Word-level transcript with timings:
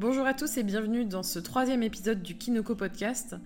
Bonjour 0.00 0.24
à 0.24 0.32
tous 0.32 0.56
et 0.56 0.62
bienvenue 0.62 1.04
dans 1.04 1.22
ce 1.22 1.38
troisième 1.38 1.82
épisode 1.82 2.22
du 2.22 2.34
Kinoko 2.34 2.74
Podcast. 2.74 3.36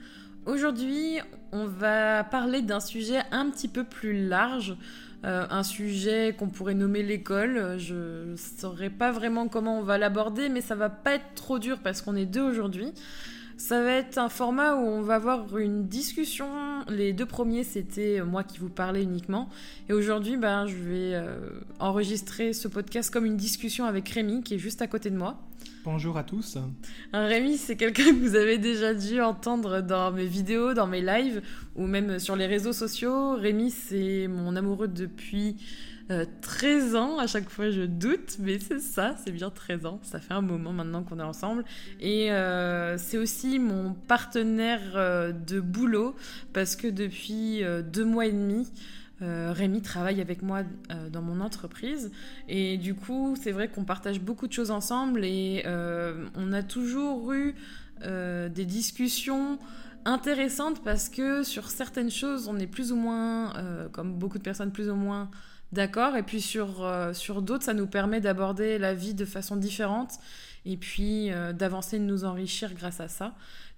Aujourd'hui, 0.47 1.19
on 1.51 1.67
va 1.67 2.23
parler 2.23 2.63
d'un 2.63 2.79
sujet 2.79 3.23
un 3.33 3.51
petit 3.51 3.67
peu 3.67 3.83
plus 3.83 4.29
large, 4.29 4.77
euh, 5.25 5.49
un 5.51 5.65
sujet 5.65 6.33
qu'on 6.39 6.47
pourrait 6.47 6.75
nommer 6.75 7.03
l'école. 7.03 7.75
Je 7.79 8.31
ne 8.31 8.37
saurais 8.37 8.91
pas 8.91 9.11
vraiment 9.11 9.49
comment 9.49 9.81
on 9.81 9.83
va 9.83 9.99
l'aborder, 9.99 10.49
mais 10.49 10.61
ça 10.61 10.77
va 10.77 10.91
pas 10.91 11.15
être 11.15 11.35
trop 11.35 11.59
dur 11.59 11.81
parce 11.83 12.03
qu'on 12.03 12.15
est 12.15 12.25
deux 12.25 12.43
aujourd'hui. 12.43 12.93
Ça 13.57 13.83
va 13.83 13.91
être 13.91 14.19
un 14.19 14.29
format 14.29 14.77
où 14.77 14.87
on 14.87 15.03
va 15.03 15.17
avoir 15.17 15.59
une 15.59 15.89
discussion. 15.89 16.47
Les 16.89 17.13
deux 17.13 17.27
premiers, 17.27 17.65
c'était 17.65 18.23
moi 18.23 18.45
qui 18.45 18.59
vous 18.59 18.69
parlais 18.69 19.03
uniquement. 19.03 19.49
Et 19.89 19.93
aujourd'hui, 19.93 20.37
ben, 20.37 20.69
je 20.69 20.77
vais 20.77 21.15
euh, 21.15 21.37
enregistrer 21.81 22.53
ce 22.53 22.69
podcast 22.69 23.13
comme 23.13 23.27
une 23.27 23.37
discussion 23.37 23.87
avec 23.87 24.09
Rémi, 24.09 24.45
qui 24.45 24.55
est 24.55 24.59
juste 24.59 24.83
à 24.83 24.87
côté 24.87 25.11
de 25.11 25.17
moi. 25.17 25.41
Bonjour 25.85 26.17
à 26.17 26.25
tous. 26.25 26.57
Rémi, 27.13 27.59
c'est 27.59 27.77
quelqu'un 27.77 28.05
que 28.05 28.19
vous 28.19 28.37
avez 28.37 28.57
déjà 28.57 28.95
dû 28.95 29.21
entendre 29.21 29.83
dans 29.83 30.13
mes 30.13 30.25
vidéos, 30.25 30.73
dans 30.73 30.87
mes 30.87 31.03
lives, 31.03 31.43
ou 31.77 31.87
même 31.87 32.19
sur 32.19 32.37
les 32.37 32.47
réseaux 32.47 32.73
sociaux. 32.73 33.35
Rémi, 33.37 33.71
c'est 33.71 34.27
mon 34.27 34.57
amoureux 34.57 34.89
depuis 34.89 35.57
13 36.41 36.95
euh, 36.95 36.99
ans, 36.99 37.19
à 37.19 37.27
chaque 37.27 37.51
fois 37.51 37.69
je 37.69 37.83
doute, 37.83 38.37
mais 38.39 38.59
c'est 38.59 38.81
ça, 38.81 39.15
c'est 39.23 39.31
bien 39.31 39.51
13 39.51 39.85
ans, 39.85 40.01
ça 40.03 40.21
fait 40.21 40.33
un 40.33 40.41
moment 40.41 40.73
maintenant 40.73 41.03
qu'on 41.03 41.19
est 41.19 41.23
ensemble. 41.23 41.67
Et 42.01 42.33
euh, 42.33 42.97
c'est 42.97 43.19
aussi 43.19 43.59
mon 43.59 43.93
partenaire 43.93 44.81
euh, 44.95 45.33
de 45.33 45.61
boulot, 45.61 46.17
parce 46.55 46.77
que 46.77 46.89
depuis 46.89 47.63
deux 47.93 48.07
mois 48.07 48.25
et 48.25 48.33
demi, 48.33 48.71
Rémi 49.21 49.81
travaille 49.81 50.21
avec 50.21 50.43
moi 50.43 50.63
dans 51.11 51.23
mon 51.23 51.41
entreprise 51.41 52.11
et 52.49 52.77
du 52.77 52.95
coup 52.95 53.37
c'est 53.41 53.53
vrai 53.53 53.69
qu'on 53.69 53.85
partage 53.85 54.21
beaucoup 54.21 54.47
de 54.47 54.53
choses 54.53 54.71
ensemble 54.71 55.25
et 55.25 55.63
on 56.35 56.53
a 56.53 56.63
toujours 56.63 57.33
eu 57.33 57.55
des 58.03 58.65
discussions 58.65 59.59
intéressantes 60.05 60.83
parce 60.85 61.09
que 61.09 61.43
sur 61.43 61.71
certaines 61.71 62.11
choses 62.11 62.49
on 62.49 62.59
est 62.59 62.67
plus 62.67 62.93
ou 62.93 62.97
moins, 62.97 63.53
comme 63.93 64.15
beaucoup 64.15 64.39
de 64.39 64.43
personnes 64.43 64.73
plus 64.73 64.91
ou 64.91 64.97
moins 64.97 65.31
d'accord. 65.75 66.17
Et 66.17 66.23
puis 66.23 66.41
sur, 66.41 66.83
euh, 66.83 67.13
sur 67.13 67.43
d'autres, 67.43 67.65
ça 67.65 67.75
nous 67.75 67.87
permet 67.87 68.21
d'aborder 68.21 68.79
la 68.79 68.95
vie 68.95 69.13
de 69.13 69.27
façon 69.27 69.57
différente 69.57 70.15
et 70.65 70.79
puis 70.79 71.31
euh, 71.31 71.53
d'avancer, 71.53 71.99
de 71.99 72.05
nous 72.05 72.25
enrichir 72.25 72.73
grâce 72.73 73.01
à 73.01 73.09
ça. 73.09 73.35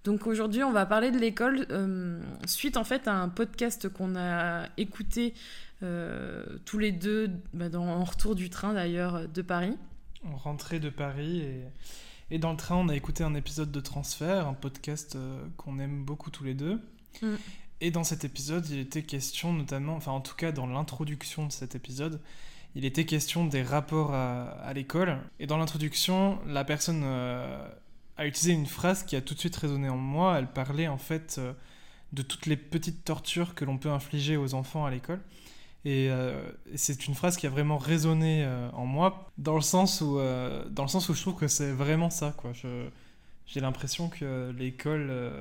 Donc 0.06 0.26
aujourd'hui, 0.26 0.62
on 0.62 0.72
va 0.72 0.86
parler 0.86 1.10
de 1.10 1.18
l'école 1.18 1.66
euh, 1.70 2.20
suite 2.46 2.76
en 2.76 2.84
fait 2.84 3.06
à 3.06 3.14
un 3.14 3.28
podcast 3.28 3.88
qu'on 3.88 4.16
a 4.16 4.68
écouté 4.76 5.34
tous 6.64 6.78
les 6.78 6.90
deux 6.90 7.30
bah, 7.52 7.68
dans, 7.68 7.86
en 7.86 8.02
retour 8.02 8.34
du 8.34 8.48
train 8.48 8.72
d'ailleurs 8.72 9.28
de 9.28 9.42
Paris. 9.42 9.76
On 10.24 10.36
rentrait 10.36 10.80
de 10.80 10.88
Paris 10.88 11.40
et, 11.40 11.64
et, 12.30 12.38
dans 12.38 12.52
le 12.52 12.56
train, 12.56 12.76
on 12.76 12.88
a 12.88 12.96
écouté 12.96 13.24
un 13.24 13.34
épisode 13.34 13.70
de 13.70 13.80
Transfert, 13.80 14.48
un 14.48 14.54
podcast 14.54 15.18
qu'on 15.58 15.78
aime 15.78 16.02
beaucoup 16.02 16.30
tous 16.30 16.44
les 16.44 16.54
deux. 16.54 16.80
Mm. 17.20 17.34
Et 17.80 17.90
dans 17.90 18.04
cet 18.04 18.24
épisode, 18.24 18.66
il 18.70 18.78
était 18.78 19.02
question 19.02 19.52
notamment, 19.52 19.96
enfin 19.96 20.12
en 20.12 20.20
tout 20.20 20.34
cas 20.34 20.50
dans 20.50 20.66
l'introduction 20.66 21.46
de 21.46 21.52
cet 21.52 21.74
épisode, 21.74 22.20
il 22.74 22.84
était 22.84 23.04
question 23.04 23.46
des 23.46 23.62
rapports 23.62 24.12
à, 24.12 24.72
l'école. 24.74 25.18
Et 25.40 25.46
dans 25.46 25.56
l'introduction, 25.56 26.38
la 26.46 26.64
personne 26.64 27.02
euh, 27.04 27.68
a 28.16 28.26
utilisé 28.26 28.52
une 28.52 28.66
phrase 28.66 29.02
qui 29.04 29.16
a 29.16 29.20
tout 29.20 29.34
de 29.34 29.38
suite 29.38 29.56
résonné 29.56 29.88
en 29.88 29.96
moi. 29.96 30.38
Elle 30.38 30.46
parlait 30.46 30.88
en 30.88 30.98
fait 30.98 31.36
euh, 31.38 31.52
de 32.12 32.22
toutes 32.22 32.46
les 32.46 32.56
petites 32.56 33.04
tortures 33.04 33.54
que 33.54 33.64
l'on 33.64 33.78
peut 33.78 33.90
infliger 33.90 34.36
aux 34.36 34.54
enfants 34.54 34.84
à 34.84 34.90
l'école. 34.90 35.20
Et, 35.84 36.08
euh, 36.10 36.50
c'est 36.74 37.06
une 37.06 37.14
phrase 37.14 37.36
qui 37.36 37.46
a 37.46 37.50
vraiment 37.50 37.78
résonné 37.78 38.46
en 38.72 38.86
moi, 38.86 39.30
dans 39.38 39.54
le 39.54 39.60
sens 39.60 40.00
où, 40.00 40.16
dans 40.16 40.82
le 40.82 40.88
sens 40.88 41.08
où 41.08 41.14
je 41.14 41.20
trouve 41.20 41.36
que 41.36 41.46
c'est 41.46 41.70
vraiment 41.70 42.10
ça. 42.10 42.34
Quoi. 42.36 42.52
j'ai 43.46 43.60
l'impression 43.60 44.08
que 44.08 44.52
l'école, 44.58 45.32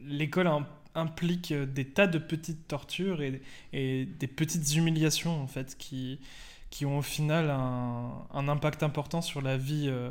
l'école 0.00 0.46
implique 0.94 1.52
euh, 1.52 1.66
des 1.66 1.84
tas 1.86 2.06
de 2.06 2.18
petites 2.18 2.66
tortures 2.68 3.20
et, 3.22 3.40
des 3.72 4.26
petites 4.26 4.74
humiliations 4.74 5.42
en 5.42 5.46
fait 5.46 5.76
qui, 5.78 6.18
qui 6.70 6.86
ont 6.86 6.98
au 6.98 7.02
final 7.02 7.50
un, 7.50 8.48
impact 8.48 8.82
important 8.82 9.22
sur 9.22 9.42
la 9.42 9.56
vie 9.56 9.86
euh, 9.88 10.10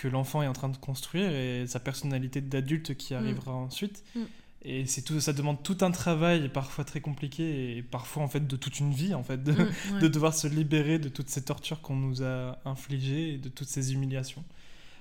que 0.00 0.08
l'enfant 0.08 0.42
est 0.42 0.46
en 0.46 0.54
train 0.54 0.70
de 0.70 0.78
construire 0.78 1.30
et 1.30 1.66
sa 1.66 1.78
personnalité 1.78 2.40
d'adulte 2.40 2.94
qui 2.96 3.12
mm. 3.12 3.16
arrivera 3.18 3.52
ensuite. 3.52 4.02
Mm. 4.14 4.20
Et 4.62 4.86
c'est 4.86 5.02
tout, 5.02 5.20
ça 5.20 5.32
demande 5.32 5.62
tout 5.62 5.76
un 5.82 5.90
travail 5.90 6.48
parfois 6.48 6.84
très 6.84 7.00
compliqué 7.00 7.76
et 7.76 7.82
parfois 7.82 8.22
en 8.22 8.28
fait 8.28 8.46
de 8.46 8.56
toute 8.56 8.78
une 8.78 8.92
vie 8.92 9.14
en 9.14 9.22
fait 9.22 9.42
de, 9.42 9.52
mm, 9.52 9.98
de 10.00 10.08
devoir 10.08 10.34
se 10.34 10.48
libérer 10.48 10.98
de 10.98 11.08
toutes 11.10 11.28
ces 11.28 11.44
tortures 11.44 11.82
qu'on 11.82 11.96
nous 11.96 12.22
a 12.22 12.58
infligées 12.64 13.34
et 13.34 13.38
de 13.38 13.50
toutes 13.50 13.68
ces 13.68 13.92
humiliations. 13.92 14.44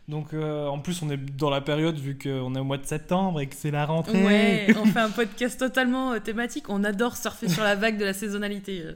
Donc 0.10 0.34
euh, 0.34 0.68
en 0.68 0.80
plus 0.80 1.02
on 1.02 1.10
est 1.10 1.18
dans 1.18 1.50
la 1.50 1.62
période 1.62 1.98
vu 1.98 2.18
qu'on 2.18 2.56
est 2.56 2.60
au 2.60 2.64
mois 2.64 2.78
de 2.78 2.86
septembre 2.86 3.40
et 3.40 3.48
que 3.48 3.56
c'est 3.56 3.72
la 3.72 3.86
rentrée. 3.86 4.26
Ouais, 4.26 4.68
on 4.78 4.86
fait 4.86 5.00
un 5.00 5.12
podcast 5.12 5.58
totalement 5.58 6.14
euh, 6.14 6.20
thématique. 6.20 6.70
On 6.70 6.84
adore 6.84 7.16
surfer 7.16 7.48
sur 7.48 7.64
la 7.64 7.76
vague 7.76 7.98
de 7.98 8.06
la 8.06 8.14
saisonnalité. 8.14 8.82
Euh. 8.82 8.94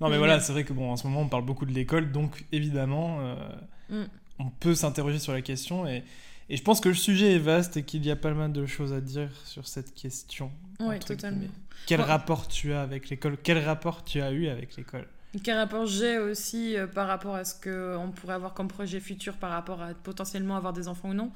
Non 0.00 0.10
mais 0.10 0.18
voilà, 0.18 0.38
c'est 0.38 0.52
vrai 0.52 0.64
que 0.64 0.72
bon 0.72 0.92
en 0.92 0.96
ce 0.96 1.06
moment 1.08 1.22
on 1.22 1.28
parle 1.28 1.44
beaucoup 1.44 1.66
de 1.66 1.72
l'école, 1.72 2.12
donc 2.12 2.44
évidemment 2.52 3.18
mm. 3.90 4.04
On 4.40 4.50
peut 4.50 4.74
s'interroger 4.74 5.18
sur 5.18 5.32
la 5.32 5.42
question 5.42 5.86
et, 5.86 6.02
et, 6.48 6.56
je 6.56 6.62
pense 6.62 6.80
que 6.80 6.88
le 6.88 6.94
sujet 6.94 7.34
est 7.34 7.38
vaste 7.38 7.76
et 7.76 7.84
qu'il 7.84 8.04
y 8.04 8.10
a 8.10 8.16
pas 8.16 8.32
mal 8.32 8.52
de 8.52 8.66
choses 8.66 8.92
à 8.92 9.00
dire 9.00 9.30
sur 9.44 9.68
cette 9.68 9.94
question. 9.94 10.50
Oui, 10.80 10.98
totalement. 10.98 11.46
Quel 11.86 12.00
rapport 12.00 12.48
tu 12.48 12.72
as 12.72 12.82
avec 12.82 13.08
l'école? 13.08 13.36
Quel 13.42 13.58
rapport 13.58 14.04
tu 14.04 14.20
as 14.20 14.32
eu 14.32 14.48
avec 14.48 14.76
l'école? 14.76 15.06
Quel 15.38 15.56
rapport 15.56 15.86
j'ai 15.86 16.18
aussi 16.18 16.76
euh, 16.76 16.88
par 16.88 17.06
rapport 17.06 17.36
à 17.36 17.44
ce 17.44 17.54
qu'on 17.54 18.10
pourrait 18.10 18.34
avoir 18.34 18.52
comme 18.52 18.66
projet 18.66 18.98
futur 18.98 19.36
par 19.36 19.50
rapport 19.50 19.80
à 19.80 19.94
potentiellement 19.94 20.56
avoir 20.56 20.72
des 20.72 20.88
enfants 20.88 21.10
ou 21.10 21.14
non. 21.14 21.30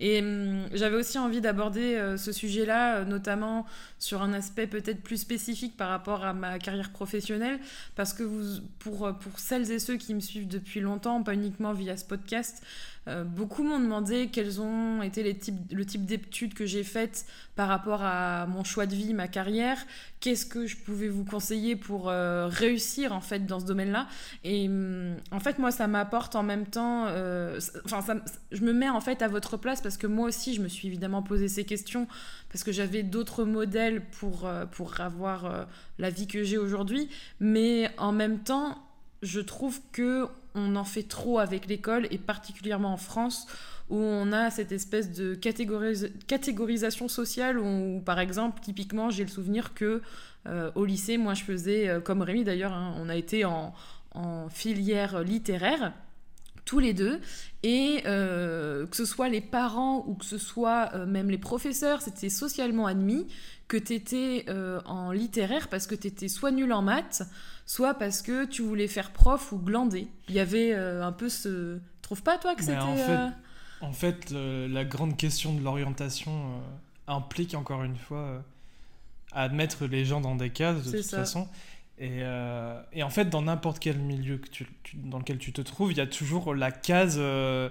Et 0.00 0.20
hum, 0.20 0.66
j'avais 0.72 0.96
aussi 0.96 1.18
envie 1.18 1.40
d'aborder 1.40 1.96
euh, 1.96 2.18
ce 2.18 2.30
sujet-là, 2.30 2.96
euh, 2.96 3.04
notamment 3.04 3.64
sur 3.98 4.20
un 4.20 4.34
aspect 4.34 4.66
peut-être 4.66 5.02
plus 5.02 5.16
spécifique 5.16 5.78
par 5.78 5.88
rapport 5.88 6.24
à 6.24 6.34
ma 6.34 6.58
carrière 6.58 6.90
professionnelle, 6.90 7.58
parce 7.96 8.12
que 8.12 8.22
vous, 8.22 8.60
pour, 8.80 9.14
pour 9.18 9.38
celles 9.38 9.70
et 9.72 9.78
ceux 9.78 9.96
qui 9.96 10.14
me 10.14 10.20
suivent 10.20 10.48
depuis 10.48 10.80
longtemps, 10.80 11.22
pas 11.22 11.32
uniquement 11.32 11.72
via 11.72 11.96
ce 11.96 12.04
podcast, 12.04 12.62
euh, 13.08 13.24
beaucoup 13.24 13.62
m'ont 13.62 13.80
demandé 13.80 14.28
quels 14.30 14.60
ont 14.60 15.02
été 15.02 15.22
le 15.22 15.86
type 15.86 16.04
d'études 16.04 16.54
que 16.54 16.66
j'ai 16.66 16.84
faites 16.84 17.26
par 17.56 17.68
rapport 17.68 18.02
à 18.02 18.46
mon 18.46 18.64
choix 18.64 18.86
de 18.86 18.94
vie, 18.94 19.14
ma 19.14 19.28
carrière. 19.28 19.78
Qu'est-ce 20.20 20.44
que 20.44 20.66
je 20.66 20.76
pouvais 20.76 21.08
vous 21.08 21.24
conseiller 21.24 21.74
pour 21.74 22.08
euh, 22.08 22.48
réussir 22.48 23.12
en 23.12 23.20
fait 23.20 23.46
dans 23.46 23.60
ce 23.60 23.64
domaine-là? 23.64 24.08
Et 24.44 24.68
hum, 24.68 25.16
en 25.30 25.40
fait, 25.40 25.58
moi, 25.58 25.70
ça 25.70 25.86
m'apporte 25.86 26.36
en 26.36 26.42
même 26.42 26.66
temps. 26.66 27.06
Euh, 27.08 27.58
enfin, 27.84 28.20
je 28.52 28.60
me 28.62 28.72
mets 28.72 28.90
en 28.90 29.00
fait 29.00 29.22
à 29.22 29.28
votre 29.28 29.56
place 29.56 29.80
parce 29.80 29.96
que 29.96 30.06
moi 30.06 30.28
aussi, 30.28 30.54
je 30.54 30.60
me 30.60 30.68
suis 30.68 30.88
évidemment 30.88 31.22
posé 31.22 31.48
ces 31.48 31.64
questions 31.64 32.06
parce 32.50 32.62
que 32.62 32.72
j'avais 32.72 33.02
d'autres 33.02 33.44
modèles 33.44 34.02
pour 34.04 34.48
pour 34.72 35.00
avoir 35.00 35.66
la 35.98 36.10
vie 36.10 36.26
que 36.26 36.42
j'ai 36.42 36.58
aujourd'hui. 36.58 37.08
Mais 37.40 37.90
en 37.98 38.12
même 38.12 38.40
temps, 38.40 38.78
je 39.22 39.40
trouve 39.40 39.80
que 39.92 40.28
on 40.58 40.76
en 40.76 40.84
fait 40.84 41.04
trop 41.04 41.38
avec 41.38 41.66
l'école 41.66 42.06
et 42.10 42.18
particulièrement 42.18 42.92
en 42.92 42.96
France 42.96 43.46
où 43.90 43.96
on 43.96 44.32
a 44.32 44.50
cette 44.50 44.72
espèce 44.72 45.12
de 45.12 45.34
catégorisation 45.34 47.08
sociale 47.08 47.58
où, 47.58 48.00
par 48.04 48.18
exemple 48.18 48.60
typiquement 48.60 49.10
j'ai 49.10 49.24
le 49.24 49.30
souvenir 49.30 49.74
que 49.74 50.02
euh, 50.46 50.70
au 50.74 50.84
lycée 50.84 51.16
moi 51.16 51.34
je 51.34 51.44
faisais 51.44 51.88
euh, 51.88 52.00
comme 52.00 52.22
Rémi 52.22 52.44
d'ailleurs 52.44 52.72
hein, 52.72 52.94
on 52.98 53.08
a 53.08 53.16
été 53.16 53.44
en, 53.44 53.72
filière 54.50 55.22
littéraire 55.22 55.92
tous 56.64 56.80
les 56.80 56.92
deux 56.92 57.20
et 57.62 58.02
euh, 58.04 58.84
que 58.86 58.96
ce 58.96 59.04
soit 59.04 59.28
les 59.28 59.40
parents 59.40 60.04
ou 60.08 60.14
que 60.14 60.24
ce 60.24 60.38
soit 60.38 61.06
même 61.06 61.30
les 61.30 61.38
professeurs 61.38 62.02
c'était 62.02 62.28
socialement 62.28 62.86
admis 62.86 63.28
que 63.68 63.76
tu 63.76 63.94
étais 63.94 64.46
en 64.86 65.12
littéraire 65.12 65.68
parce 65.68 65.86
que 65.86 65.94
tu 65.94 66.08
étais 66.08 66.26
soit 66.26 66.50
nul 66.50 66.72
en 66.72 66.82
maths 66.82 67.22
soit 67.68 67.94
parce 67.94 68.22
que 68.22 68.46
tu 68.46 68.62
voulais 68.62 68.88
faire 68.88 69.12
prof 69.12 69.52
ou 69.52 69.58
glander. 69.58 70.08
Il 70.28 70.34
y 70.34 70.40
avait 70.40 70.72
euh, 70.72 71.04
un 71.04 71.12
peu 71.12 71.28
ce... 71.28 71.78
Trouve 72.00 72.22
pas 72.22 72.38
toi 72.38 72.54
que 72.54 72.62
c'était... 72.62 72.78
En 72.78 72.96
fait, 72.96 73.12
euh, 73.12 73.28
en 73.82 73.92
fait 73.92 74.30
la 74.30 74.84
grande 74.86 75.18
question 75.18 75.54
de 75.54 75.62
l'orientation 75.62 76.32
euh, 76.32 76.60
implique 77.06 77.54
encore 77.54 77.84
une 77.84 77.98
fois 77.98 78.42
à 79.32 79.50
mettre 79.50 79.84
les 79.84 80.06
gens 80.06 80.22
dans 80.22 80.34
des 80.34 80.48
cases 80.48 80.82
de 80.82 80.96
toute 80.96 81.10
façon. 81.10 81.46
Et, 81.98 82.20
et, 82.92 83.02
en 83.02 83.10
fait, 83.10 83.26
dans 83.26 83.42
n'importe 83.42 83.80
quel 83.80 83.98
milieu 83.98 84.38
que 84.38 84.48
tu, 84.48 84.66
dans 84.94 85.18
lequel 85.18 85.38
tu 85.38 85.52
te 85.52 85.60
trouves, 85.60 85.92
il 85.92 85.98
y 85.98 86.00
a 86.00 86.06
toujours 86.06 86.54
la 86.54 86.70
case, 86.70 87.18
la, 87.18 87.70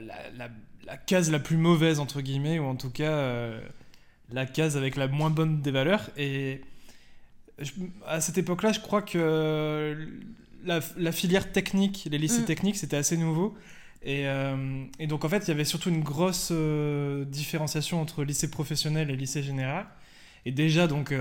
la, 0.00 0.48
la, 0.84 0.96
case 0.98 1.30
la 1.30 1.38
plus 1.38 1.56
mauvaise, 1.56 2.00
entre 2.00 2.20
guillemets, 2.20 2.58
ou 2.58 2.64
en 2.64 2.74
tout 2.74 2.90
cas 2.90 3.50
la 4.32 4.46
case 4.46 4.76
avec 4.76 4.96
la 4.96 5.06
moins 5.06 5.30
bonne 5.30 5.62
des 5.62 5.70
valeurs. 5.70 6.10
Et 6.18 6.60
à 8.06 8.20
cette 8.20 8.38
époque-là, 8.38 8.72
je 8.72 8.80
crois 8.80 9.02
que 9.02 9.96
la, 10.64 11.12
filière 11.12 11.52
technique, 11.52 12.08
les 12.10 12.18
lycées 12.18 12.42
mm. 12.42 12.46
techniques, 12.46 12.76
c'était 12.76 12.96
assez 12.96 13.16
nouveau. 13.16 13.56
Euh, 14.06 14.84
et, 14.98 15.06
donc, 15.06 15.24
en 15.24 15.28
fait, 15.28 15.46
il 15.46 15.48
y 15.48 15.50
avait 15.52 15.64
surtout 15.64 15.90
une 15.90 16.02
grosse 16.02 16.50
euh, 16.52 17.24
différenciation 17.24 18.00
entre 18.00 18.24
lycée 18.24 18.50
professionnel 18.50 19.10
et 19.10 19.16
lycée 19.16 19.42
général. 19.42 19.86
Et 20.46 20.52
déjà, 20.52 20.86
donc, 20.86 21.14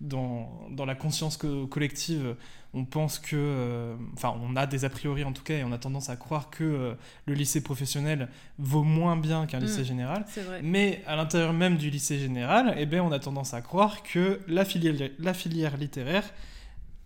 dans, 0.00 0.68
dans, 0.70 0.84
la 0.84 0.94
conscience 0.94 1.38
collective, 1.70 2.36
on 2.74 2.84
pense 2.84 3.18
que, 3.18 3.94
enfin, 4.14 4.34
on 4.42 4.56
a 4.56 4.66
des 4.66 4.84
a 4.84 4.90
priori 4.90 5.24
en 5.24 5.32
tout 5.32 5.42
cas, 5.42 5.54
et 5.54 5.64
on 5.64 5.72
a 5.72 5.78
tendance 5.78 6.10
à 6.10 6.16
croire 6.16 6.50
que 6.50 6.94
le 7.26 7.34
lycée 7.34 7.62
professionnel 7.62 8.28
vaut 8.58 8.82
moins 8.82 9.16
bien 9.16 9.46
qu'un 9.46 9.58
lycée 9.58 9.82
mmh, 9.82 9.84
général. 9.84 10.26
Mais 10.62 11.02
à 11.06 11.16
l'intérieur 11.16 11.52
même 11.52 11.76
du 11.76 11.90
lycée 11.90 12.18
général, 12.18 12.74
eh 12.76 12.86
bien, 12.86 13.02
on 13.02 13.12
a 13.12 13.18
tendance 13.18 13.54
à 13.54 13.62
croire 13.62 14.02
que 14.02 14.40
la 14.48 14.64
filière, 14.64 15.10
la 15.18 15.34
filière 15.34 15.76
littéraire 15.76 16.24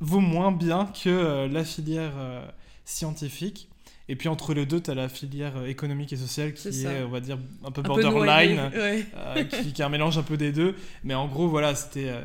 vaut 0.00 0.20
moins 0.20 0.52
bien 0.52 0.86
que 0.86 1.46
la 1.46 1.64
filière 1.64 2.12
scientifique. 2.84 3.68
Et 4.08 4.14
puis 4.14 4.28
entre 4.28 4.54
les 4.54 4.66
deux, 4.66 4.80
tu 4.80 4.90
as 4.90 4.94
la 4.94 5.08
filière 5.08 5.56
euh, 5.56 5.66
économique 5.66 6.12
et 6.12 6.16
sociale 6.16 6.52
qui 6.52 6.68
est, 6.68 7.02
on 7.02 7.08
va 7.08 7.20
dire, 7.20 7.38
un 7.64 7.72
peu 7.72 7.82
borderline, 7.82 8.70
euh, 8.74 9.44
qui, 9.44 9.72
qui, 9.72 9.82
est 9.82 9.84
un 9.84 9.88
mélange 9.88 10.16
un 10.16 10.22
peu 10.22 10.36
des 10.36 10.52
deux. 10.52 10.76
Mais 11.02 11.14
en 11.14 11.26
gros, 11.26 11.48
voilà, 11.48 11.74
c'était. 11.74 12.08
Euh, 12.08 12.22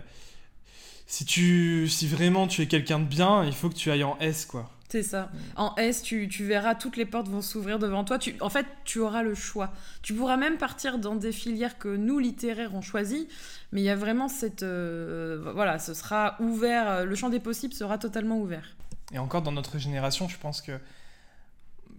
si, 1.08 1.26
tu, 1.26 1.88
si 1.90 2.08
vraiment 2.08 2.48
tu 2.48 2.62
es 2.62 2.68
quelqu'un 2.68 3.00
de 3.00 3.06
bien, 3.06 3.44
il 3.44 3.54
faut 3.54 3.70
que 3.70 3.76
tu 3.76 3.90
ailles 3.92 4.04
en 4.04 4.18
S, 4.20 4.46
quoi. 4.46 4.70
C'est 4.90 5.04
ça. 5.04 5.32
En 5.56 5.74
S, 5.78 6.04
tu, 6.04 6.28
tu, 6.28 6.46
verras, 6.46 6.76
toutes 6.76 6.98
les 6.98 7.06
portes 7.06 7.30
vont 7.30 7.42
s'ouvrir 7.42 7.80
devant 7.80 8.04
toi. 8.04 8.20
Tu, 8.20 8.36
en 8.42 8.50
fait, 8.50 8.66
tu 8.84 9.00
auras 9.00 9.24
le 9.24 9.34
choix. 9.34 9.72
Tu 10.02 10.14
pourras 10.14 10.36
même 10.36 10.58
partir 10.58 11.00
dans 11.00 11.16
des 11.16 11.32
filières 11.32 11.78
que 11.78 11.88
nous, 11.88 12.20
littéraires, 12.20 12.76
on 12.76 12.82
choisi. 12.82 13.30
Mais 13.72 13.82
il 13.82 13.86
y 13.86 13.90
a 13.90 13.96
vraiment 13.96 14.28
cette... 14.28 14.64
voilà, 14.64 15.80
ce 15.80 15.94
sera 15.94 16.36
ouvert. 16.42 17.06
Le 17.06 17.16
champ 17.16 17.30
des 17.30 17.40
possibles 17.40 17.74
sera 17.74 17.98
totalement 17.98 18.38
ouvert. 18.38 18.76
Et 19.14 19.18
encore 19.18 19.42
dans 19.42 19.54
notre 19.54 19.78
génération, 19.80 20.28
je 20.28 20.38
pense 20.38 20.62
que 20.62 20.74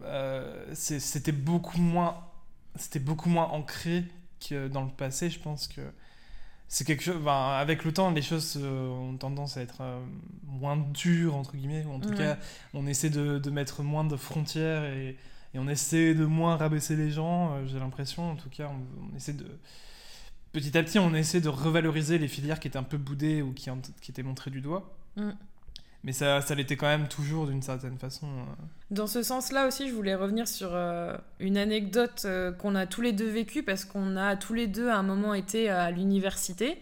euh, 0.04 0.74
c'était 0.74 1.32
beaucoup 1.32 1.80
moins 1.80 2.16
c'était 2.76 3.00
beaucoup 3.00 3.28
moins 3.28 3.46
ancré 3.46 4.04
que 4.40 4.68
dans 4.68 4.82
le 4.82 4.90
passé 4.90 5.30
je 5.30 5.38
pense 5.38 5.68
que 5.68 5.80
c'est 6.68 6.86
quelque 6.86 7.02
chose 7.02 7.16
avec 7.28 7.84
le 7.84 7.92
temps 7.92 8.10
les 8.10 8.22
choses 8.22 8.58
euh, 8.60 8.88
ont 8.88 9.16
tendance 9.16 9.56
à 9.56 9.62
être 9.62 9.82
euh, 9.82 10.00
moins 10.44 10.76
dures 10.76 11.36
entre 11.36 11.56
guillemets 11.56 11.84
en 11.84 12.00
tout 12.00 12.14
cas 12.14 12.38
on 12.74 12.86
essaie 12.86 13.10
de, 13.10 13.38
de, 13.38 13.50
mettre 13.50 13.82
moins 13.82 14.04
de 14.04 14.16
frontières 14.16 14.84
et, 14.84 15.16
et, 15.54 15.58
on 15.58 15.68
essaie 15.68 16.14
de 16.14 16.24
moins 16.24 16.56
rabaisser 16.56 16.96
les 16.96 17.10
gens 17.10 17.66
j'ai 17.66 17.78
l'impression 17.78 18.30
en 18.30 18.36
tout 18.36 18.50
cas 18.50 18.70
on, 18.70 19.16
essaie 19.16 19.34
de 19.34 19.46
petit 20.52 20.76
à 20.76 20.82
petit 20.82 20.98
on 20.98 21.14
essaie 21.14 21.40
de 21.40 21.48
revaloriser 21.50 22.18
les 22.18 22.28
filières 22.28 22.58
qui 22.58 22.68
étaient 22.68 22.78
un 22.78 22.82
peu 22.82 22.98
boudées 22.98 23.42
ou 23.42 23.52
qui, 23.52 23.68
qui 24.00 24.10
étaient 24.10 24.22
montrées 24.22 24.50
du 24.50 24.60
doigt. 24.60 24.94
Mm 25.16 25.30
mais 26.04 26.12
ça, 26.12 26.40
ça 26.40 26.54
l'était 26.54 26.76
quand 26.76 26.88
même 26.88 27.06
toujours 27.06 27.46
d'une 27.46 27.62
certaine 27.62 27.96
façon. 27.96 28.26
Euh. 28.26 28.64
Dans 28.90 29.06
ce 29.06 29.22
sens-là 29.22 29.68
aussi, 29.68 29.88
je 29.88 29.94
voulais 29.94 30.14
revenir 30.14 30.48
sur 30.48 30.70
euh, 30.72 31.16
une 31.38 31.56
anecdote 31.56 32.22
euh, 32.24 32.50
qu'on 32.50 32.74
a 32.74 32.86
tous 32.86 33.02
les 33.02 33.12
deux 33.12 33.28
vécue 33.28 33.62
parce 33.62 33.84
qu'on 33.84 34.16
a 34.16 34.36
tous 34.36 34.54
les 34.54 34.66
deux 34.66 34.88
à 34.88 34.96
un 34.96 35.04
moment 35.04 35.32
été 35.32 35.68
à 35.68 35.90
l'université. 35.92 36.78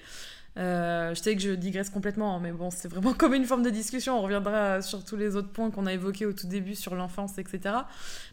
je 0.56 1.20
sais 1.22 1.36
que 1.36 1.42
je 1.42 1.50
digresse 1.50 1.90
complètement, 1.90 2.36
hein, 2.36 2.40
mais 2.42 2.52
bon, 2.52 2.70
c'est 2.70 2.88
vraiment 2.88 3.12
comme 3.12 3.34
une 3.34 3.44
forme 3.44 3.62
de 3.62 3.70
discussion. 3.70 4.18
On 4.18 4.22
reviendra 4.22 4.80
sur 4.80 5.04
tous 5.04 5.16
les 5.16 5.36
autres 5.36 5.50
points 5.50 5.70
qu'on 5.70 5.86
a 5.86 5.92
évoqués 5.92 6.24
au 6.24 6.32
tout 6.32 6.46
début 6.46 6.74
sur 6.74 6.94
l'enfance, 6.94 7.36
etc. 7.36 7.74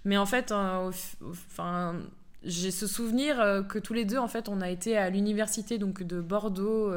Mais 0.06 0.18
en 0.18 0.26
fait, 0.26 0.54
enfin, 0.54 2.00
j'ai 2.44 2.72
ce 2.72 2.88
souvenir 2.88 3.66
que 3.68 3.80
tous 3.80 3.94
les 3.94 4.06
deux, 4.06 4.18
en 4.18 4.28
fait, 4.28 4.48
on 4.48 4.62
a 4.62 4.70
été 4.70 4.98
à 4.98 5.10
l'université 5.10 5.78
donc 5.78 6.04
de 6.04 6.22
Bordeaux 6.22 6.92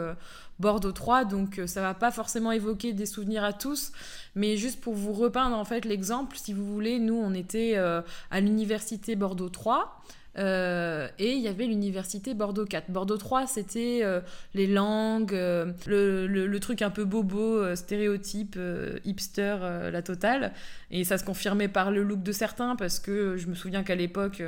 Bordeaux 0.60 0.92
3, 0.92 1.24
donc 1.24 1.58
euh, 1.58 1.66
ça 1.66 1.80
va 1.80 1.94
pas 1.94 2.10
forcément 2.10 2.52
évoquer 2.52 2.92
des 2.92 3.06
souvenirs 3.06 3.42
à 3.42 3.54
tous, 3.54 3.92
mais 4.34 4.58
juste 4.58 4.80
pour 4.80 4.94
vous 4.94 5.14
repeindre 5.14 5.56
en 5.56 5.64
fait 5.64 5.86
l'exemple, 5.86 6.36
si 6.36 6.52
vous 6.52 6.66
voulez, 6.66 6.98
nous 6.98 7.14
on 7.14 7.32
était 7.32 7.72
euh, 7.76 8.02
à 8.30 8.40
l'université 8.40 9.16
Bordeaux 9.16 9.48
3. 9.48 10.02
Euh, 10.38 11.08
et 11.18 11.32
il 11.32 11.40
y 11.40 11.48
avait 11.48 11.66
l'université 11.66 12.34
Bordeaux 12.34 12.64
4. 12.64 12.90
Bordeaux 12.90 13.16
3, 13.16 13.46
c'était 13.46 14.00
euh, 14.02 14.20
les 14.54 14.66
langues, 14.66 15.34
euh, 15.34 15.72
le, 15.86 16.26
le, 16.26 16.60
truc 16.60 16.82
un 16.82 16.90
peu 16.90 17.04
bobo, 17.04 17.74
stéréotype, 17.74 18.58
hipster, 19.04 19.56
la 19.92 20.02
totale. 20.02 20.52
Et 20.90 21.04
ça 21.04 21.18
se 21.18 21.24
confirmait 21.24 21.68
par 21.68 21.90
le 21.90 22.02
look 22.02 22.22
de 22.22 22.32
certains, 22.32 22.76
parce 22.76 22.98
que 22.98 23.36
je 23.36 23.46
me 23.46 23.54
souviens 23.54 23.82
qu'à 23.82 23.94
l'époque, 23.94 24.42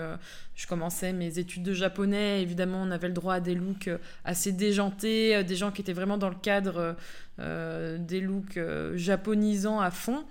je 0.55 0.67
commençais 0.67 1.13
mes 1.13 1.39
études 1.39 1.63
de 1.63 1.73
japonais. 1.73 2.43
Évidemment, 2.43 2.83
on 2.83 2.91
avait 2.91 3.09
le 3.09 3.15
droit 3.15 3.35
à 3.35 3.41
des 3.41 3.55
looks 3.55 3.91
assez 4.25 4.53
déjantés, 4.53 5.43
des 5.45 5.57
gens 5.57 5.71
qui 5.71 5.81
étaient 5.81 5.93
vraiment 5.93 6.19
dans 6.19 6.29
le 6.29 6.37
cadre 6.41 6.97
des 7.39 8.21
looks 8.21 8.61
japonisants 8.95 9.81
à 9.81 9.91
fond. 9.91 10.25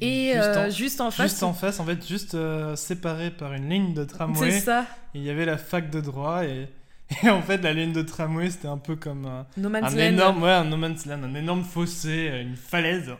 Et 0.00 0.32
juste 0.34 0.56
en, 0.56 0.60
euh, 0.60 0.70
juste 0.70 1.00
en 1.00 1.10
face. 1.10 1.30
Juste 1.30 1.42
en 1.42 1.52
face, 1.52 1.80
en 1.80 1.84
fait, 1.84 2.06
juste 2.06 2.34
euh, 2.34 2.74
séparé 2.76 3.30
par 3.30 3.52
une 3.52 3.68
ligne 3.68 3.94
de 3.94 4.04
tramway. 4.04 4.50
C'est 4.50 4.60
ça. 4.60 4.86
Il 5.14 5.22
y 5.22 5.30
avait 5.30 5.44
la 5.44 5.58
fac 5.58 5.90
de 5.90 6.00
droit 6.00 6.44
et, 6.44 6.68
et 7.22 7.28
en 7.28 7.42
fait, 7.42 7.58
la 7.58 7.72
ligne 7.72 7.92
de 7.92 8.02
tramway, 8.02 8.50
c'était 8.50 8.68
un 8.68 8.78
peu 8.78 8.96
comme 8.96 9.26
un, 9.26 9.46
no 9.56 9.72
un 9.74 9.96
énorme, 9.96 10.42
ouais, 10.42 10.50
un 10.50 10.64
no 10.64 10.76
man's 10.76 11.06
land, 11.06 11.22
un 11.22 11.34
énorme 11.34 11.62
fossé, 11.62 12.30
une 12.42 12.56
falaise. 12.56 13.10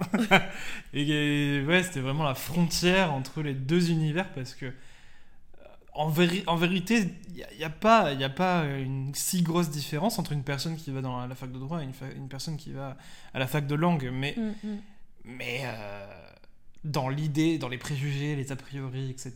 et, 0.95 1.63
ouais, 1.67 1.83
c'était 1.83 2.01
vraiment 2.01 2.25
la 2.25 2.35
frontière 2.35 3.13
entre 3.13 3.43
les 3.43 3.55
deux 3.55 3.91
univers 3.91 4.29
parce 4.31 4.55
que 4.55 4.73
en, 5.93 6.13
en 6.47 6.57
vérité, 6.57 7.05
il 7.29 7.35
n'y 7.59 7.65
a, 7.65 7.67
a, 7.67 7.71
pas, 7.71 8.09
a 8.09 8.29
pas 8.29 8.65
une 8.65 9.15
si 9.15 9.43
grosse 9.43 9.71
différence 9.71 10.19
entre 10.19 10.33
une 10.33 10.43
personne 10.43 10.77
qui 10.77 10.91
va 10.91 11.03
dans 11.03 11.25
la 11.25 11.35
fac 11.37 11.53
de 11.53 11.59
droit 11.59 11.81
et 11.81 11.85
une, 11.85 11.93
une 12.17 12.29
personne 12.29 12.57
qui 12.57 12.73
va 12.73 12.97
à 13.33 13.39
la 13.39 13.47
fac 13.47 13.67
de 13.67 13.77
langue. 13.77 14.11
Mais, 14.13 14.35
mm, 14.37 14.69
mm. 14.69 14.79
mais 15.25 15.61
euh, 15.65 16.07
dans 16.85 17.09
l'idée, 17.09 17.59
dans 17.59 17.69
les 17.69 17.79
préjugés, 17.79 18.37
les 18.37 18.53
a 18.53 18.57
priori, 18.57 19.11
etc., 19.11 19.33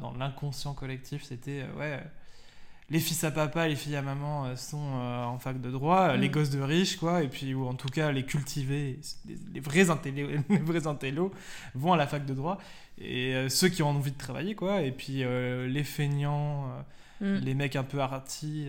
dans 0.00 0.12
l'inconscient 0.18 0.74
collectif, 0.74 1.24
c'était, 1.24 1.62
euh, 1.62 1.78
ouais, 1.78 2.04
les 2.90 3.00
fils 3.00 3.24
à 3.24 3.30
papa, 3.30 3.66
les 3.66 3.76
filles 3.76 3.96
à 3.96 4.02
maman 4.02 4.44
euh, 4.44 4.56
sont 4.56 4.92
euh, 4.94 5.24
en 5.24 5.38
fac 5.38 5.60
de 5.60 5.70
droit, 5.70 6.14
les 6.16 6.28
mm. 6.28 6.32
gosses 6.32 6.50
de 6.50 6.60
riches, 6.60 6.96
quoi, 6.98 7.22
et 7.22 7.28
puis, 7.28 7.54
ou 7.54 7.66
en 7.66 7.74
tout 7.74 7.88
cas, 7.88 8.12
les 8.12 8.24
cultivés, 8.24 9.00
les, 9.54 9.60
vrais, 9.60 9.88
intello, 9.88 10.28
les 10.50 10.58
vrais 10.58 10.86
intellos 10.86 11.32
vont 11.74 11.94
à 11.94 11.96
la 11.96 12.06
fac 12.06 12.26
de 12.26 12.34
droit, 12.34 12.58
et 12.98 13.48
ceux 13.48 13.68
qui 13.68 13.82
ont 13.82 13.88
envie 13.88 14.12
de 14.12 14.18
travailler, 14.18 14.54
quoi, 14.54 14.82
et 14.82 14.92
puis 14.92 15.24
les 15.24 15.84
feignants, 15.84 16.68
mm. 17.22 17.36
les 17.36 17.54
mecs 17.54 17.76
un 17.76 17.82
peu 17.84 18.00
artis, 18.00 18.68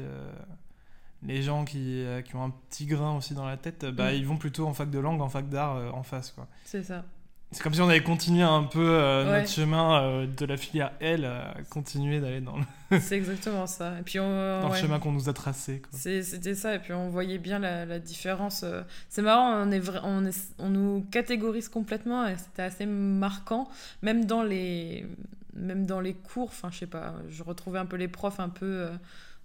les 1.22 1.44
gens 1.44 1.66
qui, 1.66 2.06
qui, 2.24 2.36
ont 2.36 2.44
un 2.44 2.54
petit 2.70 2.86
grain 2.86 3.18
aussi 3.18 3.34
dans 3.34 3.46
la 3.46 3.58
tête, 3.58 3.84
bah, 3.86 4.14
mm. 4.14 4.16
ils 4.16 4.26
vont 4.26 4.38
plutôt 4.38 4.68
en 4.68 4.74
fac 4.74 4.90
de 4.90 5.00
langue, 5.00 5.20
en 5.20 5.30
fac 5.30 5.50
d'art, 5.50 5.94
en 5.94 6.04
face, 6.04 6.32
quoi. 6.32 6.48
C'est 6.64 6.84
ça. 6.84 7.04
C'est 7.52 7.64
comme 7.64 7.74
si 7.74 7.82
on 7.82 7.88
avait 7.88 8.04
continué 8.04 8.44
un 8.44 8.64
peu 8.64 8.86
euh, 8.86 9.40
notre 9.40 9.50
chemin 9.50 10.02
euh, 10.02 10.28
de 10.28 10.46
la 10.46 10.58
filière 10.58 10.92
L, 11.00 11.26
à 11.26 11.54
continuer 11.70 12.20
d'aller 12.20 12.42
dans 12.42 12.58
le... 12.58 13.00
C'est 13.00 13.16
exactement 13.16 13.66
ça. 13.68 13.98
Et 14.00 14.02
puis 14.02 14.20
on, 14.20 14.62
dans 14.62 14.70
le 14.70 14.76
chemin 14.76 15.00
qu'on 15.00 15.12
nous 15.12 15.30
a 15.30 15.34
tracé. 15.34 15.82
C'était 15.92 16.56
ça, 16.56 16.76
et 16.76 16.80
puis 16.80 16.94
on 16.94 17.10
voyait 17.10 17.38
bien 17.38 17.60
la, 17.60 17.86
la 17.86 18.00
différence. 18.00 18.64
Euh. 18.64 18.82
C'est 19.10 19.22
marrant, 19.22 19.64
on, 19.66 19.72
est 19.72 19.82
on, 20.04 20.26
est, 20.26 20.54
on 20.60 20.70
nous 20.70 21.06
catégorise 21.12 21.70
complètement, 21.70 22.28
et 22.28 22.36
c'était 22.38 22.64
assez 22.64 22.86
marquant, 22.86 23.70
même 24.02 24.26
dans 24.26 24.44
les, 24.44 25.06
même 25.54 25.86
dans 25.86 26.02
les 26.02 26.14
cours, 26.14 26.50
enfin 26.50 26.70
je 26.72 26.80
sais 26.80 26.88
pas, 26.88 27.14
je 27.30 27.44
retrouvais 27.44 27.80
un 27.80 27.86
peu 27.86 27.96
les 27.96 28.10
profs 28.10 28.40
un 28.40 28.50
peu, 28.50 28.90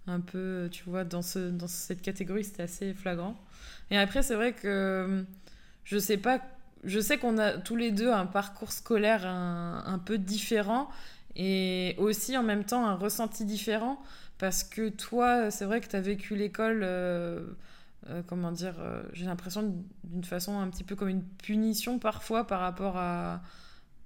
un 0.07 0.21
peu 0.21 0.69
tu 0.73 0.85
vois, 0.87 1.05
dans, 1.05 1.23
ce, 1.23 1.39
dans 1.39 1.69
cette 1.69 2.03
catégorie, 2.03 2.45
c'était 2.45 2.65
assez 2.65 2.93
flagrant. 2.93 3.37
Et 3.91 3.99
après, 3.99 4.23
c'est 4.23 4.35
vrai 4.35 4.53
que 4.53 5.25
je 5.85 5.99
sais 5.99 6.17
pas 6.17 6.41
je 6.85 7.01
sais 7.01 7.19
qu'on 7.19 7.39
a 7.39 7.53
tous 7.53 7.77
les 7.77 7.91
deux 7.91 8.11
un 8.11 8.27
parcours 8.27 8.73
scolaire 8.73 9.27
un, 9.27 10.01
peu 10.05 10.19
différent 10.19 10.89
et 11.37 11.95
aussi 11.99 12.37
en 12.37 12.43
même 12.43 12.65
temps 12.65 12.87
un 12.87 12.95
ressenti 12.95 13.45
différent 13.45 14.01
parce 14.41 14.65
que 14.65 14.89
toi, 14.89 15.51
c'est 15.51 15.67
vrai 15.67 15.83
que 15.83 15.87
tu 15.87 15.97
as 15.97 16.01
vécu 16.01 16.35
l'école, 16.35 16.81
euh, 16.83 17.45
euh, 18.09 18.23
comment 18.27 18.51
dire, 18.53 18.75
euh, 18.79 19.03
j'ai 19.13 19.27
l'impression 19.27 19.75
d'une 20.05 20.25
façon 20.25 20.59
un 20.59 20.69
petit 20.71 20.83
peu 20.83 20.97
comme 20.97 21.11
une 21.11 21.23
punition 21.23 21.99
parfois 21.99 22.47
par 22.47 22.61
rapport, 22.61 22.97
à, 22.97 23.43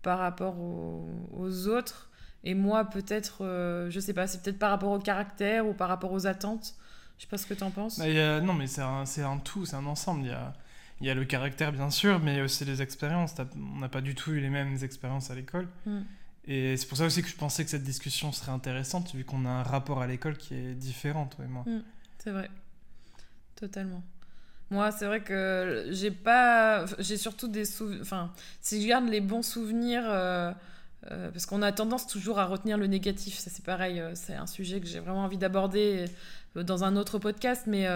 par 0.03 0.19
rapport 0.19 0.59
aux, 0.59 1.69
autres. 1.69 2.11
Et 2.43 2.55
moi, 2.55 2.85
peut-être, 2.85 3.45
je 3.89 4.01
sais 4.01 4.13
pas, 4.13 4.27
c'est 4.27 4.43
peut-être 4.43 4.59
par 4.59 4.71
rapport 4.71 4.91
au 4.91 4.99
caractère 4.99 5.67
ou 5.67 5.73
par 5.73 5.89
rapport 5.89 6.13
aux 6.13 6.27
attentes. 6.27 6.75
Je 7.17 7.23
sais 7.23 7.29
pas 7.29 7.39
ce 7.39 7.47
que 7.47 7.55
tu 7.55 7.63
en 7.63 7.71
penses. 7.71 7.99
Non, 7.99 8.55
mais 8.55 8.67
c'est 8.67 8.83
un, 8.83 9.05
un, 9.05 9.39
tout, 9.39 9.65
c'est 9.65 9.77
un 9.77 9.87
ensemble. 9.87 10.37
Il 11.01 11.07
y 11.07 11.11
a 11.11 11.15
le 11.15 11.25
caractère, 11.25 11.73
bien 11.73 11.91
sûr, 11.91 12.21
mais 12.21 12.41
aussi 12.41 12.65
les 12.65 12.83
expériences. 12.83 13.35
On 13.57 13.81
n'a 13.81 13.89
pas 13.89 14.01
du 14.01 14.15
tout 14.15 14.33
eu 14.33 14.41
les 14.41 14.51
mêmes 14.51 14.77
expériences 14.83 15.31
à 15.31 15.35
l'école. 15.35 15.69
Mm. 15.87 16.01
Et 16.47 16.77
c'est 16.77 16.87
pour 16.87 16.99
ça 16.99 17.07
aussi 17.07 17.23
que 17.23 17.29
je 17.29 17.37
pensais 17.37 17.65
que 17.65 17.71
cette 17.71 17.83
discussion 17.83 18.33
serait 18.33 18.53
intéressante, 18.53 19.15
vu 19.15 19.25
qu'on 19.25 19.45
a 19.47 19.49
un 19.49 19.63
rapport 19.63 20.03
à 20.03 20.07
l'école 20.07 20.37
qui 20.37 20.55
est 20.55 20.75
différent, 20.75 21.27
toi 21.27 21.45
et 21.45 21.49
moi. 21.49 21.65
Mm. 21.67 21.83
C'est 22.19 22.31
vrai. 22.31 22.51
Totalement. 23.57 24.03
Moi, 24.71 24.93
c'est 24.93 25.07
vrai 25.07 25.23
que 25.23 25.89
j'ai 25.91 26.11
pas. 26.11 26.85
J'ai 26.99 27.17
surtout 27.17 27.49
des 27.49 27.65
souvenirs. 27.65 28.01
Enfin, 28.03 28.33
si 28.61 28.83
je 28.83 28.89
garde 28.89 29.09
les 29.09 29.21
bons 29.21 29.43
souvenirs. 29.43 30.05
Euh, 30.07 30.53
euh, 31.11 31.31
parce 31.31 31.47
qu'on 31.47 31.63
a 31.63 31.73
tendance 31.73 32.07
toujours 32.07 32.39
à 32.39 32.47
retenir 32.47 32.79
le 32.79 32.87
négatif, 32.87 33.39
ça 33.39 33.51
c'est 33.51 33.65
pareil, 33.65 34.01
euh, 34.01 34.13
c'est 34.15 34.35
un 34.35 34.47
sujet 34.47 34.81
que 34.81 34.87
j'ai 34.87 35.01
vraiment 35.01 35.25
envie 35.25 35.39
d'aborder 35.39 36.07
dans 36.55 36.85
un 36.85 36.97
autre 36.97 37.19
podcast, 37.19 37.65
mais 37.67 37.89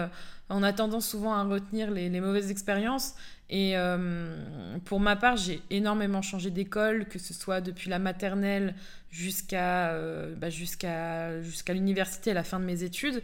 on 0.49 0.63
a 0.63 0.73
tendance 0.73 1.07
souvent 1.07 1.33
à 1.33 1.43
retenir 1.43 1.91
les, 1.91 2.09
mauvaises 2.19 2.51
expériences. 2.51 3.15
Et 3.49 3.77
euh, 3.77 4.77
pour 4.85 4.99
ma 4.99 5.15
part, 5.15 5.37
j'ai 5.37 5.61
énormément 5.69 6.21
changé 6.21 6.51
d'école, 6.51 7.05
que 7.05 7.19
ce 7.19 7.33
soit 7.33 7.61
depuis 7.61 7.89
la 7.89 7.99
maternelle 7.99 8.75
jusqu'à 9.09 9.89
euh, 9.89 10.35
bah 10.35 10.51
jusqu'à 10.51 11.41
jusqu'à 11.41 11.73
l'université 11.73 12.31
à 12.31 12.35
la 12.35 12.43
fin 12.43 12.59
de 12.59 12.65
mes 12.65 12.83
études. 12.83 13.23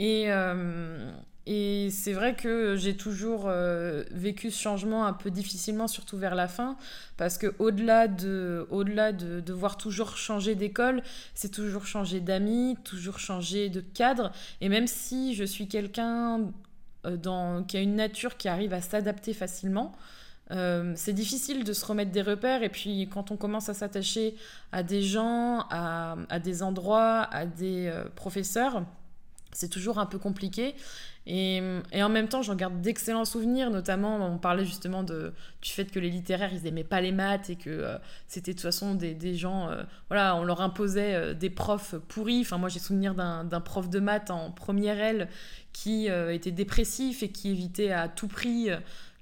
Euh, 0.00 1.12
et 1.46 1.88
c'est 1.90 2.12
vrai 2.12 2.34
que 2.34 2.76
j'ai 2.76 2.96
toujours 2.96 3.44
euh, 3.46 4.04
vécu 4.10 4.50
ce 4.50 4.60
changement 4.60 5.06
un 5.06 5.12
peu 5.12 5.30
difficilement, 5.30 5.88
surtout 5.88 6.18
vers 6.18 6.34
la 6.34 6.48
fin, 6.48 6.76
parce 7.16 7.38
que 7.38 7.54
au-delà 7.58 8.08
de, 8.08 8.66
au-delà 8.70 9.12
de 9.12 9.40
devoir 9.40 9.78
toujours 9.78 10.16
changer 10.16 10.54
d'école, 10.54 11.02
c'est 11.34 11.50
toujours 11.50 11.86
changer 11.86 12.20
d'amis, 12.20 12.76
toujours 12.84 13.18
changer 13.18 13.70
de 13.70 13.80
cadre. 13.80 14.32
Et 14.60 14.68
même 14.68 14.86
si 14.86 15.34
je 15.34 15.44
suis 15.44 15.66
quelqu'un 15.66 16.42
euh, 17.06 17.16
dans, 17.16 17.64
qui 17.64 17.78
a 17.78 17.80
une 17.80 17.96
nature 17.96 18.36
qui 18.36 18.48
arrive 18.48 18.74
à 18.74 18.82
s'adapter 18.82 19.32
facilement, 19.32 19.92
euh, 20.50 20.92
c'est 20.96 21.12
difficile 21.12 21.64
de 21.64 21.72
se 21.72 21.86
remettre 21.86 22.10
des 22.10 22.22
repères. 22.22 22.62
Et 22.62 22.68
puis 22.68 23.08
quand 23.10 23.30
on 23.30 23.36
commence 23.36 23.70
à 23.70 23.74
s'attacher 23.74 24.36
à 24.72 24.82
des 24.82 25.00
gens, 25.00 25.64
à, 25.70 26.16
à, 26.28 26.38
des 26.38 26.62
endroits, 26.62 27.22
à 27.32 27.46
des 27.46 27.90
professeurs, 28.14 28.84
c'est 29.52 29.68
toujours 29.68 29.98
un 29.98 30.06
peu 30.06 30.18
compliqué. 30.18 30.74
Et, 31.26 31.60
et, 31.92 32.02
en 32.02 32.08
même 32.08 32.28
temps, 32.28 32.42
j'en 32.42 32.54
garde 32.54 32.80
d'excellents 32.80 33.26
souvenirs, 33.26 33.70
notamment, 33.70 34.16
on 34.26 34.38
parlait 34.38 34.64
justement 34.64 35.02
de, 35.02 35.32
du 35.60 35.70
fait 35.70 35.84
que 35.84 35.98
les 35.98 36.08
littéraires, 36.08 36.52
ils 36.52 36.62
n'aimaient 36.62 36.82
pas 36.82 37.00
les 37.00 37.12
maths 37.12 37.50
et 37.50 37.56
que 37.56 37.68
euh, 37.70 37.98
c'était 38.26 38.52
de 38.52 38.56
toute 38.56 38.62
façon 38.62 38.94
des, 38.94 39.14
des 39.14 39.34
gens, 39.34 39.68
euh, 39.68 39.82
voilà, 40.08 40.34
on 40.36 40.44
leur 40.44 40.62
imposait 40.62 41.14
euh, 41.14 41.34
des 41.34 41.50
profs 41.50 41.94
pourris. 42.08 42.40
Enfin, 42.40 42.56
moi, 42.56 42.70
j'ai 42.70 42.78
souvenir 42.78 43.14
d'un 43.14 43.60
prof 43.60 43.90
de 43.90 44.00
maths 44.00 44.30
en 44.30 44.50
première 44.50 44.98
L 44.98 45.28
qui 45.72 46.08
était 46.08 46.50
dépressif 46.50 47.22
et 47.22 47.28
qui 47.28 47.50
évitait 47.50 47.92
à 47.92 48.08
tout 48.08 48.26
prix 48.26 48.70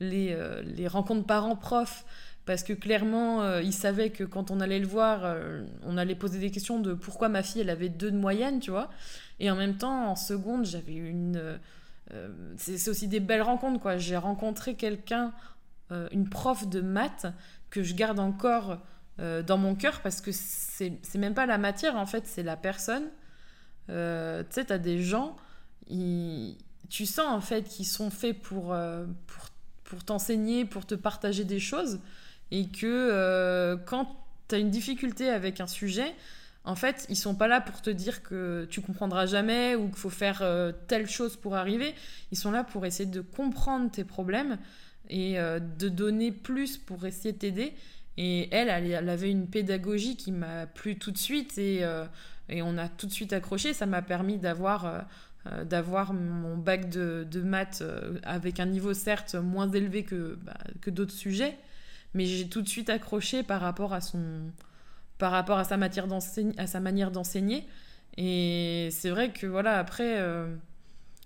les, 0.01 0.35
les 0.65 0.89
rencontres 0.89 1.27
parents-profs 1.27 2.07
parce 2.47 2.63
que 2.63 2.73
clairement, 2.73 3.59
il 3.59 3.75
savait 3.75 4.09
que 4.09 4.25
quand 4.25 4.51
on 4.51 4.61
allait 4.61 4.79
le 4.79 4.87
voir, 4.87 5.37
on 5.85 5.99
allait 5.99 6.15
poser 6.15 6.39
des 6.39 6.51
questions 6.51 6.81
de 6.81 6.95
pourquoi 6.95 7.29
ma 7.29 7.43
fille, 7.43 7.61
elle 7.61 7.69
avait 7.69 7.91
deux 7.91 8.11
de 8.11 8.17
moyenne, 8.17 8.61
tu 8.61 8.71
vois. 8.71 8.89
Et 9.41 9.51
en 9.51 9.57
même 9.57 9.77
temps, 9.77 10.11
en 10.11 10.17
seconde, 10.17 10.65
j'avais 10.65 10.95
une 10.95 11.59
euh, 12.15 12.29
c'est 12.57 12.89
aussi 12.89 13.09
des 13.09 13.21
belles 13.21 13.43
rencontres, 13.43 13.81
quoi. 13.81 13.99
J'ai 13.99 14.17
rencontré 14.17 14.75
quelqu'un, 14.75 15.33
euh, 15.93 16.09
une 16.13 16.29
prof 16.29 16.67
de 16.69 16.81
maths, 16.81 17.27
que 17.71 17.83
je 17.83 17.95
garde 17.95 18.19
encore 18.19 18.79
euh, 19.21 19.43
dans 19.43 19.59
mon 19.59 19.75
cœur 19.75 20.01
parce 20.01 20.21
que 20.21 20.31
c'est 20.33 20.99
même 21.17 21.35
pas 21.35 21.47
la 21.47 21.59
matière, 21.59 21.97
en 21.97 22.07
fait, 22.07 22.27
c'est 22.27 22.43
la 22.43 22.57
personne. 22.57 23.05
tu 23.89 23.95
sais, 23.95 24.65
t'as 24.67 24.79
des 24.79 25.03
gens, 25.03 25.37
tu 25.89 27.07
sens 27.07 27.27
en 27.27 27.41
fait 27.41 27.65
qu'ils 27.65 27.87
sont 27.87 28.11
faits 28.11 28.41
pour, 28.41 28.75
pour, 29.27 29.49
pour 29.85 30.05
t'enseigner, 30.05 30.65
pour 30.65 30.87
te 30.87 30.95
partager 30.95 31.45
des 31.45 31.61
choses, 31.61 32.01
et 32.51 32.69
que 32.69 33.79
quand 33.87 34.17
tu 34.49 34.55
as 34.55 34.59
une 34.59 34.71
difficulté 34.71 35.29
avec 35.29 35.61
un 35.61 35.67
sujet, 35.67 36.15
en 36.69 36.75
fait, 36.75 37.07
ils 37.09 37.17
sont 37.17 37.35
pas 37.35 37.49
là 37.49 37.63
pour 37.63 37.81
te 37.81 37.89
dire 37.89 38.23
que 38.23 38.67
tu 38.69 38.83
comprendras 38.83 39.25
jamais 39.25 39.75
ou 39.75 39.87
qu'il 39.87 39.97
faut 39.97 40.11
faire 40.11 40.41
euh, 40.43 40.71
telle 40.87 41.09
chose 41.09 41.35
pour 41.35 41.57
arriver. 41.57 41.95
Ils 42.31 42.37
sont 42.37 42.51
là 42.51 42.63
pour 42.63 42.85
essayer 42.85 43.09
de 43.09 43.23
comprendre 43.23 43.91
tes 43.91 44.05
problèmes 44.05 44.59
et 45.09 45.41
euh, 45.41 45.61
de 45.61 45.89
donner 45.89 46.31
plus 46.31 46.77
pour 46.77 47.07
essayer 47.07 47.33
de 47.33 47.39
t'aider. 47.39 47.73
Et 48.19 48.55
elle, 48.55 48.69
elle, 48.69 49.09
avait 49.09 49.31
une 49.31 49.47
pédagogie 49.47 50.17
qui 50.17 50.31
m'a 50.31 50.67
plu 50.67 50.99
tout 50.99 51.11
de 51.11 51.17
suite 51.17 51.57
et, 51.57 51.85
euh, 51.85 52.05
on 52.51 52.77
a 52.77 52.91
tout 52.91 53.07
de 53.07 53.13
suite 53.13 53.33
accroché. 53.33 53.73
Ça 53.73 53.87
m'a 53.87 54.03
permis 54.03 54.37
d'avoir 54.37 55.07
mon 56.13 56.59
bac 56.59 56.91
de, 56.91 57.27
de 57.31 57.41
maths 57.41 57.83
avec 58.25 58.61
un 58.61 58.67
niveau 58.67 58.93
certes 58.93 59.37
moins 59.37 59.71
élevé 59.71 60.03
que, 60.05 60.39
bah, 60.43 60.59
que 60.83 60.91
d'autres 60.91 61.15
sujets, 61.15 61.57
mais 62.13 62.27
j'ai 62.27 62.47
tout 62.47 62.61
de 62.61 62.69
suite 62.69 62.91
accroché 62.91 63.43
par 63.43 63.63
rapport 63.63 63.95
à 63.95 64.03
son, 64.03 64.51
par 65.19 65.33
rapport 65.33 65.59
à 65.59 65.65
sa, 65.65 65.77
matière 65.77 66.07
à 66.57 66.67
sa 66.67 66.81
manière 66.81 67.11
d'enseigner. 67.11 67.67
Et 68.17 68.89
c'est 68.93 69.11
vrai 69.11 69.33
que 69.33 69.47
voilà, 69.47 69.79
après, 69.79 70.19
euh, 70.19 70.55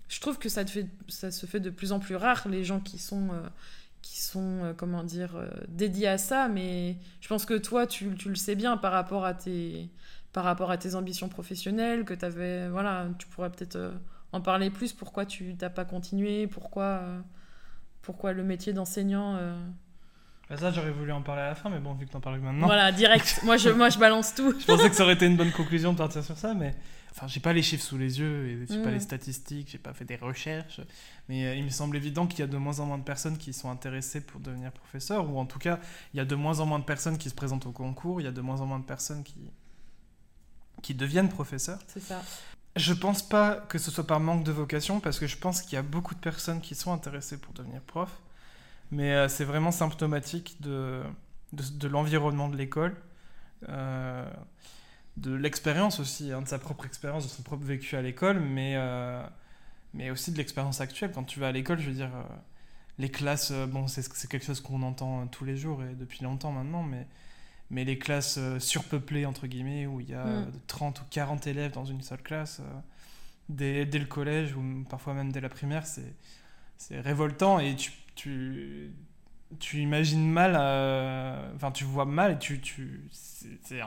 je 0.09 0.19
trouve 0.19 0.37
que 0.37 0.49
ça, 0.49 0.65
fait, 0.65 0.87
ça 1.07 1.31
se 1.31 1.45
fait 1.45 1.59
de 1.59 1.69
plus 1.69 1.91
en 1.91 1.99
plus 1.99 2.15
rare, 2.15 2.47
les 2.47 2.63
gens 2.63 2.79
qui 2.79 2.97
sont, 2.97 3.29
euh, 3.31 3.47
qui 4.01 4.19
sont 4.19 4.63
euh, 4.63 4.73
comment 4.73 5.03
dire, 5.03 5.31
dédiés 5.67 6.07
à 6.07 6.17
ça. 6.17 6.49
Mais 6.49 6.97
je 7.21 7.27
pense 7.27 7.45
que 7.45 7.55
toi, 7.55 7.87
tu, 7.87 8.13
tu, 8.15 8.29
le 8.29 8.35
sais 8.35 8.55
bien 8.55 8.77
par 8.77 8.91
rapport 8.91 9.25
à 9.25 9.33
tes, 9.33 9.89
par 10.33 10.43
rapport 10.43 10.71
à 10.71 10.77
tes 10.77 10.95
ambitions 10.95 11.29
professionnelles, 11.29 12.03
que 12.03 12.13
avais, 12.25 12.67
voilà, 12.69 13.07
tu 13.19 13.27
pourrais 13.27 13.51
peut-être 13.51 13.93
en 14.31 14.41
parler 14.41 14.69
plus. 14.71 14.93
Pourquoi 14.93 15.25
tu 15.25 15.55
n'as 15.61 15.69
pas 15.69 15.85
continué? 15.85 16.47
Pourquoi, 16.47 17.01
pourquoi 18.01 18.33
le 18.33 18.43
métier 18.43 18.73
d'enseignant 18.73 19.39
bah, 20.53 20.59
ça, 20.59 20.71
j'aurais 20.71 20.91
voulu 20.91 21.11
en 21.11 21.21
parler 21.23 21.41
à 21.41 21.47
la 21.47 21.55
fin, 21.55 21.69
mais 21.69 21.79
bon, 21.79 21.93
vu 21.93 22.05
que 22.05 22.11
t'en 22.11 22.19
parles 22.19 22.39
maintenant. 22.39 22.67
Voilà, 22.67 22.91
direct. 22.91 23.41
moi, 23.43 23.57
je, 23.57 23.69
moi, 23.69 23.89
je 23.89 23.97
balance 23.97 24.35
tout. 24.35 24.53
je 24.59 24.65
pensais 24.65 24.87
que 24.87 24.95
ça 24.95 25.03
aurait 25.03 25.13
été 25.13 25.25
une 25.25 25.35
bonne 25.35 25.51
conclusion 25.51 25.93
de 25.93 25.97
partir 25.97 26.23
sur 26.23 26.37
ça, 26.37 26.53
mais. 26.53 26.75
Enfin, 27.11 27.27
j'ai 27.27 27.39
pas 27.39 27.53
les 27.53 27.61
chiffres 27.61 27.83
sous 27.83 27.97
les 27.97 28.19
yeux, 28.19 28.47
et 28.47 28.65
j'ai 28.67 28.81
pas 28.81 28.89
mm. 28.89 28.93
les 28.93 28.99
statistiques, 28.99 29.69
j'ai 29.69 29.77
pas 29.77 29.93
fait 29.93 30.05
des 30.05 30.15
recherches, 30.15 30.81
mais 31.29 31.45
euh, 31.45 31.55
il 31.55 31.63
me 31.63 31.69
semble 31.69 31.95
évident 31.95 32.25
qu'il 32.25 32.39
y 32.39 32.41
a 32.41 32.47
de 32.47 32.57
moins 32.57 32.79
en 32.79 32.87
moins 32.87 32.97
de 32.97 33.03
personnes 33.03 33.37
qui 33.37 33.53
sont 33.53 33.69
intéressées 33.69 34.21
pour 34.21 34.39
devenir 34.39 34.71
professeur, 34.71 35.29
ou 35.29 35.37
en 35.37 35.45
tout 35.45 35.59
cas, 35.59 35.79
il 36.13 36.17
y 36.17 36.19
a 36.19 36.25
de 36.25 36.33
moins 36.33 36.59
en 36.59 36.65
moins 36.65 36.79
de 36.79 36.85
personnes 36.85 37.19
qui 37.19 37.29
se 37.29 37.35
présentent 37.35 37.67
au 37.67 37.71
concours, 37.71 38.19
il 38.19 38.23
y 38.23 38.27
a 38.27 38.31
de 38.31 38.41
moins 38.41 38.61
en 38.61 38.65
moins 38.65 38.79
de 38.79 38.85
personnes 38.85 39.23
qui, 39.23 39.51
qui 40.81 40.95
deviennent 40.95 41.29
professeurs. 41.29 41.77
C'est 41.85 42.01
ça. 42.01 42.23
Je 42.75 42.93
pense 42.93 43.21
pas 43.21 43.57
que 43.57 43.77
ce 43.77 43.91
soit 43.91 44.07
par 44.07 44.19
manque 44.19 44.43
de 44.43 44.51
vocation, 44.51 44.99
parce 44.99 45.19
que 45.19 45.27
je 45.27 45.37
pense 45.37 45.61
qu'il 45.61 45.73
y 45.73 45.77
a 45.77 45.83
beaucoup 45.83 46.15
de 46.15 46.19
personnes 46.19 46.61
qui 46.61 46.73
sont 46.73 46.91
intéressées 46.91 47.37
pour 47.37 47.53
devenir 47.53 47.81
prof. 47.81 48.09
Mais 48.91 49.13
euh, 49.13 49.27
c'est 49.27 49.45
vraiment 49.45 49.71
symptomatique 49.71 50.57
de, 50.61 51.01
de, 51.51 51.87
l'environnement 51.87 52.49
de 52.49 52.55
l'école, 52.55 52.95
euh, 53.69 54.29
de 55.17 55.33
l'expérience 55.33 55.99
aussi, 55.99 56.31
hein, 56.31 56.41
de 56.41 56.47
sa 56.47 56.59
propre 56.59 56.85
expérience, 56.85 57.23
de 57.23 57.29
son 57.29 57.43
propre 57.43 57.63
vécu 57.63 57.95
à 57.95 58.01
l'école, 58.01 58.39
mais, 58.39 58.73
euh, 58.75 59.23
mais 59.93 60.11
aussi 60.11 60.31
de 60.31 60.37
l'expérience 60.37 60.79
actuelle. 60.79 61.11
Quand 61.11 61.23
tu 61.23 61.39
vas 61.39 61.47
à 61.47 61.51
l'école, 61.51 61.79
je 61.79 61.87
veux 61.87 61.95
dire, 61.95 62.11
les 62.99 63.09
classes, 63.09 63.51
bon, 63.51 63.87
c'est 63.87 64.27
quelque 64.27 64.45
chose 64.45 64.61
qu'on 64.61 64.83
entend 64.83 65.25
tous 65.27 65.45
les 65.45 65.57
jours 65.57 65.83
et 65.83 65.95
depuis 65.95 66.23
longtemps 66.23 66.51
maintenant, 66.51 66.83
mais, 66.83 67.07
mais 67.71 67.85
les 67.85 67.97
classes 67.97 68.39
surpeuplées, 68.59 69.25
entre 69.25 69.47
guillemets, 69.47 69.87
où 69.87 70.01
il 70.01 70.09
y 70.09 70.13
a 70.13 70.45
30 70.67 70.99
mm. 70.99 71.03
ou 71.03 71.05
40 71.09 71.47
élèves 71.47 71.71
dans 71.71 71.85
une 71.85 72.01
seule 72.01 72.21
classe, 72.21 72.61
dès, 73.49 73.85
dès, 73.85 73.99
le 73.99 74.05
collège 74.05 74.55
ou 74.55 74.85
parfois 74.87 75.15
même 75.15 75.31
dès 75.31 75.41
la 75.41 75.49
primaire, 75.49 75.85
c'est 75.85 76.99
révoltant 76.99 77.59
et 77.59 77.75
tu 77.75 77.91
tu, 78.15 78.93
tu 79.59 79.79
imagines 79.79 80.29
mal, 80.29 80.55
euh, 80.57 81.51
enfin 81.55 81.71
tu 81.71 81.83
vois 81.83 82.05
mal 82.05 82.33
et 82.33 82.39
tu, 82.39 82.59
tu, 82.61 83.09
c'est 83.11 83.81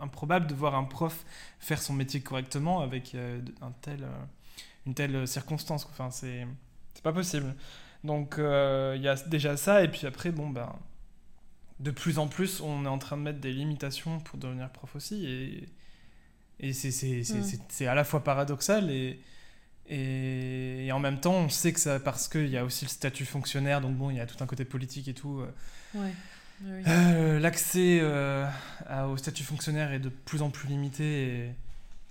improbable 0.00 0.46
de 0.46 0.54
voir 0.54 0.74
un 0.74 0.84
prof 0.84 1.24
faire 1.58 1.80
son 1.80 1.92
métier 1.94 2.20
correctement 2.20 2.80
avec 2.80 3.14
euh, 3.14 3.40
un 3.60 3.72
tel, 3.80 4.04
euh, 4.04 4.24
une 4.86 4.94
telle 4.94 5.26
circonstance. 5.26 5.86
Enfin, 5.90 6.10
c'est 6.10 6.46
pas 7.02 7.12
possible. 7.12 7.54
Donc 8.04 8.36
il 8.38 9.00
y 9.02 9.08
a 9.08 9.16
déjà 9.26 9.56
ça 9.56 9.82
et 9.82 9.88
puis 9.88 10.06
après, 10.06 10.30
bon 10.30 10.50
ben, 10.50 10.72
de 11.80 11.90
plus 11.90 12.18
en 12.18 12.28
plus, 12.28 12.60
on 12.60 12.84
est 12.84 12.88
en 12.88 12.98
train 12.98 13.16
de 13.16 13.22
mettre 13.22 13.40
des 13.40 13.52
limitations 13.52 14.20
pour 14.20 14.38
devenir 14.38 14.70
prof 14.70 14.94
aussi 14.96 15.26
et, 15.26 15.68
et 16.60 16.72
c'est 16.72 17.22
mm. 17.22 17.88
à 17.88 17.94
la 17.94 18.04
fois 18.04 18.22
paradoxal 18.22 18.90
et 18.90 19.20
et, 19.88 20.90
en 20.92 20.98
même 20.98 21.20
temps, 21.20 21.34
on 21.34 21.48
sait 21.48 21.72
que 21.72 21.80
ça 21.80 22.00
parce 22.00 22.28
qu'il 22.28 22.48
y 22.48 22.56
a 22.56 22.64
aussi 22.64 22.84
le 22.84 22.90
statut 22.90 23.24
fonctionnaire, 23.24 23.80
donc 23.80 23.94
bon, 23.94 24.10
il 24.10 24.16
y 24.16 24.20
a 24.20 24.26
tout 24.26 24.42
un 24.42 24.46
côté 24.46 24.64
politique 24.64 25.08
et 25.08 25.14
tout. 25.14 25.40
Euh. 25.40 25.52
Ouais. 25.94 26.12
Euh, 26.88 27.38
L'accès 27.38 27.98
euh, 28.00 28.48
au 29.10 29.16
statut 29.16 29.44
fonctionnaire 29.44 29.92
est 29.92 29.98
de 29.98 30.08
plus 30.08 30.40
en 30.40 30.50
plus 30.50 30.68
limité 30.68 31.04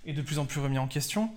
et, 0.04 0.10
et, 0.10 0.12
de 0.12 0.22
plus 0.22 0.38
en 0.38 0.46
plus 0.46 0.60
remis 0.60 0.78
en 0.78 0.86
question. 0.86 1.30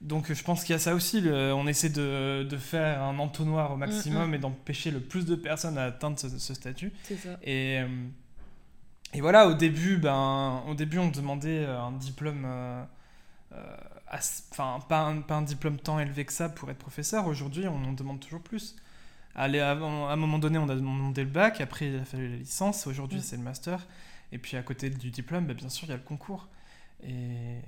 Donc 0.00 0.32
je 0.32 0.42
pense 0.42 0.62
qu'il 0.62 0.72
y 0.72 0.76
a 0.76 0.78
ça 0.78 0.94
aussi. 0.94 1.22
on 1.28 1.66
essaie 1.66 1.90
de, 1.90 2.46
de, 2.48 2.56
faire 2.56 3.02
un 3.02 3.18
entonnoir 3.18 3.72
au 3.72 3.76
maximum 3.76 4.28
mm, 4.28 4.30
mm. 4.30 4.34
et 4.34 4.38
d'empêcher 4.38 4.90
le 4.90 5.00
plus 5.00 5.26
de 5.26 5.34
personnes 5.34 5.76
à 5.76 5.84
atteindre 5.84 6.18
ce, 6.18 6.54
statut. 6.54 6.92
C'est 7.02 7.16
ça. 7.16 7.38
Et, 7.42 7.80
et 9.12 9.20
voilà, 9.20 9.48
au 9.48 9.54
début, 9.54 9.96
ben, 9.96 10.62
au 10.68 10.74
début, 10.74 10.98
on 10.98 11.08
demandait 11.08 11.66
un 11.66 11.92
diplôme 11.92 12.46
enfin, 14.12 14.78
pas 14.88 15.00
un, 15.00 15.20
pas 15.20 15.36
un 15.36 15.42
diplôme 15.42 15.78
tant 15.78 15.98
élevé 15.98 16.24
que 16.24 16.32
ça 16.32 16.48
pour 16.48 16.70
être 16.70 16.78
professeur. 16.78 17.26
Aujourd'hui, 17.26 17.66
on 17.68 17.84
en 17.84 17.92
demande 17.92 18.20
toujours 18.20 18.42
plus. 18.42 18.76
Allez, 19.34 19.60
à, 19.60 19.72
un 19.72 20.16
moment 20.16 20.38
donné, 20.38 20.58
on 20.58 20.68
a 20.68 20.74
demandé 20.74 21.22
le 21.22 21.30
bac, 21.30 21.60
après 21.60 21.88
il 21.88 21.96
a 21.96 22.04
fallu 22.04 22.28
la 22.28 22.36
licence, 22.36 22.86
aujourd'hui 22.86 23.20
c'est 23.20 23.36
le 23.36 23.42
master. 23.42 23.86
Et 24.32 24.38
puis 24.38 24.56
à 24.56 24.62
côté 24.62 24.90
du 24.90 25.10
diplôme, 25.10 25.46
bah, 25.46 25.54
bien 25.54 25.68
sûr, 25.68 25.86
il 25.86 25.90
y 25.90 25.94
a 25.94 25.96
le 25.96 26.02
concours. 26.02 26.48
Et, 27.04 27.60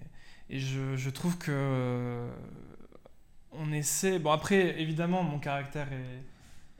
et 0.49 0.59
je, 0.59 0.97
je, 0.97 1.11
trouve 1.11 1.38
que 1.38 2.28
on 3.52 3.73
essaie. 3.73 4.18
Bon, 4.18 4.32
après, 4.32 4.80
évidemment, 4.80 5.23
mon 5.23 5.38
caractère 5.38 5.92
est 5.92 6.25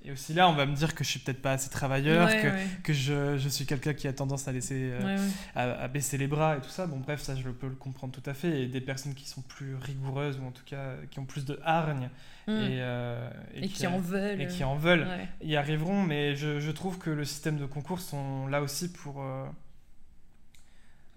et 0.03 0.13
aussi 0.13 0.33
là, 0.33 0.49
on 0.49 0.55
va 0.55 0.65
me 0.65 0.75
dire 0.75 0.95
que 0.95 1.05
je 1.05 1.11
suis 1.11 1.21
peut-être 1.21 1.43
pas 1.43 1.53
assez 1.53 1.69
travailleur, 1.69 2.31
que, 2.31 2.83
que 2.83 2.93
je, 2.95 3.37
je, 3.37 3.49
suis 3.51 3.67
quelqu'un 3.67 3.93
qui 3.93 4.09
a 4.09 4.15
tendance 4.15 4.49
à 4.49 4.53
laisser, 4.53 4.93
euh, 4.93 5.19
à, 5.55 5.89
baisser 5.89 6.17
les 6.17 6.27
bras 6.27 6.57
et 6.57 6.61
tout 6.61 6.71
ça. 6.71 6.87
Bon, 6.87 6.99
bref, 6.99 7.21
ça, 7.21 7.37
je 7.37 7.51
peux 7.51 7.69
le 7.69 7.75
comprendre 7.75 8.15
tout 8.19 8.29
à 8.29 8.33
fait. 8.33 8.63
Et 8.63 8.67
des 8.67 8.81
personnes 8.81 9.15
qui 9.15 9.29
sont 9.29 9.43
plus 9.43 9.75
rigoureuses 9.75 10.39
ou 10.39 10.47
en 10.47 10.53
tout 10.53 10.65
cas 10.65 10.95
qui 11.11 11.19
ont 11.19 11.27
plus 11.27 11.45
de 11.45 11.61
hargne 11.65 12.09
mm. 12.47 12.51
et, 12.51 12.81
euh, 12.81 13.31
et, 13.55 13.69
qui, 13.69 13.87
en 13.87 13.99
veulent, 13.99 14.41
et 14.41 14.47
qui 14.47 14.65
en 14.65 14.75
veulent, 14.75 15.07
y 15.43 15.57
arriveront. 15.57 16.03
Mais 16.03 16.35
je, 16.35 16.61
je, 16.61 16.71
trouve 16.71 16.99
que 16.99 17.11
le 17.11 17.27
système 17.27 17.59
de 17.59 17.67
concours 17.67 18.01
sont 18.01 18.47
là 18.47 18.63
aussi 18.63 18.91
pour 18.91 19.23
euh, 19.23 19.45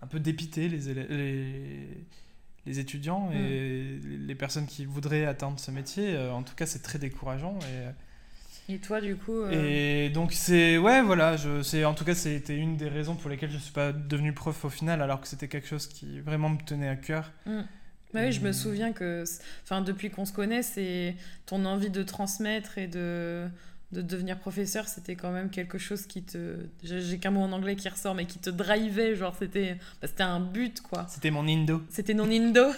un 0.02 0.08
peu 0.08 0.20
dépiter 0.20 0.68
les, 0.68 0.94
les 0.94 1.88
les 2.66 2.80
étudiants 2.80 3.30
et 3.34 4.00
mm. 4.02 4.26
les 4.26 4.36
personnes 4.36 4.68
qui 4.68 4.86
voudraient 4.86 5.26
atteindre 5.26 5.60
ce 5.60 5.70
métier. 5.70 6.18
en 6.18 6.44
tout 6.44 6.56
cas, 6.56 6.66
c'est 6.66 6.82
très 6.82 6.98
décourageant. 6.98 7.60
Et, 7.60 7.90
et 8.70 8.78
toi, 8.80 9.02
du 9.02 9.16
coup 9.16 9.46
Et 9.52 10.10
donc, 10.10 10.34
c'est. 10.34 10.78
Ouais, 10.78 11.02
voilà. 11.02 11.36
Je, 11.36 11.84
en 11.86 11.94
tout 11.94 12.06
cas, 12.06 12.16
c'était 12.16 12.58
une 12.58 12.78
des 12.78 12.88
raisons 12.88 13.16
pour 13.16 13.30
lesquelles 13.30 13.52
je 13.52 13.56
ne 13.56 13.62
suis 13.62 13.74
pas 13.74 13.92
devenu 13.92 14.34
prof 14.34 14.66
au 14.66 14.70
final, 14.70 15.02
alors 15.02 15.22
que 15.22 15.28
c'était 15.28 15.48
quelque 15.48 15.68
chose 15.68 15.88
qui 15.88 16.20
vraiment 16.22 16.50
me 16.50 16.58
tenait 16.58 16.90
à 16.90 16.96
cœur. 16.96 17.32
Bah 17.46 18.22
oui, 18.26 18.32
je 18.32 18.42
me 18.42 18.52
souviens 18.52 18.94
que, 18.94 19.24
enfin, 19.64 19.82
depuis 19.82 20.12
qu'on 20.12 20.26
se 20.26 20.34
connaît, 20.34 20.62
c'est 20.62 21.16
ton 21.48 21.66
envie 21.66 21.90
de 21.90 22.04
transmettre 22.04 22.78
et 22.78 22.88
de, 22.88 23.48
de 23.94 24.02
devenir 24.02 24.40
professeur, 24.40 24.88
c'était 24.88 25.16
quand 25.16 25.32
même 25.32 25.50
quelque 25.50 25.78
chose 25.78 26.06
qui 26.06 26.24
te. 26.24 26.58
J'ai 26.84 27.20
qu'un 27.20 27.32
mot 27.32 27.42
en 27.42 27.52
anglais 27.52 27.76
qui 27.76 27.88
ressort, 27.88 28.16
mais 28.16 28.26
qui 28.26 28.40
te 28.40 28.50
drivait. 28.50 29.16
Genre, 29.16 29.36
c'était 29.38 29.76
bah, 30.02 30.08
c'était 30.08 30.24
un 30.24 30.40
but, 30.40 30.82
quoi. 30.82 31.06
C'était 31.08 31.32
mon 31.32 31.48
indo. 31.48 31.82
C'était 31.90 32.14
mon 32.14 32.30
indo. 32.30 32.66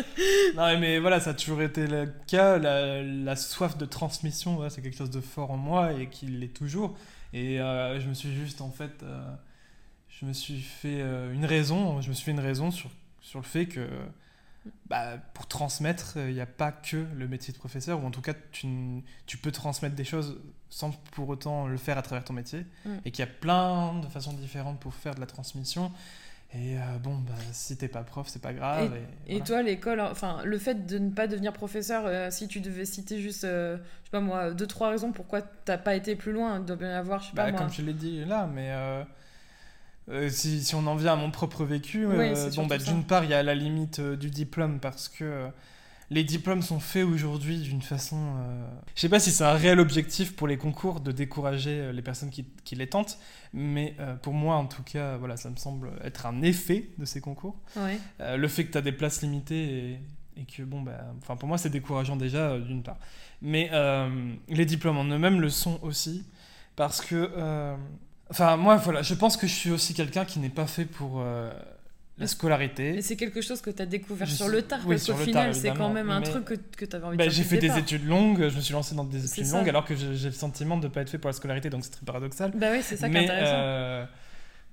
non, 0.56 0.78
mais 0.80 0.98
voilà, 0.98 1.20
ça 1.20 1.30
a 1.30 1.34
toujours 1.34 1.62
été 1.62 1.86
le 1.86 2.12
cas. 2.26 2.58
La, 2.58 3.02
la 3.02 3.36
soif 3.36 3.76
de 3.76 3.84
transmission, 3.84 4.68
c'est 4.70 4.82
quelque 4.82 4.96
chose 4.96 5.10
de 5.10 5.20
fort 5.20 5.50
en 5.50 5.56
moi 5.56 5.92
et 5.92 6.08
qui 6.08 6.26
l'est 6.26 6.54
toujours. 6.54 6.96
Et 7.32 7.60
euh, 7.60 8.00
je 8.00 8.08
me 8.08 8.14
suis 8.14 8.34
juste, 8.34 8.60
en 8.60 8.70
fait. 8.70 9.02
Euh, 9.02 9.34
je 10.08 10.26
me 10.26 10.32
suis 10.32 10.60
fait 10.60 11.00
euh, 11.00 11.32
une 11.32 11.44
raison. 11.44 12.00
Je 12.00 12.08
me 12.08 12.14
suis 12.14 12.24
fait 12.24 12.32
une 12.32 12.40
raison 12.40 12.70
sur, 12.70 12.90
sur 13.20 13.38
le 13.38 13.44
fait 13.44 13.66
que 13.66 13.88
bah, 14.86 15.18
pour 15.34 15.46
transmettre, 15.46 16.16
il 16.16 16.34
n'y 16.34 16.40
a 16.40 16.46
pas 16.46 16.72
que 16.72 17.06
le 17.16 17.28
métier 17.28 17.52
de 17.52 17.58
professeur, 17.58 18.02
ou 18.02 18.06
en 18.06 18.10
tout 18.10 18.20
cas, 18.20 18.34
tu, 18.52 18.66
tu, 19.26 19.38
peux 19.38 19.52
transmettre 19.52 19.94
des 19.94 20.04
choses 20.04 20.40
sans 20.68 20.92
pour 21.12 21.28
autant 21.28 21.66
le 21.66 21.76
faire 21.76 21.98
à 21.98 22.02
travers 22.02 22.24
ton 22.24 22.32
métier, 22.32 22.66
mm. 22.84 22.96
et 23.04 23.10
qu'il 23.10 23.24
y 23.24 23.28
a 23.28 23.30
plein 23.30 23.98
de 24.00 24.06
façons 24.06 24.32
différentes 24.32 24.78
pour 24.80 24.94
faire 24.94 25.14
de 25.14 25.20
la 25.20 25.26
transmission. 25.26 25.90
Et 26.52 26.76
euh, 26.76 26.80
bon, 27.00 27.14
bah, 27.18 27.34
si 27.52 27.76
t'es 27.76 27.86
pas 27.86 28.02
prof, 28.02 28.26
c'est 28.28 28.42
pas 28.42 28.52
grave. 28.52 28.92
Et, 29.28 29.40
toi, 29.40 29.62
l'école, 29.62 30.00
enfin, 30.00 30.40
le 30.44 30.58
fait 30.58 30.84
de 30.84 30.98
ne 30.98 31.10
pas 31.10 31.28
devenir 31.28 31.52
professeur, 31.52 32.02
euh, 32.06 32.28
si 32.30 32.48
tu 32.48 32.60
devais 32.60 32.84
citer 32.84 33.20
juste, 33.20 33.44
euh, 33.44 33.76
je 33.76 33.82
sais 34.06 34.10
pas 34.10 34.20
moi, 34.20 34.50
deux, 34.50 34.66
trois 34.66 34.90
raisons 34.90 35.12
pourquoi 35.12 35.42
t'as 35.42 35.78
pas 35.78 35.94
été 35.94 36.16
plus 36.16 36.32
loin, 36.32 36.58
il 36.58 36.64
doit 36.64 36.74
bien 36.74 36.90
y 36.90 36.94
avoir, 36.94 37.20
je 37.20 37.28
sais 37.28 37.36
pas 37.36 37.44
bah, 37.44 37.52
moi. 37.52 37.60
Comme 37.60 37.72
je 37.72 37.82
l'ai 37.82 37.92
dit 37.92 38.24
là, 38.24 38.48
mais 38.52 38.74
euh, 40.10 40.28
si, 40.28 40.62
si, 40.64 40.74
on 40.74 40.86
en 40.86 40.96
vient 40.96 41.12
à 41.12 41.16
mon 41.16 41.30
propre 41.30 41.64
vécu, 41.64 42.06
euh, 42.06 42.50
bon, 42.56 42.66
bah, 42.66 42.78
d'une 42.78 43.04
part, 43.04 43.24
il 43.24 43.30
y 43.30 43.34
a 43.34 43.42
la 43.42 43.54
limite 43.54 44.00
euh, 44.00 44.16
du 44.16 44.30
diplôme 44.30 44.80
parce 44.80 45.08
que 45.08 45.48
les 46.10 46.24
diplômes 46.24 46.62
sont 46.62 46.80
faits 46.80 47.04
aujourd'hui 47.04 47.58
d'une 47.58 47.82
façon. 47.82 48.34
Je 48.96 49.00
sais 49.00 49.08
pas 49.08 49.20
si 49.20 49.30
c'est 49.30 49.44
un 49.44 49.54
réel 49.54 49.78
objectif 49.78 50.34
pour 50.34 50.48
les 50.48 50.56
concours 50.56 50.98
de 50.98 51.12
décourager 51.12 51.92
les 51.92 52.02
personnes 52.02 52.30
qui, 52.30 52.44
qui 52.64 52.74
les 52.74 52.88
tentent, 52.88 53.16
mais 53.52 53.94
pour 54.22 54.32
moi, 54.32 54.56
en 54.56 54.66
tout 54.66 54.82
cas, 54.82 55.16
voilà, 55.18 55.36
ça 55.36 55.50
me 55.50 55.54
semble 55.54 55.92
être 56.02 56.26
un 56.26 56.42
effet 56.42 56.88
de 56.98 57.04
ces 57.04 57.20
concours. 57.20 57.54
le 58.18 58.48
fait 58.48 58.64
que 58.64 58.72
tu 58.72 58.78
as 58.78 58.82
des 58.82 58.90
places 58.90 59.22
limitées 59.22 60.00
et, 60.36 60.40
et 60.40 60.44
que, 60.46 60.64
bon, 60.64 60.82
bah, 60.82 60.98
enfin, 61.22 61.36
pour 61.36 61.48
moi, 61.48 61.58
c'est 61.58 61.70
décourageant 61.70 62.16
déjà, 62.16 62.58
d'une 62.58 62.82
part. 62.82 62.98
Mais 63.40 63.70
les 64.48 64.66
diplômes 64.66 64.98
en 64.98 65.04
eux-mêmes 65.04 65.40
le 65.40 65.48
sont 65.48 65.78
aussi 65.84 66.24
parce 66.74 67.00
que 67.00 67.76
Enfin, 68.30 68.56
moi, 68.56 68.76
voilà, 68.76 69.02
je 69.02 69.14
pense 69.14 69.36
que 69.36 69.46
je 69.46 69.52
suis 69.52 69.70
aussi 69.70 69.92
quelqu'un 69.92 70.24
qui 70.24 70.38
n'est 70.38 70.48
pas 70.48 70.66
fait 70.66 70.84
pour 70.84 71.20
euh, 71.20 71.50
la 72.16 72.26
scolarité. 72.26 72.92
Mais 72.92 73.02
c'est 73.02 73.16
quelque 73.16 73.40
chose 73.40 73.60
que 73.60 73.70
tu 73.70 73.82
as 73.82 73.86
découvert 73.86 74.28
sur 74.28 74.48
le 74.48 74.62
tard, 74.62 74.80
parce 74.86 75.06
qu'au 75.06 75.16
final, 75.16 75.54
c'est 75.54 75.74
quand 75.74 75.90
même 75.90 76.10
un 76.10 76.20
truc 76.20 76.44
que, 76.44 76.54
que 76.54 76.84
tu 76.84 76.96
avais 76.96 77.04
envie 77.04 77.16
de 77.16 77.22
bah, 77.22 77.28
J'ai 77.28 77.42
fait 77.42 77.58
des 77.58 77.76
études 77.76 78.06
longues, 78.06 78.48
je 78.48 78.56
me 78.56 78.60
suis 78.60 78.72
lancé 78.72 78.94
dans 78.94 79.04
des 79.04 79.24
études 79.24 79.50
longues, 79.50 79.68
alors 79.68 79.84
que 79.84 79.94
j'ai 79.96 80.28
le 80.28 80.32
sentiment 80.32 80.76
de 80.76 80.84
ne 80.84 80.92
pas 80.92 81.02
être 81.02 81.10
fait 81.10 81.18
pour 81.18 81.28
la 81.28 81.34
scolarité, 81.34 81.70
donc 81.70 81.84
c'est 81.84 81.90
très 81.90 82.06
paradoxal. 82.06 82.52
Bah 82.54 82.68
oui, 82.72 82.80
c'est 82.82 82.96
ça 82.96 83.08
qui 83.08 83.16
est 83.16 83.20
intéressant. 83.20 83.52
Euh, 83.54 84.06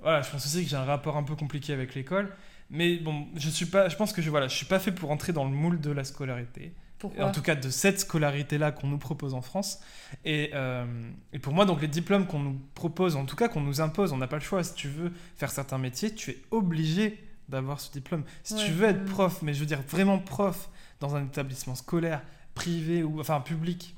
voilà, 0.02 0.22
je 0.22 0.30
pense 0.30 0.46
aussi 0.46 0.64
que 0.64 0.70
j'ai 0.70 0.76
un 0.76 0.86
rapport 0.86 1.18
un 1.18 1.24
peu 1.24 1.36
compliqué 1.36 1.74
avec 1.74 1.96
l'école. 1.96 2.32
Mais 2.70 2.98
bon, 2.98 3.28
je 3.36 3.50
suis 3.50 3.66
pas, 3.66 3.88
je 3.88 3.96
pense 3.96 4.12
que 4.12 4.22
je, 4.22 4.30
voilà, 4.30 4.48
je 4.48 4.56
suis 4.56 4.66
pas 4.66 4.80
fait 4.80 4.92
pour 4.92 5.10
entrer 5.10 5.32
dans 5.32 5.46
le 5.46 5.52
moule 5.52 5.80
de 5.80 5.90
la 5.90 6.04
scolarité 6.04 6.74
en 7.04 7.32
tout 7.32 7.42
cas 7.42 7.56
de 7.56 7.70
cette 7.70 8.00
scolarité-là 8.00 8.72
qu'on 8.72 8.88
nous 8.88 8.98
propose 8.98 9.34
en 9.34 9.42
France. 9.42 9.80
Et, 10.26 10.52
euh, 10.54 10.86
et, 11.34 11.40
pour 11.40 11.54
moi, 11.54 11.66
donc 11.66 11.82
les 11.82 11.88
diplômes 11.88 12.26
qu'on 12.26 12.40
nous 12.40 12.60
propose, 12.74 13.16
en 13.16 13.26
tout 13.26 13.36
cas 13.36 13.48
qu'on 13.48 13.62
nous 13.62 13.82
impose, 13.82 14.14
on 14.14 14.18
n'a 14.18 14.28
pas 14.28 14.38
le 14.38 14.44
choix. 14.44 14.64
Si 14.64 14.74
tu 14.74 14.88
veux 14.88 15.12
faire 15.36 15.52
certains 15.52 15.78
métiers, 15.78 16.14
tu 16.14 16.32
es 16.32 16.38
obligé 16.52 17.24
d'avoir 17.50 17.80
ce 17.80 17.92
diplôme. 17.92 18.24
Si 18.44 18.56
tu 18.56 18.72
veux 18.72 18.88
être 18.88 19.06
prof, 19.06 19.42
mais 19.42 19.54
je 19.54 19.60
veux 19.60 19.66
dire 19.66 19.82
vraiment 19.88 20.20
prof 20.20 20.70
dans 21.00 21.16
un 21.16 21.26
établissement 21.26 21.76
scolaire, 21.76 22.22
privé 22.56 23.04
ou 23.04 23.20
enfin 23.20 23.40
public, 23.42 23.96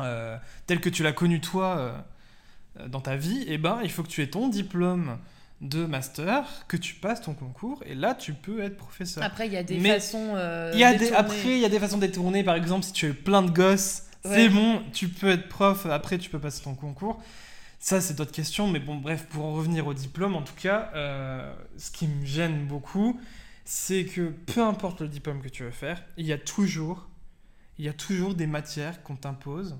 euh, 0.00 0.36
tel 0.66 0.80
que 0.80 0.88
tu 0.88 1.02
l'as 1.02 1.12
connu 1.12 1.40
toi 1.40 1.78
euh, 1.78 2.88
dans 2.88 3.00
ta 3.00 3.16
vie, 3.16 3.44
eh 3.46 3.58
ben 3.58 3.80
il 3.82 3.90
faut 3.90 4.02
que 4.02 4.08
tu 4.08 4.22
aies 4.22 4.30
ton 4.30 4.48
diplôme 4.48 5.18
de 5.64 5.84
master 5.86 6.44
que 6.68 6.76
tu 6.76 6.94
passes 6.94 7.22
ton 7.22 7.34
concours 7.34 7.82
et 7.86 7.94
là 7.94 8.14
tu 8.14 8.34
peux 8.34 8.62
être 8.62 8.76
professeur. 8.76 9.24
Après 9.24 9.46
il 9.46 9.52
y 9.52 9.56
a 9.56 9.62
des 9.62 9.80
façons 9.80 10.32
euh, 10.34 10.72
y 10.74 10.84
a 10.84 10.94
des, 10.94 11.12
après 11.12 11.56
il 11.56 11.58
y 11.58 11.64
a 11.64 11.68
des 11.68 11.80
façons 11.80 11.98
détournées 11.98 12.44
par 12.44 12.54
exemple 12.54 12.84
si 12.84 12.92
tu 12.92 13.10
as 13.10 13.14
plein 13.14 13.42
de 13.42 13.50
gosses, 13.50 14.04
c'est 14.24 14.48
bon, 14.48 14.82
tu 14.92 15.08
peux 15.08 15.30
être 15.30 15.48
prof, 15.48 15.86
après 15.86 16.16
tu 16.18 16.30
peux 16.30 16.38
passer 16.38 16.62
ton 16.62 16.74
concours. 16.74 17.22
Ça 17.78 18.00
c'est 18.00 18.14
d'autres 18.14 18.32
questions 18.32 18.68
mais 18.68 18.78
bon 18.78 18.96
bref 18.96 19.26
pour 19.26 19.44
en 19.44 19.52
revenir 19.54 19.86
au 19.86 19.94
diplôme 19.94 20.36
en 20.36 20.42
tout 20.42 20.54
cas 20.54 20.90
euh, 20.94 21.52
ce 21.76 21.90
qui 21.90 22.06
me 22.06 22.24
gêne 22.24 22.66
beaucoup 22.66 23.20
c'est 23.64 24.04
que 24.04 24.28
peu 24.28 24.62
importe 24.62 25.00
le 25.00 25.08
diplôme 25.08 25.40
que 25.40 25.48
tu 25.48 25.62
veux 25.62 25.70
faire, 25.70 26.02
il 26.16 26.26
y 26.26 26.32
a 26.32 26.38
toujours 26.38 27.08
il 27.78 27.84
y 27.84 27.88
a 27.88 27.92
toujours 27.92 28.34
des 28.34 28.46
matières 28.46 29.02
qu'on 29.02 29.16
t'impose. 29.16 29.76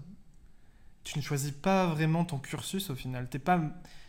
Tu 1.05 1.19
ne 1.19 1.23
choisis 1.23 1.53
pas 1.53 1.87
vraiment 1.87 2.25
ton 2.25 2.39
cursus 2.39 2.91
au 2.91 2.97
final, 2.97 3.29
t'es 3.29 3.39
pas 3.39 3.61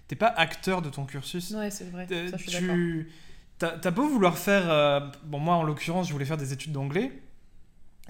t'es 0.07 0.15
pas 0.15 0.27
acteur 0.27 0.81
de 0.81 0.89
ton 0.89 1.05
cursus. 1.05 1.51
Ouais, 1.51 1.71
c'est 1.71 1.89
vrai. 1.89 2.07
Ça, 2.07 2.37
je 2.37 2.57
tu 2.57 3.11
t'as 3.57 3.91
beau 3.91 4.07
vouloir 4.07 4.37
faire. 4.37 4.69
Euh, 4.69 4.99
bon, 5.23 5.39
moi 5.39 5.55
en 5.55 5.63
l'occurrence, 5.63 6.07
je 6.07 6.13
voulais 6.13 6.25
faire 6.25 6.37
des 6.37 6.53
études 6.53 6.71
d'anglais. 6.71 7.11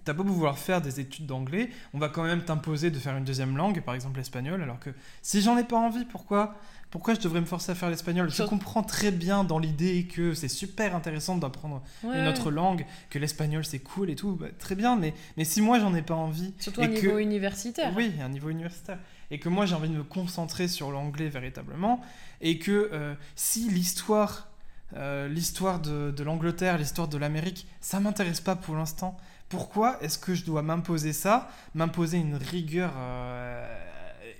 T'as 0.03 0.13
beau 0.13 0.23
vouloir 0.23 0.57
faire 0.57 0.81
des 0.81 0.99
études 0.99 1.25
d'anglais, 1.25 1.69
on 1.93 1.99
va 1.99 2.09
quand 2.09 2.23
même 2.23 2.43
t'imposer 2.43 2.91
de 2.91 2.99
faire 2.99 3.15
une 3.15 3.23
deuxième 3.23 3.55
langue, 3.55 3.81
par 3.81 3.95
exemple 3.95 4.17
l'espagnol, 4.17 4.61
alors 4.61 4.77
que 4.77 4.89
si 5.21 5.41
j'en 5.41 5.57
ai 5.57 5.63
pas 5.63 5.77
envie, 5.77 6.03
pourquoi 6.05 6.55
pourquoi 6.91 7.13
je 7.13 7.19
devrais 7.21 7.41
me 7.41 7.45
forcer 7.45 7.71
à 7.71 7.75
faire 7.75 7.89
l'espagnol? 7.89 8.29
Je 8.29 8.43
comprends 8.43 8.83
très 8.83 9.11
bien 9.11 9.43
dans 9.43 9.57
l'idée 9.57 10.05
que 10.05 10.33
c'est 10.33 10.47
super 10.49 10.95
intéressant 10.95 11.37
d'apprendre 11.37 11.81
une 12.03 12.27
autre 12.27 12.51
langue, 12.51 12.85
que 13.09 13.17
l'espagnol 13.17 13.65
c'est 13.65 13.79
cool 13.79 14.09
et 14.09 14.15
tout, 14.15 14.35
bah, 14.35 14.47
très 14.59 14.75
bien, 14.75 14.95
mais, 14.95 15.13
mais 15.37 15.45
si 15.45 15.61
moi 15.61 15.79
j'en 15.79 15.95
ai 15.95 16.01
pas 16.01 16.13
envie. 16.13 16.53
Surtout 16.59 16.81
à 16.81 16.85
un 16.85 16.89
niveau 16.89 17.17
universitaire. 17.17 17.93
Oui, 17.95 18.13
à 18.21 18.25
un 18.25 18.29
niveau 18.29 18.49
universitaire 18.49 18.99
et 19.31 19.39
que 19.39 19.49
moi 19.49 19.65
j'ai 19.65 19.75
envie 19.75 19.89
de 19.89 19.95
me 19.95 20.03
concentrer 20.03 20.67
sur 20.67 20.91
l'anglais 20.91 21.29
véritablement, 21.29 22.01
et 22.41 22.59
que 22.59 22.89
euh, 22.91 23.13
si 23.35 23.69
l'histoire 23.69 24.49
euh, 24.93 25.27
l'histoire 25.27 25.79
de, 25.79 26.11
de 26.11 26.23
l'Angleterre, 26.23 26.77
l'histoire 26.77 27.07
de 27.07 27.17
l'Amérique, 27.17 27.67
ça 27.81 27.99
m'intéresse 27.99 28.39
pas 28.39 28.55
pour 28.55 28.75
l'instant. 28.75 29.17
Pourquoi 29.49 30.01
est-ce 30.01 30.17
que 30.17 30.33
je 30.33 30.45
dois 30.45 30.61
m'imposer 30.61 31.11
ça, 31.11 31.49
m'imposer 31.73 32.17
une 32.17 32.35
rigueur 32.35 32.93
euh, 32.97 33.67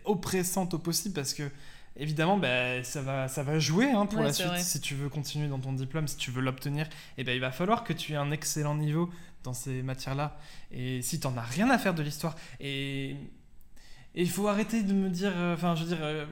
oppressante 0.06 0.74
au 0.74 0.80
possible? 0.80 1.14
Parce 1.16 1.34
que 1.34 1.50
évidemment, 1.98 2.38
bah, 2.38 2.84
ça, 2.84 3.02
va, 3.02 3.28
ça 3.28 3.44
va 3.44 3.60
jouer 3.60 3.92
hein, 3.92 4.06
pour 4.06 4.22
la 4.22 4.34
suite. 4.34 4.58
Si 4.58 4.80
tu 4.80 4.96
veux 4.96 5.10
continuer 5.10 5.48
dans 5.48 5.60
ton 5.60 5.74
diplôme, 5.74 6.08
si 6.08 6.18
tu 6.18 6.32
veux 6.32 6.42
l'obtenir, 6.42 6.88
eh 7.18 7.24
ben, 7.24 7.34
il 7.34 7.42
va 7.42 7.52
falloir 7.52 7.84
que 7.84 7.94
tu 7.94 8.14
aies 8.14 8.18
un 8.18 8.32
excellent 8.32 8.76
niveau 8.76 9.10
dans 9.44 9.54
ces 9.54 9.82
matières-là. 9.82 10.38
Et 10.72 11.02
si 11.02 11.20
tu 11.20 11.28
n'en 11.28 11.38
as 11.38 11.42
rien 11.42 11.70
à 11.70 11.78
faire 11.78 11.94
de 11.94 12.04
l'histoire, 12.04 12.36
et 12.60 13.16
et 14.16 14.22
il 14.22 14.30
faut 14.30 14.48
arrêter 14.48 14.84
de 14.84 14.94
me 14.94 15.10
dire. 15.10 15.32
Euh, 15.36 15.54
enfin, 15.54 15.76
je 15.76 15.84
veux 15.84 15.90
dire. 15.90 16.00
Euh, 16.02 16.26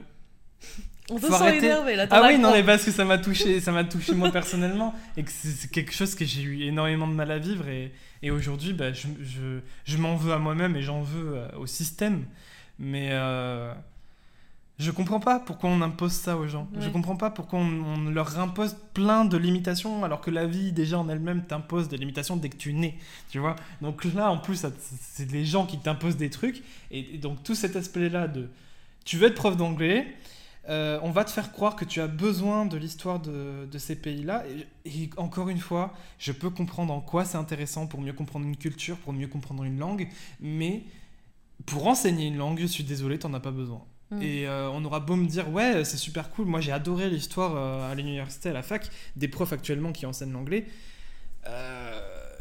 on 1.10 1.18
te 1.18 1.26
sent 1.26 1.58
énervé 1.58 1.96
là. 1.96 2.06
Ah 2.10 2.24
oui, 2.26 2.38
non, 2.38 2.52
mais 2.52 2.62
parce 2.62 2.84
que 2.84 2.90
ça 2.90 3.04
m'a 3.04 3.18
touché, 3.18 3.60
ça 3.60 3.72
m'a 3.72 3.84
touché 3.84 4.14
moi 4.14 4.30
personnellement, 4.30 4.94
et 5.16 5.22
que 5.22 5.30
c'est 5.30 5.70
quelque 5.70 5.92
chose 5.92 6.14
que 6.14 6.24
j'ai 6.24 6.42
eu 6.42 6.62
énormément 6.62 7.06
de 7.06 7.14
mal 7.14 7.30
à 7.30 7.38
vivre, 7.38 7.68
et, 7.68 7.92
et 8.22 8.30
aujourd'hui, 8.30 8.72
bah, 8.72 8.92
je, 8.92 9.06
je, 9.22 9.60
je 9.84 9.96
m'en 9.98 10.16
veux 10.16 10.32
à 10.32 10.38
moi-même 10.38 10.76
et 10.76 10.82
j'en 10.82 11.02
veux 11.02 11.36
euh, 11.36 11.48
au 11.58 11.66
système. 11.66 12.24
Mais 12.78 13.10
je 14.78 14.90
comprends 14.90 15.20
pas 15.20 15.38
pourquoi 15.38 15.70
on 15.70 15.80
impose 15.82 16.12
ça 16.12 16.36
aux 16.36 16.48
gens. 16.48 16.68
Je 16.80 16.88
comprends 16.88 17.14
pas 17.14 17.30
pourquoi 17.30 17.60
on, 17.60 18.10
leur 18.10 18.40
impose 18.40 18.76
plein 18.92 19.24
de 19.24 19.36
limitations 19.36 20.04
alors 20.04 20.20
que 20.20 20.32
la 20.32 20.46
vie 20.46 20.72
déjà 20.72 20.98
en 20.98 21.08
elle-même 21.08 21.44
t'impose 21.44 21.88
des 21.88 21.96
limitations 21.96 22.36
dès 22.36 22.48
que 22.48 22.56
tu 22.56 22.72
nais. 22.72 22.98
Tu 23.30 23.38
vois 23.38 23.54
Donc 23.82 24.04
là 24.04 24.30
en 24.30 24.38
plus 24.38 24.66
c'est 25.00 25.30
les 25.30 25.44
gens 25.44 25.64
qui 25.64 25.78
t'imposent 25.78 26.16
des 26.16 26.30
trucs 26.30 26.64
et, 26.90 27.18
donc 27.18 27.42
tout 27.44 27.54
cet 27.54 27.76
aspect-là 27.76 28.26
de 28.26 28.48
tu 29.04 29.16
veux 29.16 29.28
être 29.28 29.34
prof 29.34 29.56
d'anglais, 29.56 30.16
euh, 30.68 30.98
on 31.02 31.10
va 31.10 31.24
te 31.24 31.30
faire 31.30 31.52
croire 31.52 31.76
que 31.76 31.84
tu 31.84 32.00
as 32.00 32.06
besoin 32.06 32.66
de 32.66 32.76
l'histoire 32.76 33.20
de, 33.20 33.78
ces 33.78 33.96
pays-là. 33.96 34.44
Et, 34.86 35.10
encore 35.18 35.50
une 35.50 35.58
fois, 35.58 35.92
je 36.18 36.32
peux 36.32 36.50
comprendre 36.50 36.92
en 36.92 37.00
quoi 37.00 37.24
c'est 37.24 37.36
intéressant 37.36 37.86
pour 37.86 38.00
mieux 38.00 38.14
comprendre 38.14 38.46
une 38.46 38.56
culture, 38.56 38.96
pour 38.96 39.12
mieux 39.12 39.28
comprendre 39.28 39.64
une 39.64 39.78
langue, 39.78 40.08
mais 40.40 40.84
pour 41.66 41.86
enseigner 41.86 42.26
une 42.26 42.38
langue, 42.38 42.58
je 42.60 42.66
suis 42.66 42.84
désolé, 42.84 43.18
t'en 43.18 43.34
as 43.34 43.40
pas 43.40 43.50
besoin. 43.50 43.84
Mm. 44.14 44.22
Et 44.22 44.46
euh, 44.46 44.68
on 44.70 44.84
aura 44.84 45.00
beau 45.00 45.16
me 45.16 45.26
dire, 45.26 45.50
ouais, 45.50 45.84
c'est 45.84 45.96
super 45.96 46.30
cool, 46.30 46.46
moi 46.46 46.60
j'ai 46.60 46.72
adoré 46.72 47.10
l'histoire 47.10 47.54
euh, 47.56 47.90
à 47.90 47.94
l'université, 47.94 48.50
à 48.50 48.52
la 48.52 48.62
fac, 48.62 48.88
des 49.16 49.28
profs 49.28 49.52
actuellement 49.52 49.92
qui 49.92 50.06
enseignent 50.06 50.32
l'anglais. 50.32 50.66
Euh, 51.46 52.00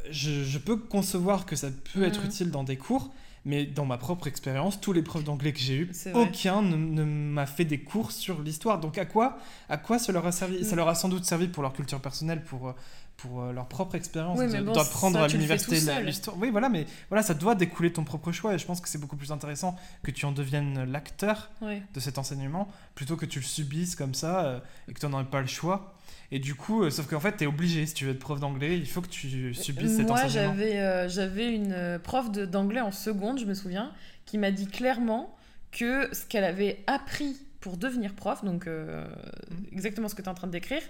je, 0.09 0.57
peux 0.57 0.77
concevoir 0.77 1.45
que 1.45 1.55
ça 1.55 1.67
peut 1.93 2.03
être 2.03 2.21
mm. 2.21 2.25
utile 2.25 2.51
dans 2.51 2.63
des 2.63 2.77
cours, 2.77 3.13
Mais 3.45 3.65
dans 3.65 3.86
ma 3.86 3.97
propre 3.97 4.27
expérience, 4.27 4.79
tous 4.79 4.93
les 4.93 5.01
profs 5.01 5.23
d'anglais 5.25 5.51
que 5.51 5.59
j'ai 5.59 5.75
eu, 5.75 5.91
aucun 6.13 6.62
ne, 6.62 7.03
m'a 7.03 7.45
fait 7.45 7.65
des 7.65 7.79
cours 7.79 8.12
sur 8.12 8.41
l'histoire. 8.41 8.79
Donc 8.79 8.97
à 8.97 9.05
quoi, 9.05 9.38
à 9.67 9.77
quoi 9.77 9.99
ça 9.99 10.13
leur 10.13 10.25
a 10.25 10.31
servi? 10.31 10.63
Ça 10.63 10.75
mm. 10.75 10.77
leur 10.77 10.88
a 10.88 10.95
sans 10.95 11.09
doute 11.09 11.25
servi 11.25 11.47
pour 11.47 11.63
leur 11.63 11.73
culture 11.73 11.99
personnelle, 11.99 12.43
pour, 12.43 12.73
pour 13.17 13.41
euh, 13.41 13.54
leur 13.54 13.67
propre 13.67 13.95
expérience 13.95 14.39
d'apprendre 14.39 15.19
à 15.19 15.28
l'université 15.28 15.80
l'histoire. 16.02 16.38
Oui, 16.38 16.49
voilà, 16.49 16.69
mais 16.69 16.86
voilà, 17.10 17.23
ça 17.23 17.34
doit 17.34 17.56
découler 17.56 17.93
ton 17.93 18.04
propre 18.04 18.32
choix. 18.32 18.54
Et 18.54 18.58
je 18.58 18.65
pense 18.65 18.82
que 18.82 18.89
c'est 18.89 18.97
beaucoup 18.97 19.15
plus 19.15 19.32
intéressant 19.32 19.76
que 20.04 20.12
tu 20.12 20.26
en 20.26 20.32
deviennes 20.32 20.84
l'acteur 20.91 21.49
de 21.62 21.99
cet 21.99 22.17
enseignement, 22.17 22.67
plutôt 22.95 23.15
que 23.15 23.26
tu 23.26 23.39
le 23.39 23.45
subisses 23.45 23.95
comme 23.95 24.13
ça 24.13 24.45
euh, 24.45 24.60
et 24.88 24.93
que 24.93 24.99
tu 24.99 25.06
n'en 25.08 25.21
aies 25.21 25.26
pas 25.26 25.41
le 25.41 25.47
choix. 25.47 25.95
Et 26.32 26.39
du 26.39 26.56
coup, 26.56 26.89
sauf 26.89 27.08
qu'en 27.08 27.19
fait, 27.19 27.38
tu 27.38 27.43
es 27.43 27.47
obligé, 27.47 27.86
si 27.86 27.93
tu 27.93 28.06
veux 28.06 28.12
être 28.12 28.19
prof 28.19 28.39
d'anglais, 28.39 28.78
il 28.78 28.88
faut 28.88 29.02
que 29.02 29.08
tu 29.08 29.54
subisses 29.54 29.97
cet 29.97 30.10
enseignement. 30.10 30.56
Moi, 30.56 31.08
j'avais 31.08 31.54
une 31.54 31.99
prof 32.04 32.32
d'anglais 32.32 32.82
en 32.82 32.91
seconde, 32.91 33.39
je 33.39 33.45
me 33.45 33.54
souviens, 33.54 33.91
qui 34.26 34.38
m'a 34.39 34.52
dit 34.52 34.67
clairement 34.67 35.36
que 35.71 36.10
ce 36.13 36.26
qu'elle 36.26 36.43
avait 36.43 36.84
appris 36.88 37.38
pour 37.63 37.78
devenir 37.78 38.13
prof, 38.13 38.43
donc 38.43 38.67
euh, 38.67 39.06
mmh. 39.06 39.56
exactement 39.71 40.10
ce 40.10 40.15
que 40.15 40.21
tu 40.21 40.28
es 40.28 40.30
en 40.30 40.34
train 40.34 40.47
de 40.47 40.52
décrire, 40.52 40.82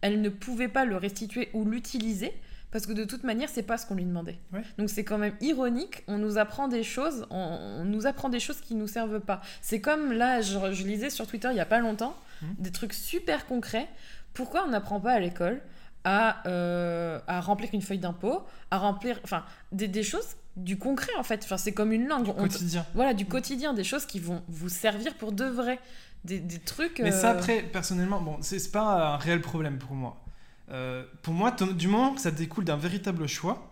elle 0.00 0.20
ne 0.20 0.28
pouvait 0.28 0.68
pas 0.68 0.84
le 0.84 0.96
restituer 0.96 1.50
ou 1.52 1.64
l'utiliser 1.64 2.32
parce 2.70 2.86
que 2.86 2.92
de 2.92 3.04
toute 3.04 3.24
manière, 3.24 3.48
c'est 3.48 3.64
pas 3.64 3.78
ce 3.78 3.86
qu'on 3.86 3.96
lui 3.96 4.04
demandait. 4.04 4.38
Donc 4.78 4.90
c'est 4.90 5.02
quand 5.02 5.18
même 5.18 5.34
ironique, 5.40 6.04
on 6.06 6.18
nous 6.18 6.38
apprend 6.38 6.68
des 6.68 6.84
choses, 6.84 7.26
on, 7.30 7.84
nous 7.84 8.06
apprend 8.06 8.28
des 8.28 8.38
choses 8.38 8.60
qui 8.60 8.74
nous 8.74 8.86
servent 8.86 9.20
pas. 9.20 9.40
C'est 9.60 9.80
comme 9.80 10.12
là, 10.12 10.40
je, 10.40 10.84
lisais 10.84 11.10
sur 11.10 11.26
Twitter 11.26 11.48
il 11.50 11.56
y 11.56 11.60
a 11.60 11.66
pas 11.66 11.80
longtemps, 11.80 12.16
mmh. 12.42 12.46
des 12.58 12.70
trucs 12.70 12.92
super 12.92 13.46
concrets. 13.46 13.88
Pourquoi 14.34 14.64
on 14.64 14.68
n'apprend 14.68 15.00
pas 15.00 15.12
à 15.12 15.18
l'école? 15.18 15.60
À, 16.04 16.46
euh, 16.48 17.18
à 17.26 17.40
remplir 17.40 17.70
une 17.72 17.82
feuille 17.82 17.98
d'impôt, 17.98 18.42
à 18.70 18.78
remplir, 18.78 19.20
enfin, 19.24 19.44
des, 19.72 19.88
des 19.88 20.02
choses 20.02 20.36
du 20.56 20.78
concret 20.78 21.12
en 21.18 21.22
fait. 21.22 21.42
Enfin, 21.44 21.56
c'est 21.56 21.72
comme 21.72 21.92
une 21.92 22.08
langue. 22.08 22.24
Du 22.24 22.32
quotidien. 22.32 22.86
Voilà, 22.94 23.14
du 23.14 23.26
quotidien, 23.26 23.72
des 23.72 23.84
choses 23.84 24.06
qui 24.06 24.18
vont 24.18 24.42
vous 24.48 24.68
servir 24.68 25.14
pour 25.14 25.32
de 25.32 25.44
vrai. 25.44 25.78
Des, 26.24 26.38
des 26.38 26.58
trucs. 26.58 27.00
Mais 27.00 27.12
ça, 27.12 27.30
euh, 27.30 27.38
après, 27.38 27.62
personnellement, 27.62 28.20
bon, 28.20 28.36
c'est 28.42 28.70
pas 28.70 29.14
un 29.14 29.16
réel 29.16 29.40
problème 29.40 29.78
pour 29.78 29.92
moi. 29.92 30.22
Euh, 30.70 31.02
pour 31.22 31.32
moi, 31.32 31.50
du 31.50 31.88
moment 31.88 32.14
que 32.14 32.20
ça 32.20 32.30
découle 32.30 32.64
d'un 32.64 32.76
véritable 32.76 33.26
choix, 33.26 33.70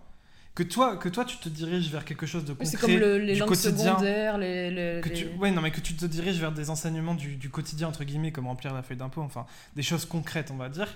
que 0.54 0.62
toi, 0.62 0.96
que 0.96 1.10
toi, 1.10 1.26
tu 1.26 1.36
te 1.36 1.48
diriges 1.50 1.90
vers 1.90 2.06
quelque 2.06 2.24
chose 2.24 2.44
de 2.44 2.54
concret, 2.54 2.64
c'est 2.64 2.78
comme 2.78 2.90
les 2.90 3.34
du 3.34 3.44
quotidien, 3.44 3.98
les, 4.38 4.70
les, 4.70 5.00
que 5.02 5.10
Tu, 5.10 5.26
ouais, 5.38 5.50
non, 5.50 5.60
mais 5.60 5.70
que 5.70 5.80
tu 5.80 5.94
te 5.94 6.06
diriges 6.06 6.40
vers 6.40 6.50
des 6.50 6.70
enseignements 6.70 7.14
du, 7.14 7.36
du 7.36 7.50
quotidien 7.50 7.86
entre 7.86 8.02
guillemets, 8.02 8.32
comme 8.32 8.46
remplir 8.46 8.72
la 8.72 8.82
feuille 8.82 8.96
d'impôt, 8.96 9.20
enfin, 9.20 9.46
des 9.76 9.82
choses 9.82 10.06
concrètes, 10.06 10.50
on 10.50 10.56
va 10.56 10.70
dire 10.70 10.88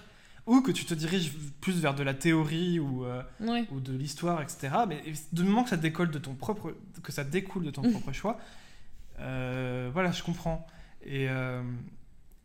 ou 0.47 0.61
que 0.61 0.73
tu 0.73 0.85
te 0.85 0.95
diriges 0.95 1.33
plus 1.61 1.81
vers 1.81 1.95
de 1.95 2.03
la 2.03 2.15
théorie 2.15 2.81
ou, 2.81 3.05
euh, 3.05 3.23
ou 3.71 3.81
de 3.81 3.93
l'histoire, 3.93 4.43
etc. 4.43 4.71
Mais 4.89 5.03
du 5.33 5.45
moment 5.45 5.63
que 5.63 5.71
ça 5.71 5.77
décolle 5.77 6.11
de 6.11 6.19
ton 6.19 6.35
propre, 6.35 6.75
que 7.03 7.13
ça 7.13 7.25
découle 7.25 7.65
de 7.65 7.71
ton 7.71 7.83
mm. 7.83 7.93
propre 7.93 8.13
choix, 8.13 8.39
euh, 9.21 9.91
voilà, 9.93 10.11
je 10.11 10.23
comprends. 10.23 10.67
Et, 11.05 11.29
euh, 11.29 11.63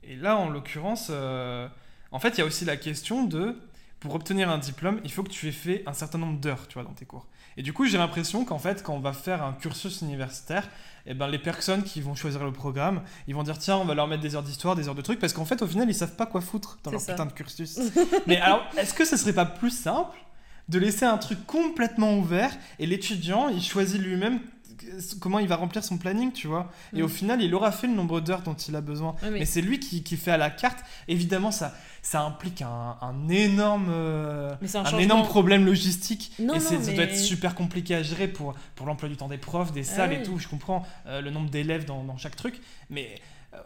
et 0.03 0.15
là, 0.15 0.37
en 0.37 0.49
l'occurrence, 0.49 1.09
en 1.09 2.19
fait, 2.19 2.29
il 2.29 2.37
y 2.39 2.41
a 2.41 2.45
aussi 2.45 2.65
la 2.65 2.77
question 2.77 3.23
de, 3.23 3.57
pour 3.99 4.13
obtenir 4.13 4.49
un 4.49 4.59
diplôme, 4.59 5.01
il 5.03 5.11
faut 5.11 5.23
que 5.23 5.29
tu 5.29 5.47
aies 5.47 5.51
fait 5.51 5.83
un 5.87 5.93
certain 5.93 6.19
nombre 6.19 6.39
d'heures, 6.39 6.67
tu 6.67 6.75
vois, 6.75 6.83
dans 6.83 6.93
tes 6.93 7.05
cours. 7.05 7.27
Et 7.57 7.63
du 7.63 7.73
coup, 7.73 7.85
j'ai 7.85 7.97
l'impression 7.97 8.45
qu'en 8.45 8.59
fait, 8.59 8.83
quand 8.83 8.93
on 8.93 8.99
va 8.99 9.13
faire 9.13 9.43
un 9.43 9.53
cursus 9.53 10.01
universitaire, 10.01 10.69
eh 11.07 11.13
ben, 11.13 11.27
les 11.27 11.39
personnes 11.39 11.83
qui 11.83 12.01
vont 12.01 12.15
choisir 12.15 12.43
le 12.43 12.51
programme, 12.51 13.01
ils 13.27 13.35
vont 13.35 13.43
dire 13.43 13.57
tiens, 13.57 13.77
on 13.77 13.85
va 13.85 13.95
leur 13.95 14.07
mettre 14.07 14.21
des 14.21 14.35
heures 14.35 14.43
d'histoire, 14.43 14.75
des 14.75 14.87
heures 14.87 14.95
de 14.95 15.01
trucs, 15.01 15.19
parce 15.19 15.33
qu'en 15.33 15.45
fait, 15.45 15.61
au 15.61 15.67
final, 15.67 15.89
ils 15.89 15.95
savent 15.95 16.15
pas 16.15 16.25
quoi 16.25 16.41
foutre 16.41 16.79
dans 16.83 16.91
leur 16.91 17.05
putain 17.05 17.25
de 17.25 17.31
cursus. 17.31 17.79
Mais 18.27 18.37
alors, 18.37 18.65
est-ce 18.77 18.93
que 18.93 19.05
ce 19.05 19.15
serait 19.15 19.33
pas 19.33 19.45
plus 19.45 19.71
simple 19.71 20.17
de 20.69 20.79
laisser 20.79 21.05
un 21.05 21.17
truc 21.17 21.45
complètement 21.45 22.17
ouvert 22.17 22.51
et 22.79 22.85
l'étudiant, 22.85 23.47
il 23.47 23.63
choisit 23.63 24.01
lui-même 24.01 24.41
comment 25.19 25.39
il 25.39 25.47
va 25.47 25.55
remplir 25.55 25.83
son 25.83 25.97
planning, 25.97 26.31
tu 26.31 26.47
vois. 26.47 26.71
Et 26.95 27.01
au 27.01 27.07
mm. 27.07 27.09
final, 27.09 27.41
il 27.41 27.53
aura 27.53 27.71
fait 27.71 27.87
le 27.87 27.93
nombre 27.93 28.21
d'heures 28.21 28.41
dont 28.41 28.53
il 28.53 28.75
a 28.75 28.81
besoin. 28.81 29.15
mais, 29.31 29.45
c'est 29.45 29.61
lui 29.61 29.79
qui, 29.79 30.03
qui, 30.03 30.17
fait 30.17 30.31
à 30.31 30.37
la 30.37 30.49
carte. 30.49 30.79
Évidemment, 31.07 31.51
ça, 31.51 31.73
ça 32.01 32.21
implique 32.21 32.61
un, 32.61 32.97
un 33.01 33.29
énorme, 33.29 33.87
euh, 33.89 34.55
un, 34.73 34.97
énorme 34.97 35.23
problème 35.23 35.65
logistique. 35.65 36.31
et 36.39 36.59
ça 36.59 36.77
doit 36.77 37.03
être 37.03 37.17
super 37.17 37.55
compliqué 37.55 37.95
à 37.95 38.03
gérer 38.03 38.27
pour, 38.27 38.55
pour 38.75 38.85
l'emploi 38.85 39.09
du 39.09 39.17
temps 39.17 39.27
des 39.27 39.37
profs, 39.37 39.71
des 39.71 39.89
ah 39.89 39.95
salles 39.95 40.13
et 40.13 40.23
tout. 40.23 40.39
Je 40.39 40.47
comprends 40.47 40.85
euh, 41.07 41.21
le 41.21 41.31
nombre 41.31 41.49
d'élèves 41.49 41.85
dans, 41.85 42.03
dans, 42.03 42.17
chaque 42.17 42.35
truc. 42.35 42.61
Mais 42.89 43.15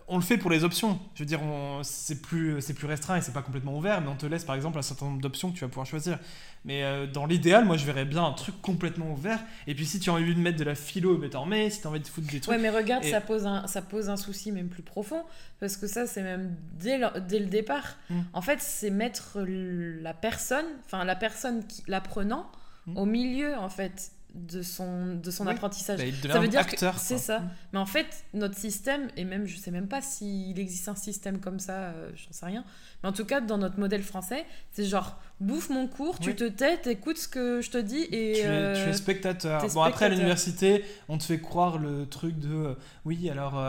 on 0.08 0.18
le 0.18 0.24
fait 0.24 0.38
pour 0.38 0.52
les 0.52 0.64
options. 0.64 1.00
Je 1.16 1.24
veux 1.24 1.26
dire, 1.26 1.40
c'est 1.84 2.22
plus, 2.22 2.60
plus 2.74 2.88
restreint 2.88 3.18
et 3.18 3.22
c'est 3.22 3.34
pas 3.34 3.42
complètement 3.42 3.78
ouvert, 3.78 4.02
mais 4.02 4.08
on 4.08 4.16
te 4.16 4.26
laisse 4.26 4.44
par 4.44 4.56
exemple 4.56 4.78
un 4.78 4.82
certain 4.82 5.06
nombre 5.06 5.22
d'options 5.22 5.52
que 5.52 5.56
tu 5.56 5.62
vas 5.62 5.70
pouvoir 5.70 5.86
choisir. 5.86 6.20
Mais 6.64 6.84
euh, 6.84 7.08
dans 7.08 7.26
l'idéal, 7.26 7.66
moi 7.66 7.76
je 7.78 7.86
verrais 7.86 8.06
bien 8.06 8.24
un 8.24 8.34
truc 8.34 8.62
complètement 8.62 9.12
ouvert. 9.12 9.40
Et 9.68 9.74
puis 9.74 9.86
si 9.86 10.00
tu 10.00 10.10
as 10.10 10.14
envie 10.14 10.36
de 10.36 10.40
mettre 10.40 10.58
de 10.58 10.64
la 10.64 10.76
philo, 10.76 11.18
mais 11.18 11.30
t'en 11.30 11.46
mets. 11.46 11.70
Si 11.70 11.82
tu 11.82 11.88
as 11.88 11.90
envie 11.90 12.00
de 12.00 12.08
foutre 12.08 12.28
des 12.28 12.40
trucs. 12.40 12.54
Ouais, 12.54 12.62
mais 12.62 12.70
regarde, 12.70 13.04
ça, 13.04 13.22
pose 13.22 13.46
un, 13.46 13.66
ça 13.68 13.82
pose 13.82 14.10
un 14.10 14.18
souci 14.18 14.52
même 14.52 14.70
plus 14.70 14.84
profond. 14.84 15.24
Parce 15.60 15.78
que 15.78 15.88
ça, 15.88 16.06
c'est 16.06 16.24
même 16.24 16.56
dès 16.74 16.98
le, 16.98 17.20
dès 17.22 17.40
le 17.40 17.48
départ. 17.48 17.98
Mm. 18.10 18.20
En 18.34 18.42
fait, 18.42 18.62
c'est 18.62 18.92
mettre 18.92 19.40
la 19.42 20.14
personne, 20.14 20.66
enfin 20.86 21.04
la 21.04 21.16
personne, 21.16 21.64
l'apprenant, 21.88 22.52
mm. 22.86 22.98
au 22.98 23.06
milieu 23.06 23.56
en 23.56 23.70
fait 23.70 24.12
de 24.34 24.62
son, 24.62 25.16
de 25.16 25.32
son 25.32 25.48
apprentissage. 25.48 26.00
Bah, 26.00 26.32
ça 26.32 26.40
veut 26.40 26.48
dire 26.48 26.66
que 26.66 26.78
c'est 26.98 27.18
ça. 27.18 27.40
Mm. 27.40 27.50
Mais 27.74 27.80
en 27.80 27.86
fait, 27.86 28.26
notre 28.34 28.58
système, 28.58 29.10
et 29.18 29.26
même 29.26 29.46
je 29.46 29.58
sais 29.58 29.72
même 29.72 29.88
pas 29.88 30.02
s'il 30.02 30.58
existe 30.60 30.88
un 30.88 30.96
système 30.96 31.40
comme 31.40 31.60
ça, 31.60 31.74
euh, 31.74 32.12
j'en 32.16 32.32
sais 32.32 32.46
rien. 32.46 32.64
Mais 33.04 33.10
en 33.10 33.14
tout 33.14 33.26
cas, 33.26 33.42
dans 33.42 33.58
notre 33.58 33.80
modèle 33.80 34.04
français, 34.04 34.46
c'est 34.72 34.86
genre 34.86 35.20
bouffe 35.42 35.70
mon 35.70 35.88
cours, 35.88 36.20
tu 36.20 36.36
te 36.36 36.48
tais, 36.48 36.80
écoute 36.90 37.18
ce 37.18 37.28
que 37.28 37.62
je 37.62 37.70
te 37.70 37.78
dis 37.78 38.04
et. 38.12 38.34
Tu 38.34 38.42
es, 38.42 38.46
euh, 38.46 38.94
spectateur. 38.94 39.66
bon, 39.74 39.82
après, 39.82 40.06
à 40.06 40.10
l'université, 40.10 40.84
on 41.10 41.18
te 41.18 41.24
fait 41.24 41.40
croire 41.40 41.78
le 41.78 42.08
truc 42.08 42.40
de 42.40 42.54
euh, 42.54 42.74
oui, 43.06 43.30
alors 43.30 43.62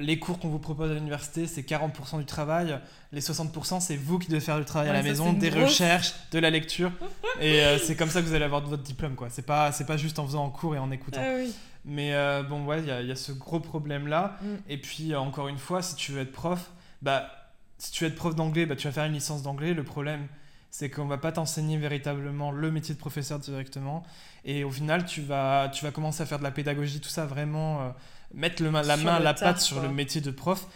les 0.00 0.18
cours 0.18 0.38
qu'on 0.38 0.48
vous 0.48 0.58
propose 0.58 0.90
à 0.90 0.94
l'université, 0.94 1.46
c'est 1.46 1.62
40% 1.62 2.18
du 2.18 2.24
travail, 2.24 2.78
les 3.12 3.20
60%, 3.20 3.80
c'est 3.80 3.96
vous 3.96 4.18
qui 4.18 4.28
devez 4.28 4.40
faire 4.40 4.58
le 4.58 4.64
travail 4.64 4.90
à 4.90 4.92
la 4.92 5.02
maison, 5.02 5.32
des 5.32 5.50
recherches, 5.50 6.14
de 6.32 6.38
la 6.38 6.50
lecture. 6.50 6.92
et 7.40 7.62
c'est 7.84 7.96
comme 7.96 8.10
ça 8.10 8.20
que 8.20 8.26
vous 8.26 8.34
allez 8.34 8.44
avoir 8.44 8.62
votre 8.62 8.82
diplôme, 8.82 9.14
quoi. 9.14 9.28
C'est 9.30 9.42
pas 9.42 9.70
pas 9.86 9.96
juste 9.96 10.18
en 10.18 10.26
faisant 10.26 10.44
en 10.44 10.50
cours 10.50 10.74
et 10.74 10.78
en 10.78 10.90
écoutant. 10.90 11.22
Ah 11.22 11.48
Mais 11.84 12.14
euh, 12.14 12.42
bon, 12.42 12.64
ouais, 12.66 12.80
il 12.80 12.84
y, 12.84 13.06
y, 13.06 13.12
a 13.12 13.16
ce 13.16 13.32
gros 13.32 13.60
problème-là. 13.60 14.36
Mm. 14.42 14.46
Et 14.68 14.78
puis, 14.78 15.12
euh, 15.12 15.20
encore 15.20 15.48
une 15.48 15.58
fois, 15.58 15.80
si 15.80 15.94
tu 15.94 16.12
veux 16.12 16.20
être 16.20 16.32
prof, 16.32 16.70
bah, 17.00 17.30
si 17.78 17.92
tu 17.92 18.04
veux 18.04 18.10
être 18.10 18.16
prof 18.16 18.34
d'anglais, 18.34 18.66
bah, 18.66 18.76
tu 18.76 18.86
vas 18.86 18.92
faire 18.92 19.04
une 19.04 19.14
licence 19.14 19.42
d'anglais. 19.42 19.72
Le 19.72 19.84
problème, 19.84 20.26
c'est 20.76 20.90
qu'on 20.90 21.06
va 21.06 21.18
pas 21.18 21.32
t'enseigner 21.32 21.78
véritablement 21.78 22.50
le 22.50 22.70
métier 22.70 22.94
de 22.94 22.98
professeur 22.98 23.38
directement. 23.38 24.02
Et 24.44 24.64
au 24.64 24.70
final, 24.70 25.04
tu 25.04 25.22
vas, 25.22 25.68
tu 25.68 25.84
vas 25.84 25.90
commencer 25.90 26.22
à 26.22 26.26
faire 26.26 26.38
de 26.38 26.44
la 26.44 26.50
pédagogie, 26.50 27.00
tout 27.00 27.08
ça, 27.08 27.26
vraiment 27.26 27.80
euh, 27.80 27.88
mettre 28.34 28.62
le, 28.62 28.70
la 28.70 28.96
main, 28.96 29.18
la 29.18 29.34
patte 29.34 29.60
sur 29.60 29.80
le 29.80 29.88
métier 29.88 30.20
de 30.20 30.30
prof. 30.30 30.66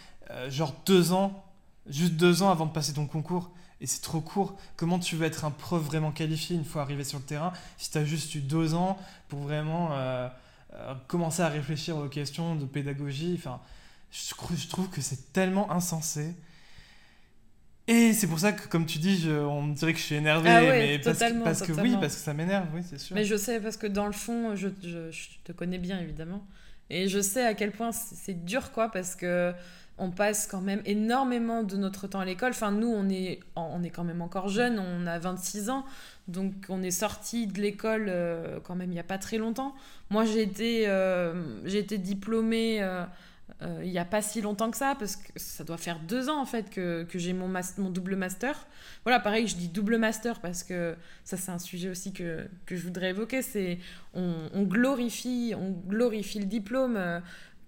genre 0.49 0.73
deux 0.85 1.11
ans, 1.11 1.45
juste 1.87 2.13
deux 2.13 2.41
ans 2.43 2.49
avant 2.49 2.65
de 2.65 2.71
passer 2.71 2.93
ton 2.93 3.05
concours 3.05 3.51
et 3.81 3.87
c'est 3.87 4.01
trop 4.01 4.21
court. 4.21 4.55
Comment 4.77 4.99
tu 4.99 5.15
veux 5.15 5.25
être 5.25 5.43
un 5.43 5.51
prof 5.51 5.83
vraiment 5.83 6.11
qualifié 6.11 6.55
une 6.55 6.63
fois 6.63 6.83
arrivé 6.83 7.03
sur 7.03 7.17
le 7.17 7.25
terrain 7.25 7.51
si 7.77 7.89
tu 7.89 7.97
as 7.97 8.05
juste 8.05 8.33
eu 8.35 8.39
deux 8.39 8.75
ans 8.75 8.97
pour 9.27 9.39
vraiment 9.39 9.89
euh, 9.91 10.29
euh, 10.73 10.93
commencer 11.07 11.41
à 11.41 11.49
réfléchir 11.49 11.97
aux 11.97 12.07
questions 12.07 12.55
de 12.55 12.65
pédagogie? 12.65 13.35
Enfin, 13.37 13.59
je, 14.11 14.67
trouve 14.67 14.87
que 14.89 15.01
c'est 15.01 15.33
tellement 15.33 15.71
insensé. 15.71 16.35
Et 17.87 18.13
c'est 18.13 18.27
pour 18.27 18.39
ça 18.39 18.53
que, 18.53 18.67
comme 18.67 18.85
tu 18.85 18.99
dis, 18.99 19.27
on 19.27 19.63
me 19.63 19.73
dirait 19.73 19.93
que 19.93 19.99
je 19.99 20.03
suis 20.03 20.15
énervé. 20.15 20.49
Ah 20.49 20.61
mais 20.61 20.99
parce, 20.99 21.19
que, 21.19 21.43
parce 21.43 21.61
que 21.61 21.71
oui, 21.73 21.97
parce 21.99 22.15
que 22.15 22.21
ça 22.21 22.33
m'énerve, 22.33 22.67
oui, 22.73 22.81
c'est 22.87 22.99
sûr. 22.99 23.15
Mais 23.15 23.25
je 23.25 23.35
sais, 23.35 23.59
parce 23.59 23.77
que 23.77 23.87
dans 23.87 24.05
le 24.05 24.13
fond, 24.13 24.55
je, 24.55 24.69
je, 24.81 25.27
te 25.43 25.51
connais 25.51 25.79
bien, 25.79 25.99
évidemment. 25.99 26.45
Et 26.89 27.07
je 27.07 27.19
sais 27.19 27.45
à 27.45 27.53
quel 27.53 27.71
point 27.71 27.91
c'est 27.91 28.45
dur, 28.45 28.71
quoi, 28.71 28.89
parce 28.89 29.15
que 29.15 29.53
on 30.01 30.09
passe 30.09 30.47
quand 30.47 30.61
même 30.61 30.81
énormément 30.85 31.61
de 31.61 31.77
notre 31.77 32.07
temps 32.07 32.19
à 32.19 32.25
l'école. 32.25 32.51
Enfin, 32.51 32.71
nous, 32.71 32.87
on 32.87 33.07
est, 33.07 33.39
on 33.55 33.83
est 33.83 33.91
quand 33.91 34.03
même 34.03 34.23
encore 34.23 34.49
jeunes, 34.49 34.79
on 34.79 35.05
a 35.05 35.19
26 35.19 35.69
ans, 35.69 35.85
donc 36.27 36.53
on 36.69 36.81
est 36.81 36.91
sorti 36.91 37.45
de 37.45 37.61
l'école 37.61 38.07
euh, 38.09 38.59
quand 38.63 38.73
même 38.73 38.89
il 38.89 38.95
n'y 38.95 38.99
a 38.99 39.03
pas 39.03 39.19
très 39.19 39.37
longtemps. 39.37 39.75
Moi, 40.09 40.25
j'ai 40.25 40.41
été, 40.41 40.87
euh, 40.87 41.33
j'ai 41.65 41.77
été 41.77 41.99
diplômée 41.99 42.81
euh, 42.81 43.03
il 43.83 43.91
n'y 43.91 43.99
a 43.99 44.05
pas 44.05 44.21
si 44.21 44.41
longtemps 44.41 44.71
que 44.71 44.77
ça, 44.77 44.95
parce 44.97 45.15
que 45.17 45.31
ça 45.35 45.63
doit 45.63 45.77
faire 45.77 45.99
deux 45.99 46.29
ans 46.29 46.41
en 46.41 46.45
fait 46.45 46.69
que, 46.69 47.05
j'ai 47.13 47.33
mon, 47.33 47.49
double 47.89 48.15
master. 48.15 48.67
Voilà, 49.03 49.19
pareil, 49.19 49.47
je 49.47 49.55
dis 49.55 49.67
double 49.67 49.97
master 49.97 50.39
parce 50.39 50.63
que 50.63 50.95
ça, 51.23 51.37
c'est 51.37 51.51
un 51.51 51.59
sujet 51.59 51.89
aussi 51.89 52.11
que, 52.11 52.47
je 52.67 52.81
voudrais 52.81 53.11
évoquer. 53.11 53.41
C'est 53.41 53.77
on, 54.13 54.63
glorifie, 54.63 55.53
on 55.55 55.71
glorifie 55.71 56.39
le 56.39 56.45
diplôme 56.45 57.21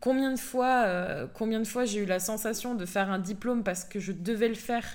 combien 0.03 0.33
de 0.33 0.39
fois, 0.39 0.83
euh, 0.85 1.27
fois 1.63 1.85
j'ai 1.85 1.99
eu 1.99 2.05
la 2.05 2.19
sensation 2.19 2.75
de 2.75 2.85
faire 2.85 3.09
un 3.09 3.19
diplôme 3.19 3.63
parce 3.63 3.85
que 3.85 4.01
je 4.01 4.11
devais 4.11 4.49
le 4.49 4.53
faire 4.53 4.85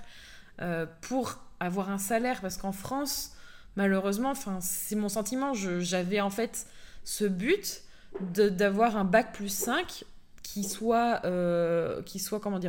euh, 0.61 0.85
pour 1.01 1.39
avoir 1.61 1.89
un 1.89 1.97
salaire? 1.97 2.43
Parce 2.43 2.59
qu'en 2.59 2.73
France 2.73 3.33
malheureusement 3.77 4.35
c'est 4.61 4.97
mon 4.97 5.09
sentiment 5.09 5.55
j'avais 5.55 6.21
en 6.21 6.31
fait 6.31 6.67
ce 7.05 7.25
but 7.25 7.83
d'avoir 8.21 8.97
un 8.97 9.05
bac 9.05 9.33
plus 9.33 9.49
5 9.49 10.05
qui 10.53 10.65
soit 10.65 11.21
euh, 11.25 12.01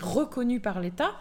reconnu 0.02 0.60
par 0.60 0.80
l'État. 0.80 1.12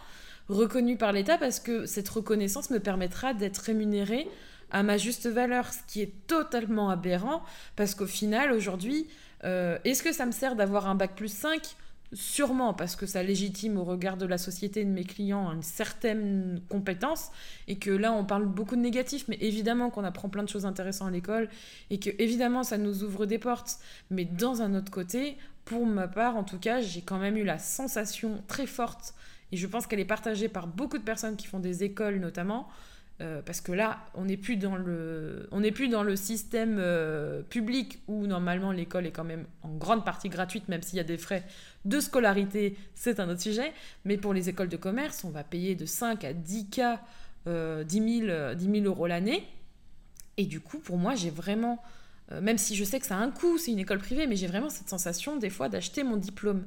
Reconnu 0.48 0.96
par 0.96 1.12
l'État 1.12 1.36
parce 1.36 1.60
que 1.60 1.84
cette 1.86 2.08
reconnaissance 2.08 2.70
me 2.70 2.80
permettra 2.80 3.34
d'être 3.34 3.58
rémunéré 3.58 4.28
à 4.70 4.82
ma 4.82 4.96
juste 4.96 5.26
valeur 5.26 5.66
ce 5.72 5.78
qui 5.86 6.00
est 6.00 6.12
totalement 6.26 6.90
aberrant 6.90 7.42
parce 7.76 7.94
qu'au 7.94 8.06
final 8.06 8.52
aujourd'hui 8.52 9.06
Est-ce 9.42 10.02
que 10.02 10.12
ça 10.12 10.24
me 10.26 10.32
sert 10.32 10.56
d'avoir 10.56 10.88
un 10.88 10.94
bac 10.94 11.14
plus 11.14 11.32
5 11.32 11.76
Sûrement, 12.14 12.72
parce 12.72 12.96
que 12.96 13.04
ça 13.04 13.22
légitime 13.22 13.76
au 13.76 13.84
regard 13.84 14.16
de 14.16 14.24
la 14.24 14.38
société 14.38 14.82
de 14.82 14.88
mes 14.88 15.04
clients 15.04 15.52
une 15.52 15.62
certaine 15.62 16.62
compétence, 16.70 17.28
et 17.66 17.76
que 17.76 17.90
là 17.90 18.14
on 18.14 18.24
parle 18.24 18.46
beaucoup 18.46 18.76
de 18.76 18.80
négatifs, 18.80 19.26
mais 19.28 19.36
évidemment 19.42 19.90
qu'on 19.90 20.04
apprend 20.04 20.30
plein 20.30 20.42
de 20.42 20.48
choses 20.48 20.64
intéressantes 20.64 21.08
à 21.08 21.10
l'école, 21.10 21.50
et 21.90 21.98
que 22.00 22.08
évidemment 22.18 22.62
ça 22.62 22.78
nous 22.78 23.04
ouvre 23.04 23.26
des 23.26 23.38
portes, 23.38 23.78
mais 24.10 24.24
dans 24.24 24.62
un 24.62 24.74
autre 24.74 24.90
côté, 24.90 25.36
pour 25.66 25.84
ma 25.84 26.08
part 26.08 26.36
en 26.36 26.44
tout 26.44 26.58
cas, 26.58 26.80
j'ai 26.80 27.02
quand 27.02 27.18
même 27.18 27.36
eu 27.36 27.44
la 27.44 27.58
sensation 27.58 28.42
très 28.48 28.66
forte, 28.66 29.12
et 29.52 29.58
je 29.58 29.66
pense 29.66 29.86
qu'elle 29.86 30.00
est 30.00 30.06
partagée 30.06 30.48
par 30.48 30.66
beaucoup 30.66 30.96
de 30.96 31.02
personnes 31.02 31.36
qui 31.36 31.46
font 31.46 31.60
des 31.60 31.84
écoles 31.84 32.20
notamment, 32.20 32.68
euh, 33.20 33.42
parce 33.42 33.60
que 33.60 33.72
là, 33.72 34.06
on 34.14 34.26
n'est 34.26 34.36
plus 34.36 34.56
dans 34.56 34.76
le, 34.76 35.48
on 35.50 35.60
n'est 35.60 35.72
plus 35.72 35.88
dans 35.88 36.02
le 36.02 36.14
système 36.14 36.76
euh, 36.78 37.42
public 37.42 38.00
où 38.06 38.26
normalement 38.26 38.70
l'école 38.70 39.06
est 39.06 39.10
quand 39.10 39.24
même 39.24 39.44
en 39.62 39.74
grande 39.74 40.04
partie 40.04 40.28
gratuite, 40.28 40.68
même 40.68 40.82
s'il 40.82 40.98
y 40.98 41.00
a 41.00 41.04
des 41.04 41.18
frais 41.18 41.44
de 41.84 41.98
scolarité, 42.00 42.76
c'est 42.94 43.18
un 43.18 43.28
autre 43.28 43.40
sujet. 43.40 43.72
Mais 44.04 44.16
pour 44.18 44.34
les 44.34 44.48
écoles 44.48 44.68
de 44.68 44.76
commerce, 44.76 45.24
on 45.24 45.30
va 45.30 45.42
payer 45.42 45.74
de 45.74 45.84
5 45.86 46.24
à 46.24 46.32
10 46.32 46.70
k, 46.70 46.80
10, 47.46 48.24
000, 48.26 48.84
euros 48.84 49.06
l'année. 49.06 49.48
Et 50.38 50.46
du 50.46 50.60
coup, 50.60 50.78
pour 50.78 50.96
moi, 50.96 51.16
j'ai 51.16 51.30
vraiment, 51.30 51.82
euh, 52.32 52.40
même 52.40 52.56
si 52.56 52.76
je 52.76 52.84
sais 52.84 53.00
que 53.00 53.06
ça 53.06 53.16
a 53.16 53.20
un 53.20 53.30
coût, 53.30 53.58
c'est 53.58 53.72
une 53.72 53.80
école 53.80 53.98
privée, 53.98 54.26
mais 54.26 54.36
j'ai 54.36 54.46
vraiment 54.46 54.70
cette 54.70 54.88
sensation 54.88 55.36
des 55.36 55.50
fois 55.50 55.68
d'acheter 55.68 56.04
mon 56.04 56.16
diplôme, 56.16 56.64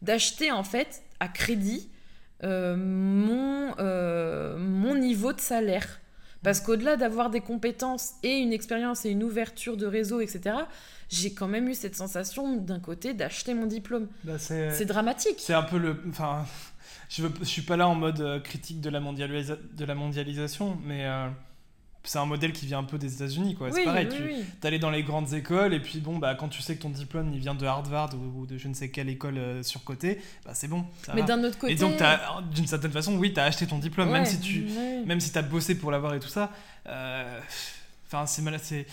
d'acheter 0.00 0.52
en 0.52 0.62
fait 0.62 1.02
à 1.18 1.28
crédit 1.28 1.90
euh, 1.90 1.97
mon, 2.42 3.74
euh, 3.78 4.56
mon 4.58 4.94
niveau 4.94 5.32
de 5.32 5.40
salaire. 5.40 6.00
Parce 6.42 6.60
qu'au-delà 6.60 6.96
d'avoir 6.96 7.30
des 7.30 7.40
compétences 7.40 8.12
et 8.22 8.38
une 8.38 8.52
expérience 8.52 9.04
et 9.04 9.10
une 9.10 9.24
ouverture 9.24 9.76
de 9.76 9.86
réseau, 9.86 10.20
etc., 10.20 10.56
j'ai 11.08 11.32
quand 11.32 11.48
même 11.48 11.68
eu 11.68 11.74
cette 11.74 11.96
sensation 11.96 12.56
d'un 12.56 12.78
côté 12.78 13.12
d'acheter 13.12 13.54
mon 13.54 13.66
diplôme. 13.66 14.06
Bah, 14.22 14.38
c'est 14.38 14.84
dramatique. 14.84 15.36
C'est 15.38 15.54
un 15.54 15.62
peu 15.64 15.78
le. 15.78 16.00
Enfin, 16.08 16.46
je 17.08 17.26
ne 17.26 17.44
suis 17.44 17.62
pas 17.62 17.76
là 17.76 17.88
en 17.88 17.96
mode 17.96 18.20
euh, 18.20 18.38
critique 18.38 18.80
de 18.80 18.90
la, 18.90 19.00
de 19.00 19.84
la 19.84 19.94
mondialisation, 19.94 20.78
mais 20.84 21.06
c'est 22.08 22.18
un 22.18 22.24
modèle 22.24 22.52
qui 22.52 22.64
vient 22.64 22.78
un 22.78 22.84
peu 22.84 22.96
des 22.96 23.14
États-Unis, 23.14 23.54
quoi. 23.54 23.70
c'est 23.70 23.84
pareil, 23.84 24.08
tu 24.08 24.66
allais 24.66 24.78
dans 24.78 24.90
les 24.90 25.02
grandes 25.02 25.34
écoles 25.34 25.74
et 25.74 25.80
puis 25.80 26.00
bon, 26.00 26.18
bah 26.18 26.34
quand 26.34 26.48
tu 26.48 26.62
sais 26.62 26.74
que 26.74 26.82
ton 26.82 26.88
diplôme 26.88 27.32
il 27.34 27.38
vient 27.38 27.54
de 27.54 27.66
Harvard 27.66 28.10
ou, 28.14 28.46
de 28.46 28.56
je 28.56 28.66
ne 28.68 28.72
sais 28.72 28.90
quelle 28.90 29.10
école 29.10 29.36
euh, 29.36 29.62
surcotée, 29.62 30.18
bah 30.46 30.52
c'est 30.54 30.68
bon. 30.68 30.86
Mais 31.14 31.22
d'un 31.22 31.44
autre 31.44 31.58
côté. 31.58 31.74
Et 31.74 31.76
donc 31.76 32.00
d'une 32.50 32.66
certaine 32.66 32.92
façon, 32.92 33.16
oui, 33.18 33.34
tu 33.34 33.40
as 33.40 33.44
acheté 33.44 33.66
ton 33.66 33.78
diplôme, 33.78 34.10
même 34.10 34.24
si 34.24 34.40
tu, 34.40 34.66
même 35.04 35.20
si 35.20 35.36
as 35.36 35.42
bossé 35.42 35.76
pour 35.76 35.90
l'avoir 35.90 36.14
et 36.14 36.20
tout 36.20 36.28
ça. 36.28 36.50
Euh, 36.86 37.40
enfin, 38.06 38.24
c'est 38.24 38.40
mal, 38.40 38.58
c'est. 38.58 38.86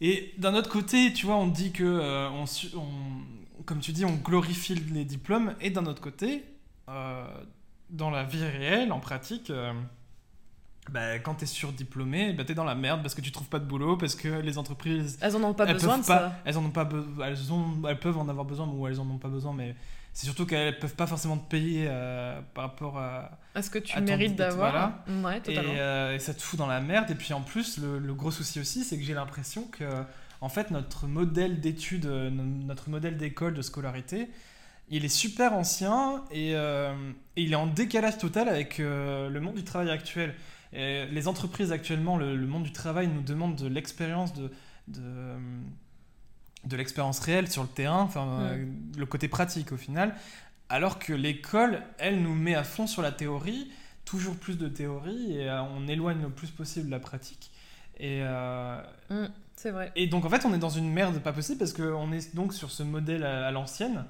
Et 0.00 0.32
d'un 0.38 0.54
autre 0.54 0.70
côté, 0.70 1.12
tu 1.12 1.26
vois, 1.26 1.36
on 1.36 1.46
dit 1.46 1.72
que 1.72 1.84
euh, 1.84 2.30
on, 2.30 2.46
comme 3.66 3.80
tu 3.80 3.92
dis, 3.92 4.06
on 4.06 4.14
glorifie 4.14 4.74
les 4.74 5.04
diplômes, 5.04 5.54
et 5.60 5.68
d'un 5.68 5.84
autre 5.84 6.00
côté, 6.00 6.42
dans 7.90 8.10
la 8.10 8.24
vie 8.24 8.44
réelle, 8.44 8.92
en 8.92 9.00
pratique 9.00 9.52
bah, 10.88 11.18
quand 11.18 11.34
tu 11.34 11.44
es 11.44 11.46
surdiplômé, 11.46 12.32
bah, 12.32 12.44
tu 12.44 12.52
es 12.52 12.54
dans 12.54 12.64
la 12.64 12.74
merde 12.74 13.02
parce 13.02 13.14
que 13.14 13.20
tu 13.20 13.30
trouves 13.30 13.48
pas 13.48 13.58
de 13.58 13.66
boulot, 13.66 13.96
parce 13.96 14.14
que 14.14 14.28
les 14.28 14.58
entreprises. 14.58 15.18
Elles 15.20 15.36
en 15.36 15.42
ont 15.44 15.54
pas 15.54 15.66
besoin 15.66 15.98
de 15.98 16.04
ça. 16.04 16.32
Elles, 16.44 16.56
en 16.56 16.64
ont 16.64 16.70
pas 16.70 16.88
elles, 17.24 17.52
ont... 17.52 17.88
elles 17.88 17.98
peuvent 17.98 18.18
en 18.18 18.28
avoir 18.28 18.44
besoin, 18.44 18.66
ou 18.66 18.86
elles 18.88 18.98
en 18.98 19.08
ont 19.08 19.18
pas 19.18 19.28
besoin, 19.28 19.52
mais 19.52 19.76
c'est 20.12 20.26
surtout 20.26 20.46
qu'elles 20.46 20.78
peuvent 20.78 20.96
pas 20.96 21.06
forcément 21.06 21.36
te 21.36 21.48
payer 21.48 21.86
euh, 21.88 22.40
par 22.54 22.64
rapport 22.64 22.98
à. 22.98 23.38
À 23.54 23.62
ce 23.62 23.70
que 23.70 23.78
tu 23.78 24.00
mérites 24.00 24.36
d'avoir. 24.36 24.92
Ouais, 25.22 25.40
totalement. 25.40 25.72
Euh, 25.76 26.14
et, 26.14 26.18
ça 26.18 26.34
te 26.34 26.42
fout 26.42 26.58
dans 26.58 26.66
la 26.66 26.80
merde. 26.80 27.10
Et 27.10 27.14
puis 27.14 27.32
en 27.32 27.42
plus, 27.42 27.78
le, 27.78 28.14
gros 28.14 28.30
souci 28.30 28.58
aussi, 28.58 28.82
c'est 28.82 28.96
que 28.96 29.04
j'ai 29.04 29.14
l'impression 29.14 29.64
que, 29.64 29.84
en 30.40 30.48
fait, 30.48 30.70
notre 30.70 31.06
modèle 31.06 31.60
d'études, 31.60 32.06
euh, 32.06 32.30
notre 32.30 32.90
modèle 32.90 33.16
d'école, 33.16 33.54
de 33.54 33.62
scolarité, 33.62 34.28
il 34.88 35.04
est 35.04 35.08
super 35.08 35.52
ancien 35.52 36.24
et, 36.32 36.50
et, 36.50 36.92
il 37.36 37.52
est 37.52 37.56
en 37.56 37.68
décalage 37.68 38.18
total 38.18 38.48
avec 38.48 38.78
le 38.78 39.38
monde 39.38 39.54
du 39.54 39.62
travail 39.62 39.88
actuel 39.88 40.34
les 40.72 41.28
entreprises 41.28 41.72
actuellement, 41.72 42.16
le, 42.16 42.46
monde 42.46 42.62
du 42.62 42.72
travail 42.72 43.08
nous 43.08 43.22
demande 43.22 43.56
de 43.56 43.66
l'expérience 43.66 44.32
de, 44.34 44.50
de, 44.88 46.76
l'expérience 46.76 47.20
réelle 47.20 47.50
sur 47.50 47.62
le 47.62 47.68
terrain, 47.68 48.02
enfin 48.02 48.56
le 48.96 49.06
côté 49.06 49.28
pratique 49.28 49.72
au 49.72 49.76
final, 49.76 50.14
alors 50.68 50.98
que 50.98 51.12
l'école, 51.12 51.82
elle 51.98 52.22
nous 52.22 52.34
met 52.34 52.54
à 52.54 52.64
fond 52.64 52.86
sur 52.86 53.02
la 53.02 53.10
théorie, 53.10 53.70
toujours 54.04 54.36
plus 54.36 54.56
de 54.56 54.68
théorie 54.68 55.36
et 55.36 55.48
euh, 55.48 55.62
on 55.62 55.86
éloigne 55.88 56.22
le 56.22 56.30
plus 56.30 56.50
possible 56.50 56.90
la 56.90 57.00
pratique. 57.00 57.50
Et 57.98 58.20
euh, 58.22 58.80
mm, 59.10 59.26
c'est 59.56 59.70
vrai. 59.70 59.92
Et 59.94 60.06
donc 60.06 60.24
en 60.24 60.30
fait, 60.30 60.44
on 60.44 60.54
est 60.54 60.58
dans 60.58 60.70
une 60.70 60.90
merde 60.90 61.18
pas 61.20 61.32
possible 61.32 61.58
parce 61.58 61.72
qu'on 61.72 62.12
est 62.12 62.34
donc 62.34 62.54
sur 62.54 62.70
ce 62.70 62.82
modèle 62.82 63.24
à 63.24 63.50
l'ancienne 63.50 64.04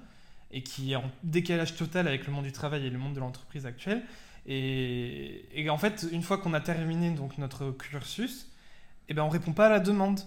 et 0.53 0.62
qui 0.62 0.92
est 0.92 0.96
en 0.96 1.11
décalage 1.23 1.77
total 1.77 2.09
avec 2.09 2.27
le 2.27 2.33
monde 2.33 2.44
du 2.44 2.53
travail 2.53 2.87
et 2.87 2.90
le 2.90 2.99
monde 2.99 3.14
de 3.14 3.20
l'entreprise 3.20 3.66
actuelle. 3.66 4.03
Et, 4.46 5.68
en 5.70 5.79
fait, 5.79 6.07
une 6.11 6.22
fois 6.22 6.38
qu'on 6.38 6.55
a 6.55 6.61
terminé 6.61 7.11
donc 7.11 7.38
notre 7.38 7.70
cursus, 7.70 8.48
eh 9.09 9.14
ben 9.14 9.22
on 9.22 9.29
répond 9.29 9.53
pas 9.53 9.66
à 9.66 9.70
la 9.70 9.81
demande. 9.81 10.20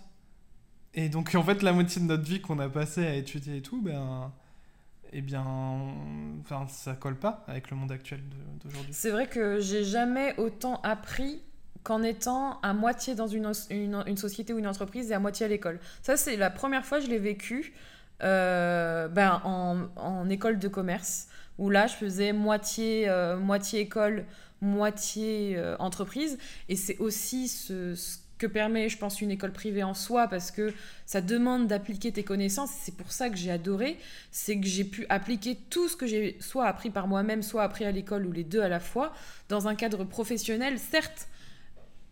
Et 0.93 1.09
donc 1.09 1.33
en 1.35 1.43
fait, 1.43 1.61
la 1.63 1.73
moitié 1.73 2.01
de 2.01 2.07
notre 2.07 2.23
vie 2.23 2.41
qu'on 2.41 2.59
a 2.59 2.69
passé 2.69 3.05
à 3.05 3.15
étudier 3.15 3.57
et 3.57 3.61
tout, 3.61 3.81
ben 3.81 4.31
eh 5.13 5.21
bien, 5.21 5.45
enfin, 6.41 6.67
ça 6.67 6.93
colle 6.93 7.15
pas 7.15 7.43
avec 7.47 7.69
le 7.69 7.77
monde 7.77 7.91
actuel 7.91 8.19
d'aujourd'hui. 8.63 8.93
C'est 8.93 9.11
vrai 9.11 9.27
que 9.27 9.59
j'ai 9.59 9.83
jamais 9.83 10.35
autant 10.37 10.81
appris 10.81 11.41
qu'en 11.83 12.01
étant 12.01 12.59
à 12.61 12.73
moitié 12.73 13.13
dans 13.13 13.27
une, 13.27 13.51
une, 13.69 14.17
société 14.17 14.53
ou 14.53 14.59
une 14.59 14.67
entreprise 14.67 15.11
et 15.11 15.13
à 15.13 15.19
moitié 15.19 15.45
à 15.45 15.49
l'école. 15.49 15.79
Ça, 16.01 16.17
c'est 16.17 16.35
la 16.35 16.49
première 16.49 16.85
fois 16.85 16.99
que 16.99 17.05
je 17.05 17.09
l'ai 17.09 17.19
vécu 17.19 17.73
euh, 18.23 19.07
ben, 19.07 19.41
en, 19.43 19.87
en, 19.97 20.29
école 20.29 20.59
de 20.59 20.67
commerce 20.67 21.27
où 21.57 21.69
là, 21.69 21.87
je 21.87 21.93
faisais 21.93 22.33
moitié, 22.33 23.09
euh, 23.09 23.37
moitié 23.37 23.81
école, 23.81 24.25
moitié 24.61 25.53
euh, 25.57 25.75
entreprise. 25.79 26.37
Et 26.69 26.75
c'est 26.75 26.97
aussi 26.97 27.47
ce, 27.47 27.95
que 28.37 28.47
permet, 28.47 28.89
je 28.89 28.97
pense, 28.97 29.21
une 29.21 29.31
école 29.31 29.53
privée 29.53 29.83
en 29.83 29.93
soi, 29.93 30.27
parce 30.27 30.51
que 30.51 30.73
ça 31.05 31.21
demande 31.21 31.67
d'appliquer 31.67 32.11
tes 32.11 32.23
connaissances. 32.23 32.71
C'est 32.81 32.95
pour 32.95 33.11
ça 33.11 33.29
que 33.29 33.37
j'ai 33.37 33.51
adoré, 33.51 33.97
c'est 34.31 34.59
que 34.59 34.65
j'ai 34.67 34.83
pu 34.83 35.05
appliquer 35.09 35.55
tout 35.69 35.87
ce 35.87 35.95
que 35.95 36.05
j'ai 36.05 36.37
soit 36.41 36.65
appris 36.65 36.89
par 36.89 37.07
moi-même, 37.07 37.41
soit 37.41 37.63
appris 37.63 37.85
à 37.85 37.91
l'école, 37.91 38.25
ou 38.25 38.31
les 38.31 38.43
deux 38.43 38.61
à 38.61 38.69
la 38.69 38.79
fois, 38.79 39.13
dans 39.49 39.67
un 39.67 39.75
cadre 39.75 40.03
professionnel, 40.03 40.77
certes, 40.77 41.27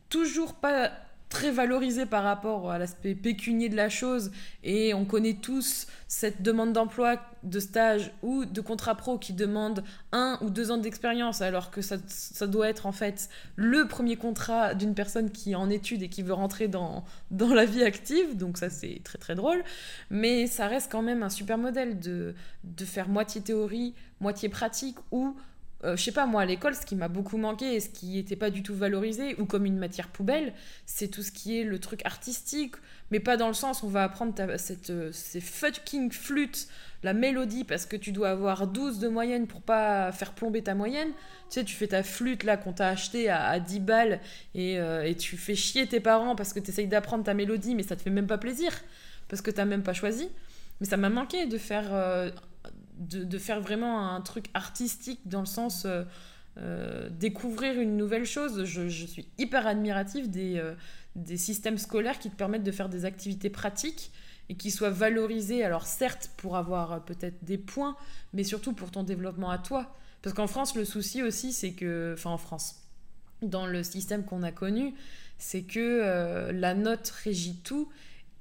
toujours 0.09 0.53
pas 0.53 0.91
très 1.31 1.49
valorisé 1.49 2.05
par 2.05 2.23
rapport 2.23 2.69
à 2.69 2.77
l'aspect 2.77 3.15
pécunier 3.15 3.69
de 3.69 3.75
la 3.75 3.89
chose. 3.89 4.31
Et 4.63 4.93
on 4.93 5.05
connaît 5.05 5.35
tous 5.41 5.87
cette 6.07 6.41
demande 6.41 6.73
d'emploi, 6.73 7.15
de 7.43 7.59
stage 7.59 8.11
ou 8.21 8.43
de 8.43 8.61
contrat 8.61 8.95
pro 8.95 9.17
qui 9.17 9.31
demande 9.31 9.83
un 10.11 10.37
ou 10.41 10.49
deux 10.49 10.71
ans 10.71 10.77
d'expérience 10.77 11.41
alors 11.41 11.71
que 11.71 11.81
ça, 11.81 11.97
doit 12.47 12.67
être 12.67 12.85
en 12.85 12.91
fait 12.91 13.29
le 13.55 13.87
premier 13.87 14.17
contrat 14.17 14.75
d'une 14.75 14.93
personne 14.93 15.31
qui 15.31 15.53
est 15.53 15.55
en 15.55 15.69
études 15.69 16.03
et 16.03 16.09
qui 16.09 16.21
veut 16.21 16.33
rentrer 16.33 16.67
dans, 16.67 17.05
dans 17.31 17.53
la 17.53 17.65
vie 17.65 17.83
active. 17.83 18.35
Donc 18.35 18.57
ça 18.57 18.69
c'est 18.69 18.99
très 19.03 19.17
très 19.17 19.33
drôle. 19.33 19.63
Mais 20.09 20.47
ça 20.47 20.67
reste 20.67 20.91
quand 20.91 21.01
même 21.01 21.23
un 21.23 21.29
super 21.29 21.57
modèle 21.57 21.99
de, 21.99 22.35
de 22.65 22.85
faire 22.85 23.07
moitié 23.07 23.39
théorie, 23.39 23.95
moitié 24.19 24.49
pratique 24.49 24.97
ou 25.11 25.35
euh, 25.83 25.95
je 25.95 26.03
sais 26.03 26.11
pas, 26.11 26.25
moi, 26.25 26.41
à 26.41 26.45
l'école, 26.45 26.75
ce 26.75 26.85
qui 26.85 26.95
m'a 26.95 27.07
beaucoup 27.07 27.37
manqué 27.37 27.73
et 27.73 27.79
ce 27.79 27.89
qui 27.89 28.15
n'était 28.15 28.35
pas 28.35 28.49
du 28.49 28.61
tout 28.61 28.75
valorisé, 28.75 29.35
ou 29.39 29.45
comme 29.45 29.65
une 29.65 29.77
matière 29.77 30.09
poubelle, 30.09 30.53
c'est 30.85 31.07
tout 31.07 31.23
ce 31.23 31.31
qui 31.31 31.59
est 31.59 31.63
le 31.63 31.79
truc 31.79 32.05
artistique, 32.05 32.75
mais 33.09 33.19
pas 33.19 33.35
dans 33.35 33.47
le 33.47 33.53
sens 33.53 33.83
on 33.83 33.87
va 33.87 34.03
apprendre 34.03 34.33
cette, 34.57 34.91
euh, 34.91 35.11
ces 35.11 35.41
fucking 35.41 36.11
flûtes, 36.11 36.67
la 37.03 37.13
mélodie, 37.13 37.63
parce 37.63 37.87
que 37.87 37.95
tu 37.95 38.11
dois 38.11 38.29
avoir 38.29 38.67
12 38.67 38.99
de 38.99 39.07
moyenne 39.07 39.47
pour 39.47 39.61
pas 39.61 40.11
faire 40.11 40.33
plomber 40.33 40.61
ta 40.61 40.75
moyenne. 40.75 41.09
Tu 41.49 41.59
sais, 41.59 41.63
tu 41.63 41.75
fais 41.75 41.87
ta 41.87 42.03
flûte 42.03 42.43
là 42.43 42.57
qu'on 42.57 42.73
t'a 42.73 42.89
acheté 42.89 43.29
à, 43.29 43.59
10 43.59 43.79
balles 43.79 44.19
et, 44.53 44.79
euh, 44.79 45.03
et, 45.03 45.15
tu 45.15 45.35
fais 45.35 45.55
chier 45.55 45.87
tes 45.87 45.99
parents 45.99 46.35
parce 46.35 46.53
que 46.53 46.59
tu 46.59 46.69
essayes 46.69 46.87
d'apprendre 46.87 47.23
ta 47.23 47.33
mélodie, 47.33 47.73
mais 47.73 47.83
ça 47.83 47.95
te 47.95 48.03
fait 48.03 48.11
même 48.11 48.27
pas 48.27 48.37
plaisir, 48.37 48.71
parce 49.29 49.41
que 49.41 49.49
t'as 49.49 49.65
même 49.65 49.83
pas 49.83 49.93
choisi. 49.93 50.29
Mais 50.79 50.85
ça 50.85 50.97
m'a 50.97 51.09
manqué 51.09 51.47
de 51.47 51.57
faire 51.57 51.91
de, 53.01 53.37
faire 53.37 53.61
vraiment 53.61 54.13
un 54.13 54.21
truc 54.21 54.45
artistique 54.53 55.21
dans 55.25 55.39
le 55.39 55.45
sens 55.45 55.85
euh, 55.85 56.03
euh, 56.57 57.09
découvrir 57.09 57.79
une 57.79 57.97
nouvelle 57.97 58.25
chose. 58.25 58.63
Je, 58.63 58.87
suis 58.87 59.27
hyper 59.37 59.67
admirative 59.67 60.29
des, 60.29 60.57
euh, 60.57 60.75
des 61.15 61.37
systèmes 61.37 61.77
scolaires 61.77 62.19
qui 62.19 62.29
te 62.29 62.35
permettent 62.35 62.63
de 62.63 62.71
faire 62.71 62.89
des 62.89 63.05
activités 63.05 63.49
pratiques 63.49 64.11
et 64.49 64.55
qui 64.55 64.69
soient 64.69 64.89
valorisées, 64.89 65.63
alors 65.63 65.87
certes 65.87 66.29
pour 66.37 66.57
avoir 66.57 67.03
peut-être 67.05 67.43
des 67.43 67.57
points, 67.57 67.95
mais 68.33 68.43
surtout 68.43 68.73
pour 68.73 68.91
ton 68.91 69.03
développement 69.03 69.49
à 69.49 69.57
toi. 69.57 69.95
Parce 70.21 70.35
qu'en 70.35 70.47
France, 70.47 70.75
le 70.75 70.85
souci 70.85 71.23
aussi, 71.23 71.53
c'est 71.53 71.71
que, 71.71 72.13
enfin 72.13 72.31
en 72.31 72.37
France, 72.37 72.75
dans 73.41 73.65
le 73.65 73.81
système 73.81 74.23
qu'on 74.23 74.43
a 74.43 74.51
connu, 74.51 74.93
c'est 75.37 75.63
que 75.63 76.51
la 76.51 76.75
note 76.75 77.09
régit 77.09 77.61
tout 77.63 77.89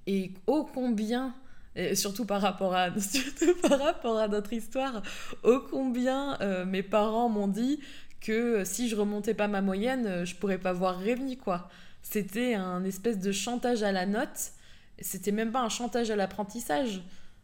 et 0.07 0.35
ô 0.47 0.65
combien 0.65 1.35
et 1.77 1.95
surtout 1.95 2.25
par 2.25 2.41
rapport 2.41 2.75
à 2.75 2.91
surtout 2.99 3.55
par 3.63 3.79
rapport 3.79 4.19
à 4.19 4.29
notre 4.29 4.53
histoire 4.53 5.03
ô 5.43 5.61
combien 5.71 6.41
euh, 6.41 6.65
mes 6.65 6.83
parents 6.83 7.29
m'ont 7.29 7.49
dit 7.49 7.81
que 8.21 8.65
si 8.65 8.89
je 8.89 8.97
remontais 8.97 9.35
pas 9.35 9.49
ma 9.49 9.63
moyenne 9.63 10.07
euh, 10.07 10.25
je 10.25 10.35
pourrais 10.35 10.59
pas 10.59 10.73
voir 10.73 10.99
Rémi 10.99 11.37
quoi 11.37 11.69
c'était 12.03 12.55
un 12.55 12.85
espèce 12.85 13.19
de 13.19 13.33
chantage 13.33 13.83
à 13.83 13.93
la 13.93 14.07
note 14.07 14.53
c'était 15.01 15.33
même 15.33 15.53
pas 15.53 15.61
un 15.61 15.69
chantage 15.69 16.11
à 16.11 16.17
l'apprentissage 16.17 17.03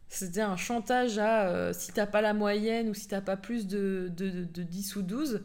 c'était 0.08 0.40
un 0.40 0.56
chantage 0.56 1.18
à 1.18 1.46
euh, 1.48 1.72
si 1.72 1.92
t'as 1.92 2.06
pas 2.06 2.20
la 2.20 2.32
moyenne 2.32 2.88
ou 2.88 2.94
si 2.94 3.08
t'as 3.08 3.20
pas 3.20 3.36
plus 3.36 3.66
de, 3.66 4.10
de, 4.16 4.44
de, 4.44 4.62
10 4.62 4.96
ou 4.96 5.02
12, 5.02 5.42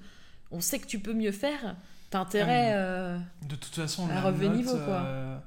on 0.52 0.62
sait 0.62 0.80
que 0.80 0.86
tu 0.86 1.00
peux 1.00 1.14
mieux 1.14 1.32
faire. 1.32 1.76
T'as 2.10 2.20
intérêt 2.20 2.74
euh, 2.76 3.18
de 3.48 3.56
toute 3.56 3.74
façon, 3.74 4.10
à 4.10 4.22
relever 4.22 4.50
niveau. 4.50 4.78
Quoi. 4.78 5.02
Euh, 5.06 5.38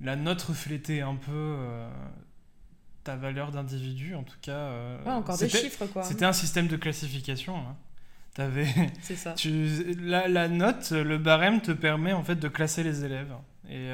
la 0.00 0.16
note 0.16 0.42
reflétait 0.42 1.02
un 1.02 1.14
peu 1.14 1.56
ta 3.04 3.16
valeur 3.16 3.50
d'individu, 3.50 4.14
en 4.14 4.22
tout 4.22 4.38
cas. 4.40 4.70
ouais, 5.04 5.12
encore 5.12 5.38
des 5.38 5.48
chiffres, 5.48 5.86
quoi. 5.86 6.02
C'était 6.02 6.24
un 6.24 6.32
système 6.32 6.68
de 6.68 6.76
classification. 6.76 7.56
Hein. 7.56 7.76
Ça. 9.14 9.32
Tu, 9.34 9.94
la, 10.00 10.26
la, 10.26 10.48
note, 10.48 10.90
le 10.92 11.18
barème 11.18 11.60
te 11.60 11.70
permet 11.70 12.14
en 12.14 12.22
fait 12.22 12.36
de 12.36 12.48
classer 12.48 12.82
les 12.82 13.04
élèves. 13.04 13.34
Et 13.68 13.90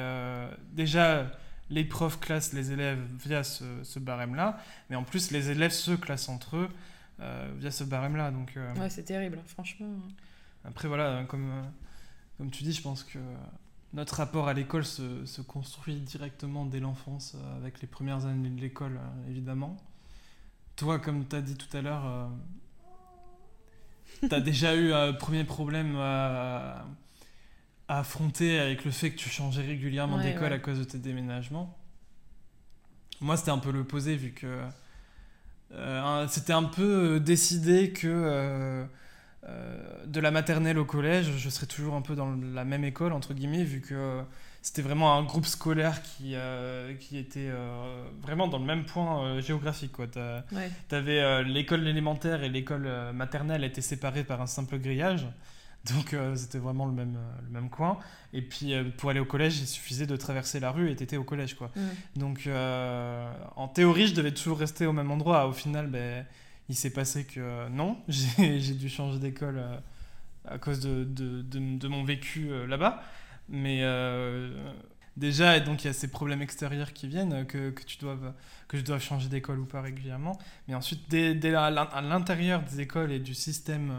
déjà 0.71 1.29
les 1.69 1.83
profs 1.83 2.19
classent 2.19 2.53
les 2.53 2.71
élèves 2.71 2.99
via 3.23 3.43
ce, 3.43 3.99
barème-là, 3.99 4.59
mais 4.89 4.95
en 4.95 5.03
plus, 5.03 5.31
les 5.31 5.49
élèves 5.51 5.71
se 5.71 5.91
classent 5.91 6.29
entre 6.29 6.57
eux 6.57 6.69
euh, 7.19 7.51
via 7.57 7.71
ce 7.71 7.83
barème-là. 7.83 8.31
Donc, 8.31 8.53
euh, 8.57 8.73
ouais, 8.75 8.89
c'est 8.89 9.03
terrible, 9.03 9.39
franchement. 9.45 9.93
Après, 10.65 10.87
voilà, 10.87 11.23
comme, 11.27 11.49
euh, 11.49 11.63
comme 12.37 12.51
tu 12.51 12.63
dis, 12.63 12.73
je 12.73 12.81
pense 12.81 13.03
que 13.03 13.19
notre 13.93 14.15
rapport 14.15 14.47
à 14.47 14.53
l'école 14.53 14.85
se, 14.85 15.25
se, 15.25 15.41
construit 15.41 15.95
directement 15.95 16.65
dès 16.65 16.79
l'enfance, 16.79 17.35
avec 17.57 17.81
les 17.81 17.87
premières 17.87 18.25
années 18.25 18.49
de 18.49 18.61
l'école, 18.61 18.99
évidemment. 19.27 19.77
Toi, 20.75 20.99
comme 20.99 21.27
tu 21.27 21.35
as 21.35 21.41
dit 21.41 21.55
tout 21.55 21.75
à 21.75 21.81
l'heure, 21.81 22.29
tu 24.21 24.33
as 24.33 24.39
déjà 24.39 24.75
eu 24.75 24.93
un 24.93 25.13
premier 25.13 25.43
problème 25.43 25.95
à 25.97 26.85
affronter 27.89 28.59
avec 28.59 28.85
le 28.85 28.91
fait 28.91 29.11
que 29.11 29.17
tu 29.17 29.29
changeais 29.29 29.63
régulièrement 29.63 30.19
d'école 30.19 30.53
à 30.53 30.59
cause 30.59 30.79
de 30.79 30.83
tes 30.83 30.99
déménagements. 30.99 31.75
Moi, 33.19 33.35
c'était 33.35 33.51
un 33.51 33.57
peu 33.57 33.71
l'opposé, 33.71 34.15
vu 34.15 34.31
que 34.31 34.63
euh, 35.71 36.27
c'était 36.27 36.53
un 36.53 36.63
peu 36.63 37.15
euh, 37.15 37.19
décidé 37.19 37.91
que 37.91 38.07
euh, 38.07 38.85
de 39.43 40.19
la 40.19 40.31
maternelle 40.31 40.77
au 40.77 40.85
collège, 40.85 41.31
je 41.37 41.49
serais 41.49 41.65
toujours 41.65 41.95
un 41.95 42.01
peu 42.01 42.15
dans 42.15 42.35
la 42.53 42.65
même 42.65 42.83
école, 42.83 43.13
entre 43.13 43.33
guillemets, 43.33 43.63
vu 43.63 43.81
que 43.81 44.21
c'était 44.61 44.81
vraiment 44.81 45.15
un 45.15 45.23
groupe 45.23 45.45
scolaire 45.45 46.01
qui, 46.01 46.35
qui 46.99 47.17
était 47.17 47.49
vraiment 48.21 48.47
dans 48.47 48.59
le 48.59 48.65
même 48.65 48.85
point 48.85 49.39
géographique. 49.39 49.93
Tu 50.11 50.95
avais 50.95 51.43
l'école 51.43 51.87
élémentaire 51.87 52.43
et 52.43 52.49
l'école 52.49 52.89
maternelle 53.13 53.63
étaient 53.63 53.81
séparées 53.81 54.23
par 54.23 54.41
un 54.41 54.47
simple 54.47 54.77
grillage. 54.77 55.25
Donc 55.85 56.13
euh, 56.13 56.35
c'était 56.35 56.57
vraiment 56.57 56.85
le 56.85 56.91
même, 56.91 57.15
euh, 57.15 57.41
le 57.45 57.49
même 57.49 57.69
coin. 57.69 57.97
Et 58.33 58.41
puis 58.41 58.73
euh, 58.73 58.83
pour 58.97 59.09
aller 59.09 59.19
au 59.19 59.25
collège, 59.25 59.59
il 59.59 59.67
suffisait 59.67 60.05
de 60.05 60.15
traverser 60.15 60.59
la 60.59 60.71
rue 60.71 60.91
et 60.91 60.95
t'étais 60.95 61.17
au 61.17 61.23
collège. 61.23 61.55
quoi. 61.55 61.71
Donc 62.15 62.49
en 63.55 63.67
théorie, 63.67 64.07
je 64.07 64.15
devais 64.15 64.33
toujours 64.33 64.59
rester 64.59 64.85
au 64.85 64.93
même 64.93 65.11
endroit. 65.11 65.47
Au 65.47 65.53
final, 65.53 65.87
ben, 65.87 66.25
il 66.69 66.75
s'est 66.75 66.91
passé 66.91 67.25
que 67.25 67.67
non, 67.69 67.97
j'ai 68.07 68.73
dû 68.75 68.89
changer 68.89 69.19
d'école 69.19 69.61
à 70.45 70.57
cause 70.57 70.79
de, 70.79 71.87
mon 71.87 72.03
vécu 72.03 72.49
là-bas. 72.67 73.03
Mais 73.49 73.83
déjà, 75.17 75.57
et 75.57 75.61
donc 75.61 75.83
il 75.83 75.87
y 75.87 75.89
a 75.89 75.93
ces 75.93 76.09
problèmes 76.09 76.41
extérieurs 76.41 76.93
qui 76.93 77.07
viennent, 77.07 77.45
que, 77.45 77.71
tu 77.83 77.97
dois, 77.97 78.17
que 78.67 78.77
je 78.77 78.83
dois 78.83 78.99
changer 78.99 79.29
d'école 79.29 79.59
ou 79.59 79.65
pas 79.65 79.81
régulièrement. 79.81 80.37
Mais 80.67 80.75
ensuite, 80.75 81.09
dès, 81.09 81.55
à 81.55 82.01
l'intérieur 82.01 82.61
des 82.61 82.81
écoles 82.81 83.11
et 83.11 83.19
du 83.19 83.33
système 83.33 83.91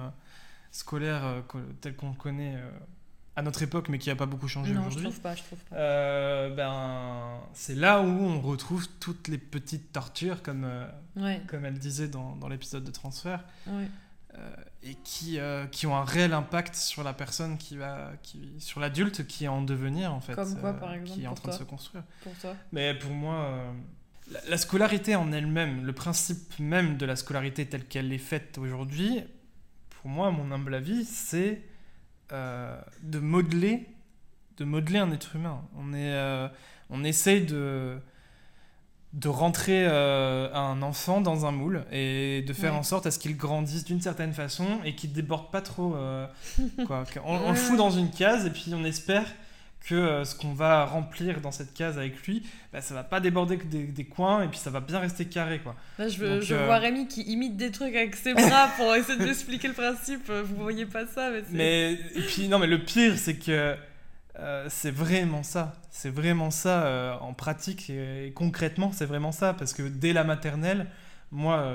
scolaire 0.71 1.25
euh, 1.25 1.41
tel 1.81 1.97
qu'on 1.97 2.11
le 2.11 2.17
connaît 2.17 2.57
euh, 2.57 2.71
à 3.37 3.43
notre 3.43 3.63
époque, 3.63 3.89
mais 3.89 3.99
qui 3.99 4.09
n'a 4.09 4.17
pas 4.17 4.27
beaucoup 4.27 4.49
changé 4.49 4.73
aujourd'hui. 4.73 4.99
je 4.99 5.05
trouve 5.05 5.21
pas, 5.21 5.35
je 5.35 5.43
trouve 5.43 5.59
pas. 5.59 5.77
Euh, 5.77 6.55
ben, 6.55 7.41
c'est 7.53 7.75
là 7.75 8.01
où 8.01 8.07
on 8.07 8.41
retrouve 8.41 8.89
toutes 8.99 9.29
les 9.29 9.39
petites 9.39 9.93
tortures, 9.93 10.43
comme, 10.43 10.69
comme 11.47 11.65
elle 11.65 11.79
disait 11.79 12.09
dans, 12.09 12.37
dans 12.37 12.49
l'épisode 12.49 12.85
de 12.85 12.91
transfert, 12.91 13.45
et 14.83 14.95
qui, 15.05 15.39
qui 15.71 15.87
ont 15.87 15.97
un 15.97 16.05
réel 16.05 16.33
impact 16.33 16.75
sur 16.75 17.03
la 17.03 17.13
personne 17.13 17.57
qui 17.57 17.77
va, 17.77 18.13
qui, 18.23 18.55
sur 18.59 18.81
l'adulte 18.81 19.27
qui 19.27 19.45
est 19.45 19.49
en 19.49 19.63
devenir 19.63 20.13
en 20.13 20.21
fait, 20.21 20.35
comme 20.35 20.59
quoi, 20.59 20.73
par 20.73 20.95
exemple, 20.95 21.19
qui 21.19 21.25
est 21.25 21.29
en 21.29 21.35
train 21.35 21.53
de 21.53 21.57
se 21.57 21.65
construire. 21.65 22.05
Pour 22.23 22.35
toi. 22.35 22.55
Mais 22.73 22.95
pour 22.95 23.13
moi. 23.13 23.73
la 24.49 24.57
scolarité 24.59 25.15
en 25.15 25.33
elle-même, 25.33 25.85
le 25.85 25.93
principe 25.93 26.59
même 26.59 26.97
de 26.97 27.07
la 27.07 27.17
scolarité 27.17 27.67
telle 27.67 27.87
qu'elle 27.87 28.13
est 28.13 28.19
faite 28.19 28.59
aujourd'hui, 28.59 29.23
pour 30.01 30.11
moi, 30.11 30.31
mon 30.31 30.51
humble 30.51 30.75
avis, 30.75 31.05
c'est 31.05 31.53
euh, 31.53 31.70
de 32.33 33.19
modeler 33.19 33.87
de 34.61 34.65
modeler 34.67 34.99
un 34.99 35.11
être 35.11 35.35
humain. 35.35 35.63
On, 35.77 35.95
est, 35.95 36.13
euh, 36.13 36.47
on 36.91 37.03
essaye 37.03 37.47
de, 37.47 37.99
de 39.15 39.29
rentrer 39.29 39.87
euh, 39.87 40.53
un 40.55 40.83
enfant 40.83 41.23
dans 41.23 41.47
un 41.47 41.51
moule 41.51 41.85
et 41.91 42.45
de 42.47 42.53
faire 42.53 42.75
en 42.75 42.83
sorte 42.83 43.07
à 43.07 43.11
ce 43.11 43.19
qu'il 43.19 43.37
grandisse 43.39 43.85
d'une 43.85 44.03
certaine 44.03 44.35
façon 44.35 44.67
et 44.85 44.95
qu'il 44.95 45.13
déborde 45.13 45.51
pas 45.51 45.63
trop. 45.63 45.97
quoi. 46.87 47.05
On, 47.25 47.37
on, 47.37 47.51
le 47.51 47.57
fout 47.57 47.79
dans 47.79 47.91
une 47.91 48.11
case 48.11 48.45
et 48.47 48.51
puis 48.51 48.73
on 48.75 48.85
espère 48.85 49.27
que 49.81 49.95
euh, 49.95 50.25
ce 50.25 50.35
qu'on 50.35 50.53
va 50.53 50.85
remplir 50.85 51.41
dans 51.41 51.53
cette 51.53 51.75
case 51.75 51.97
avec 51.99 52.27
lui, 52.27 52.43
bah, 52.73 52.81
ça 52.81 52.95
va 52.95 53.03
pas 53.03 53.21
déborder 53.21 53.57
que 53.57 53.65
des, 53.67 54.05
coins 54.05 54.43
et 54.43 54.49
puis 54.49 54.59
ça 54.59 54.71
va 54.71 54.81
bien 54.81 54.99
rester 54.99 55.25
carré 55.25 55.59
quoi. 55.61 55.75
Là, 55.99 56.09
je, 56.09 56.41
je 56.41 56.55
euh, 56.55 56.67
vois 56.67 56.79
Rémi 56.79 57.09
qui 57.09 57.23
imite 57.23 57.57
des 57.57 57.71
trucs 57.71 57.95
avec 57.95 58.15
ses 58.17 58.35
bras 58.35 58.69
pour 58.77 58.95
essayer 58.97 59.19
de 59.19 59.27
expliquer 59.27 59.69
le 59.69 59.75
principe. 59.75 60.31
Vous 60.31 60.57
voyez 60.57 60.87
pas 60.87 61.07
ça, 61.07 61.31
mais, 61.31 61.43
mais 61.51 61.93
et 62.15 62.23
puis 62.23 62.49
non, 62.49 62.59
mais 62.59 62.67
le 62.67 62.83
pire 62.83 63.17
c'est 63.17 63.37
que 63.37 63.77
euh, 64.39 64.67
c'est 64.69 64.91
vraiment 64.91 65.43
ça. 65.43 65.75
C'est 65.91 66.11
vraiment 66.11 66.51
ça 66.51 67.19
en 67.21 67.33
pratique 67.33 67.91
et, 67.91 68.33
concrètement, 68.35 68.93
c'est 68.93 69.07
vraiment 69.07 69.33
ça 69.33 69.55
parce 69.55 69.73
que 69.73 69.83
dès 69.83 70.13
la 70.13 70.25
maternelle, 70.25 70.87
moi 71.31 71.73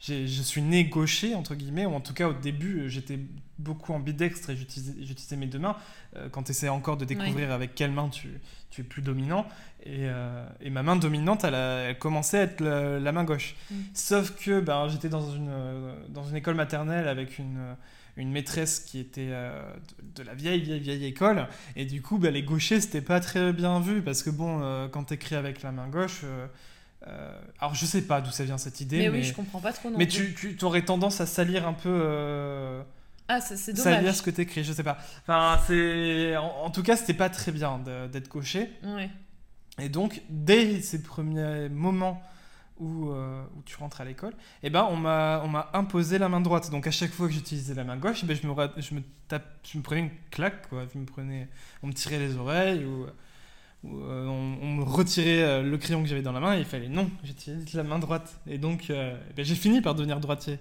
je 0.00 0.42
suis 0.42 0.62
né 0.62 0.84
gaucher, 0.84 1.34
entre 1.34 1.54
guillemets, 1.54 1.86
ou 1.86 1.94
en 1.94 2.00
tout 2.00 2.14
cas 2.14 2.28
au 2.28 2.32
début, 2.32 2.88
j'étais 2.88 3.18
beaucoup 3.60 3.92
ambidextre 3.92 4.50
et 4.50 4.56
j'utilisais 4.56 5.36
mes 5.36 5.46
deux 5.46 5.58
mains. 5.58 5.76
Euh, 6.16 6.28
quand 6.30 6.44
tu 6.44 6.50
essaies 6.50 6.68
encore 6.68 6.96
de 6.96 7.04
découvrir 7.04 7.52
avec 7.52 7.74
quelle 7.74 7.92
main 7.92 8.08
tu, 8.08 8.28
tu, 8.70 8.80
es 8.80 8.84
plus 8.84 9.02
dominant. 9.02 9.46
Et, 9.84 10.06
euh, 10.08 10.46
et 10.60 10.70
ma 10.70 10.82
main 10.82 10.96
dominante, 10.96 11.44
elle, 11.44 11.54
elle, 11.54 11.98
commençait 11.98 12.38
à 12.38 12.42
être 12.42 12.60
la, 12.62 13.12
main 13.12 13.24
gauche. 13.24 13.54
Mm. 13.70 13.74
Sauf 13.94 14.34
que 14.42 14.60
ben, 14.60 14.88
j'étais 14.88 15.08
dans 15.08 15.30
une, 15.30 15.48
euh, 15.50 15.94
dans 16.08 16.24
une 16.24 16.36
école 16.36 16.54
maternelle 16.54 17.06
avec 17.06 17.38
une, 17.38 17.76
une 18.16 18.30
maîtresse 18.30 18.80
qui 18.80 18.98
était 18.98 19.30
de, 19.30 20.22
la 20.22 20.34
vieille, 20.34 20.62
vieille, 20.62 20.80
vieille 20.80 21.04
école. 21.04 21.46
Et 21.76 21.84
du 21.84 22.02
coup, 22.02 22.18
ben, 22.18 22.32
les 22.32 22.42
gauchers, 22.42 22.80
c'était 22.80 23.02
pas 23.02 23.20
très 23.20 23.52
bien 23.52 23.80
vu 23.80 24.02
parce 24.02 24.22
que 24.22 24.30
bon, 24.30 24.88
quand 24.90 25.04
tu 25.04 25.14
écris 25.14 25.36
avec 25.36 25.62
la 25.62 25.72
main 25.72 25.88
gauche. 25.88 26.24
Euh, 27.06 27.40
alors 27.58 27.74
je 27.74 27.86
sais 27.86 28.02
pas 28.02 28.20
d'où 28.20 28.30
ça 28.30 28.44
vient 28.44 28.58
cette 28.58 28.80
idée. 28.80 28.98
Mais, 28.98 29.08
oui, 29.08 29.22
je 29.22 29.32
comprends 29.32 29.60
pas 29.60 29.72
trop. 29.72 29.90
mais 29.96 30.06
tu, 30.06 30.34
tu 30.34 30.64
aurais 30.64 30.84
tendance 30.84 31.20
à 31.20 31.26
salir 31.26 31.66
un 31.66 31.72
peu. 31.72 31.88
Euh, 31.88 32.82
ah, 33.28 33.40
c'est 33.40 33.72
dommage. 33.72 33.94
Salir 33.94 34.14
ce 34.14 34.22
que 34.22 34.30
t'écris, 34.30 34.64
je 34.64 34.72
sais 34.72 34.82
pas. 34.82 34.98
Enfin, 35.22 35.58
c'est. 35.66 36.36
En, 36.36 36.70
tout 36.70 36.82
cas, 36.82 36.96
c'était 36.96 37.14
pas 37.14 37.30
très 37.30 37.52
bien 37.52 37.80
d'être 38.12 38.28
coché. 38.28 38.70
Ouais. 38.82 39.08
Et 39.78 39.88
donc, 39.88 40.20
dès 40.28 40.82
ces 40.82 41.02
premiers 41.02 41.68
moments 41.70 42.22
où, 42.78 43.10
euh, 43.10 43.42
où 43.56 43.62
tu 43.62 43.76
rentres 43.76 44.00
à 44.00 44.04
l'école, 44.04 44.34
eh 44.62 44.68
ben, 44.68 44.86
on 44.90 44.96
m'a 44.96 45.70
imposé 45.72 46.18
la 46.18 46.28
main 46.28 46.40
droite. 46.40 46.70
Donc, 46.70 46.86
à 46.86 46.90
chaque 46.90 47.12
fois 47.12 47.28
que 47.28 47.32
j'utilisais 47.32 47.74
la 47.74 47.84
main 47.84 47.96
gauche, 47.96 48.20
eh 48.24 48.26
ben, 48.26 48.36
je, 48.36 48.46
me, 48.46 48.54
je, 48.76 48.94
me 48.94 49.02
tape, 49.28 49.46
je 49.62 49.78
me 49.78 49.82
prenais 49.82 50.00
une 50.00 50.10
claque. 50.30 50.68
Quoi. 50.68 50.86
Je 50.92 50.98
me 50.98 51.06
prenais, 51.06 51.48
on 51.82 51.86
me 51.86 51.92
tirait 51.92 52.18
les 52.18 52.36
oreilles. 52.36 52.84
Ou, 52.84 53.06
euh, 53.86 54.26
on, 54.26 54.66
me 54.66 54.82
retirait 54.82 55.42
euh, 55.42 55.62
le 55.62 55.78
crayon 55.78 56.02
que 56.02 56.08
j'avais 56.08 56.20
dans 56.20 56.32
la 56.32 56.40
main 56.40 56.54
et 56.54 56.58
il 56.58 56.66
fallait 56.66 56.88
non, 56.88 57.10
j'utilise 57.24 57.72
la 57.72 57.82
main 57.82 57.98
droite. 57.98 58.38
Et 58.46 58.58
donc, 58.58 58.90
euh, 58.90 59.16
eh 59.30 59.32
ben, 59.32 59.44
j'ai 59.44 59.54
fini 59.54 59.80
par 59.80 59.94
devenir 59.94 60.20
droitier. 60.20 60.58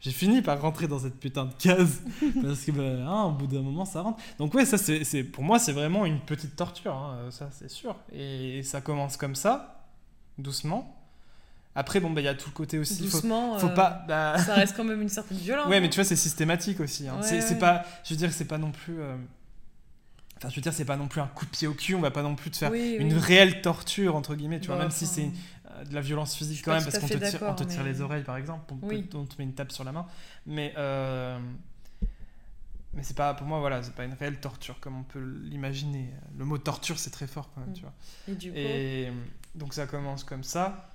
J'ai 0.00 0.10
fini 0.10 0.42
par 0.42 0.60
rentrer 0.60 0.88
dans 0.88 0.98
cette 0.98 1.20
putain 1.20 1.44
de 1.44 1.54
case 1.54 2.02
parce 2.42 2.64
que 2.64 2.72
ben, 2.72 3.06
hein, 3.06 3.24
au 3.24 3.32
bout 3.32 3.46
d'un 3.46 3.60
moment 3.60 3.84
ça 3.84 4.02
rentre. 4.02 4.20
Donc 4.38 4.54
ouais, 4.54 4.64
ça 4.64 4.78
c'est 4.78 5.22
pour 5.22 5.44
moi 5.44 5.58
c'est 5.58 5.72
vraiment 5.72 6.06
une 6.06 6.18
petite 6.18 6.56
torture, 6.56 6.94
hein, 6.94 7.30
ça 7.30 7.50
c'est 7.52 7.70
sûr. 7.70 7.94
Et 8.12 8.62
ça 8.64 8.80
commence 8.80 9.16
comme 9.16 9.34
ça, 9.34 9.86
doucement. 10.38 10.98
Après 11.74 12.00
bon 12.00 12.10
bah 12.10 12.20
il 12.20 12.24
y 12.24 12.28
a 12.28 12.34
tout 12.34 12.48
le 12.50 12.54
côté 12.54 12.78
aussi. 12.78 13.02
Doucement. 13.02 13.58
Faut, 13.58 13.68
pas. 13.68 14.04
Bah 14.08 14.38
ça 14.38 14.54
reste 14.54 14.76
quand 14.76 14.84
même 14.84 15.00
une 15.00 15.08
certaine 15.08 15.38
violence. 15.38 15.66
Ouais, 15.70 15.80
mais 15.80 15.88
tu 15.88 15.96
vois 15.96 16.04
c'est 16.04 16.16
systématique 16.16 16.80
aussi. 16.80 17.06
Hein. 17.06 17.20
c'est 17.22 17.58
pas, 17.58 17.84
je 18.02 18.14
veux 18.14 18.18
dire 18.18 18.32
c'est 18.32 18.46
pas 18.46 18.58
non 18.58 18.72
plus. 18.72 18.98
Enfin, 20.42 20.50
je 20.50 20.56
veux 20.56 20.62
dire, 20.62 20.72
c'est 20.72 20.84
pas 20.84 20.96
non 20.96 21.06
plus 21.06 21.20
un 21.20 21.28
coup 21.28 21.44
de 21.44 21.50
pied 21.50 21.68
au 21.68 21.74
cul, 21.74 21.94
on 21.94 22.00
va 22.00 22.10
pas 22.10 22.24
non 22.24 22.34
plus 22.34 22.50
te 22.50 22.56
faire 22.56 22.74
une 22.74 23.14
réelle 23.14 23.62
torture, 23.62 24.16
entre 24.16 24.34
guillemets, 24.34 24.58
tu 24.58 24.66
vois, 24.66 24.76
même 24.76 24.90
si 24.90 25.06
c'est 25.06 25.30
euh, 25.70 25.84
de 25.84 25.94
la 25.94 26.00
violence 26.00 26.34
physique 26.34 26.62
quand 26.64 26.72
même, 26.72 26.82
parce 26.82 26.98
qu'on 26.98 27.06
te, 27.06 27.14
tire, 27.14 27.42
on 27.42 27.54
te 27.54 27.62
tire 27.62 27.84
les 27.84 28.00
oreilles, 28.00 28.24
par 28.24 28.36
exemple, 28.36 28.74
on, 28.74 28.76
te 29.24 29.36
met 29.38 29.44
une 29.44 29.54
tape 29.54 29.70
sur 29.70 29.84
la 29.84 29.92
main. 29.92 30.04
Mais, 30.44 30.74
euh, 30.76 31.38
mais 32.92 33.04
c'est 33.04 33.16
pas, 33.16 33.34
pour 33.34 33.46
moi, 33.46 33.60
voilà, 33.60 33.84
c'est 33.84 33.94
pas 33.94 34.04
une 34.04 34.14
réelle 34.14 34.40
torture 34.40 34.80
comme 34.80 34.98
on 34.98 35.04
peut 35.04 35.22
l'imaginer. 35.44 36.10
Le 36.36 36.44
mot 36.44 36.58
torture, 36.58 36.98
c'est 36.98 37.10
très 37.10 37.28
fort 37.28 37.52
quand 37.54 37.60
même, 37.60 37.70
mm. 37.70 37.74
tu 37.74 37.82
vois. 37.82 37.94
Et, 38.26 38.34
du 38.34 38.50
coup... 38.50 38.56
Et 38.58 39.12
donc 39.54 39.74
ça 39.74 39.86
commence 39.86 40.24
comme 40.24 40.42
ça. 40.42 40.88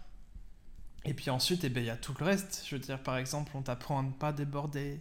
Et 1.05 1.13
puis 1.13 1.30
ensuite, 1.30 1.63
eh 1.63 1.69
ben, 1.69 1.82
il 1.82 1.88
y 1.88 1.89
a 1.89 1.95
tout 1.95 2.13
le 2.19 2.26
reste. 2.26 2.63
Je 2.67 2.76
veux 2.76 2.82
dire, 2.82 3.01
par 3.01 3.15
exemple, 3.15 3.53
on 3.55 3.61
t'apprend 3.61 3.99
à 3.99 4.03
ne 4.03 4.11
pas 4.11 4.34
déborder 4.34 4.99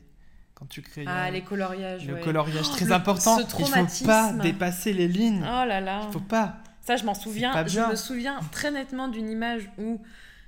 quand 0.57 0.67
tu 0.67 0.81
crées 0.81 1.05
ah, 1.07 1.31
les 1.31 1.43
coloriages. 1.43 2.07
Le 2.09 2.17
coloriage 2.17 2.71
très 2.71 2.91
important. 2.91 3.39
Il 3.39 3.47
faut 3.47 4.05
pas 4.07 4.33
dépasser 4.33 4.93
les 4.93 5.07
lignes. 5.07 5.43
Oh 5.43 5.65
là 5.67 5.81
là. 5.81 6.03
Il 6.09 6.13
faut 6.13 6.19
pas. 6.21 6.57
Ça, 6.81 6.97
je 6.97 7.05
m'en 7.05 7.15
souviens. 7.15 7.67
Je 7.67 7.81
me 7.81 7.95
souviens 7.95 8.41
très 8.53 8.71
nettement 8.71 9.09
d'une 9.09 9.29
image 9.29 9.71
où 9.77 10.01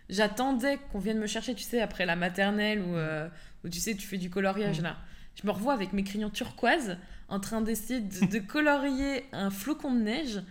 j'attendais 0.09 0.79
qu'on 0.91 0.99
vienne 0.99 1.19
me 1.19 1.27
chercher, 1.27 1.55
tu 1.55 1.63
sais, 1.63 1.83
après 1.83 2.07
la 2.07 2.17
maternelle 2.17 2.81
où, 2.81 2.97
euh, 2.97 3.29
où 3.65 3.69
tu 3.69 3.81
sais, 3.81 3.95
tu 3.95 4.07
fais 4.07 4.17
du 4.17 4.31
coloriage 4.31 4.81
Mm. 4.81 4.85
là. 4.85 4.97
Je 5.35 5.47
me 5.47 5.53
revois 5.53 5.75
avec 5.75 5.93
mes 5.93 6.03
crayons 6.05 6.31
turquoise 6.31 6.97
en 7.29 7.39
train 7.39 7.61
d'essayer 7.61 8.01
de, 8.01 8.27
de 8.27 8.39
colorier 8.47 9.27
un 9.33 9.51
flocon 9.51 9.93
de 9.93 10.01
neige. 10.01 10.43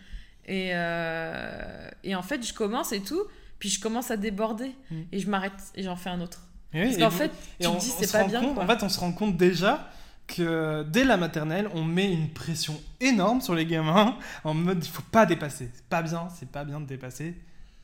Et, 0.46 0.70
euh, 0.74 1.90
et 2.04 2.16
en 2.16 2.22
fait, 2.22 2.46
je 2.46 2.54
commence 2.54 2.92
et 2.94 3.02
tout, 3.02 3.24
puis 3.58 3.70
je 3.70 3.82
commence 3.82 4.12
à 4.12 4.18
déborder. 4.18 4.76
Mm. 4.92 5.02
Et 5.12 5.20
je 5.20 5.30
m'arrête 5.30 5.60
et 5.74 5.82
j'en 5.82 5.96
fais 5.96 6.12
un 6.12 6.22
autre. 6.22 6.47
Oui, 6.74 6.82
Parce 6.84 6.98
qu'en 6.98 7.10
fait, 7.10 7.32
tu 7.60 7.68
on- 7.68 7.76
te 7.76 7.80
dis 7.82 7.92
on 7.96 8.00
c'est 8.00 8.08
se 8.08 8.12
pas 8.12 8.22
rend 8.24 8.28
bien. 8.28 8.42
compte-. 8.42 8.58
En 8.60 8.68
fait, 8.68 8.84
on 8.84 8.90
se 8.90 9.00
rend 9.00 9.12
compte 9.12 9.38
déjà 9.38 9.90
que 10.28 10.84
dès 10.84 11.06
la 11.06 11.16
maternelle, 11.18 11.70
on 11.74 11.84
met 11.84 12.12
une 12.12 12.30
pression 12.30 12.80
énorme 13.00 13.40
sur 13.42 13.56
les 13.56 13.66
gamins 13.66 14.18
en 14.44 14.54
mode 14.54 14.84
il 14.84 14.90
faut 14.90 15.02
pas 15.12 15.26
dépasser. 15.26 15.70
C'est 15.74 15.86
pas 15.86 16.02
bien, 16.02 16.28
c'est 16.38 16.50
pas 16.50 16.66
bien 16.66 16.82
de 16.82 16.86
dépasser. 16.86 17.36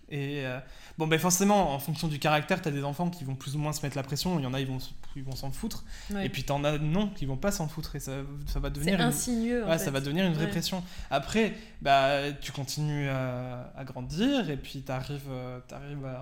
Et 0.09 0.45
euh, 0.45 0.59
bon, 0.97 1.07
ben 1.07 1.17
forcément, 1.17 1.73
en 1.73 1.79
fonction 1.79 2.07
du 2.07 2.19
caractère, 2.19 2.61
t'as 2.61 2.71
des 2.71 2.83
enfants 2.83 3.09
qui 3.09 3.23
vont 3.23 3.35
plus 3.35 3.55
ou 3.55 3.59
moins 3.59 3.73
se 3.73 3.81
mettre 3.81 3.97
la 3.97 4.03
pression. 4.03 4.37
Il 4.39 4.43
y 4.43 4.45
en 4.45 4.53
a, 4.53 4.59
ils 4.59 4.67
vont, 4.67 4.77
ils 5.15 5.23
vont 5.23 5.35
s'en 5.35 5.51
foutre. 5.51 5.83
Ouais. 6.11 6.25
Et 6.25 6.29
puis 6.29 6.43
t'en 6.43 6.63
as 6.63 6.77
non 6.77 7.09
qui 7.09 7.25
vont 7.25 7.37
pas 7.37 7.51
s'en 7.51 7.67
foutre 7.67 7.95
et 7.95 7.99
ça, 7.99 8.11
ça 8.45 8.59
va 8.59 8.67
c'est 8.67 8.75
devenir 8.75 8.95
une, 8.95 9.01
insinueux. 9.07 9.65
Ouais, 9.65 9.77
fait. 9.77 9.85
ça 9.85 9.91
va 9.91 10.01
devenir 10.01 10.25
une 10.25 10.33
vraie 10.33 10.45
Ouais. 10.45 10.51
pression. 10.51 10.83
Après, 11.09 11.53
bah, 11.81 12.31
tu 12.41 12.51
continues 12.51 13.09
à, 13.09 13.71
à 13.75 13.83
grandir 13.85 14.49
et 14.49 14.57
puis 14.57 14.83
tu 14.85 14.91
arrives, 14.91 15.29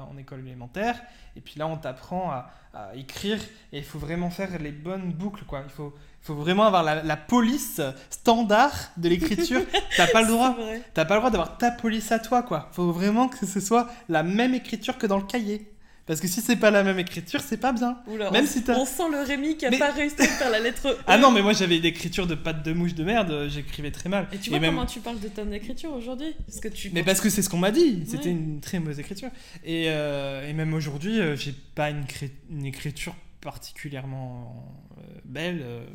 en 0.09 0.17
école 0.17 0.39
élémentaire 0.41 1.01
et 1.35 1.41
puis 1.41 1.55
là, 1.57 1.67
on 1.67 1.77
t'apprend 1.77 2.29
à, 2.31 2.51
à 2.73 2.95
écrire 2.95 3.39
et 3.71 3.79
il 3.79 3.83
faut 3.83 3.99
vraiment 3.99 4.29
faire 4.29 4.57
les 4.59 4.71
bonnes 4.71 5.11
boucles. 5.11 5.45
Quoi. 5.45 5.63
Il, 5.65 5.71
faut, 5.71 5.93
faut 6.21 6.35
vraiment 6.35 6.65
avoir 6.65 6.83
la, 6.83 7.01
la 7.03 7.17
police 7.17 7.81
standard 8.09 8.73
de 8.97 9.09
l'écriture. 9.09 9.61
T'as 9.97 10.07
pas 10.07 10.21
le 10.21 10.27
droit. 10.27 10.55
T'as 10.93 11.05
pas 11.05 11.15
le 11.15 11.19
droit 11.21 11.31
d'avoir 11.31 11.57
ta 11.57 11.71
police 11.71 12.11
à 12.11 12.19
toi, 12.19 12.43
quoi. 12.43 12.69
Faut 12.73 12.91
vraiment 12.91 13.27
que 13.27 13.45
ce 13.45 13.59
soit 13.59 13.87
la 14.09 14.23
même 14.23 14.53
écriture 14.53 14.97
que 14.97 15.07
dans 15.07 15.17
le 15.17 15.23
cahier. 15.25 15.67
Parce 16.07 16.19
que 16.19 16.27
si 16.27 16.41
c'est 16.41 16.55
pas 16.57 16.71
la 16.71 16.83
même 16.83 16.97
écriture, 16.99 17.41
c'est 17.41 17.57
pas 17.57 17.71
bien. 17.71 17.97
Oula, 18.07 18.31
Même 18.31 18.43
on, 18.43 18.47
si 18.47 18.63
t'as- 18.63 18.75
on 18.77 18.85
sent 18.85 19.03
le 19.11 19.21
Rémi 19.21 19.55
qui 19.55 19.65
a 19.65 19.69
Mais- 19.69 19.77
pas 19.77 19.91
réussi 19.91 20.15
à 20.19 20.25
faire 20.25 20.49
la 20.49 20.59
lettre 20.59 20.87
E. 20.89 20.97
Ah 21.07 21.17
non, 21.17 21.31
mais 21.31 21.41
moi 21.41 21.53
j'avais 21.53 21.77
une 21.77 21.85
écriture 21.85 22.27
de 22.27 22.35
patte 22.35 22.63
de 22.65 22.73
mouche 22.73 22.95
de 22.95 23.03
merde, 23.03 23.47
j'écrivais 23.49 23.91
très 23.91 24.09
mal. 24.09 24.27
Et 24.33 24.37
tu 24.39 24.49
vois 24.49 24.59
même- 24.59 24.73
comment 24.75 24.87
tu 24.87 24.99
parles 24.99 25.19
de 25.19 25.27
ton 25.29 25.49
écriture 25.51 25.93
aujourd'hui? 25.93 26.33
Parce 26.47 26.59
que 26.59 26.67
tu. 26.67 26.89
Mais 26.93 27.03
parce 27.03 27.21
que 27.21 27.29
c'est 27.29 27.41
ce 27.43 27.49
qu'on 27.49 27.59
m'a 27.59 27.71
dit, 27.71 28.03
c'était 28.07 28.25
Ouais. 28.25 28.31
une 28.31 28.59
très 28.61 28.79
mauvaise 28.79 28.99
écriture. 28.99 29.29
Et, 29.63 29.85
euh, 29.87 30.49
et 30.49 30.53
même 30.53 30.73
aujourd'hui, 30.73 31.19
euh, 31.19 31.35
j'ai 31.37 31.53
pas 31.75 31.91
une, 31.91 32.05
cré- 32.05 32.31
une 32.49 32.65
écriture 32.65 33.15
particulièrement 33.41 34.65
euh, 34.97 35.01
belle. 35.25 35.61
euh. 35.63 35.85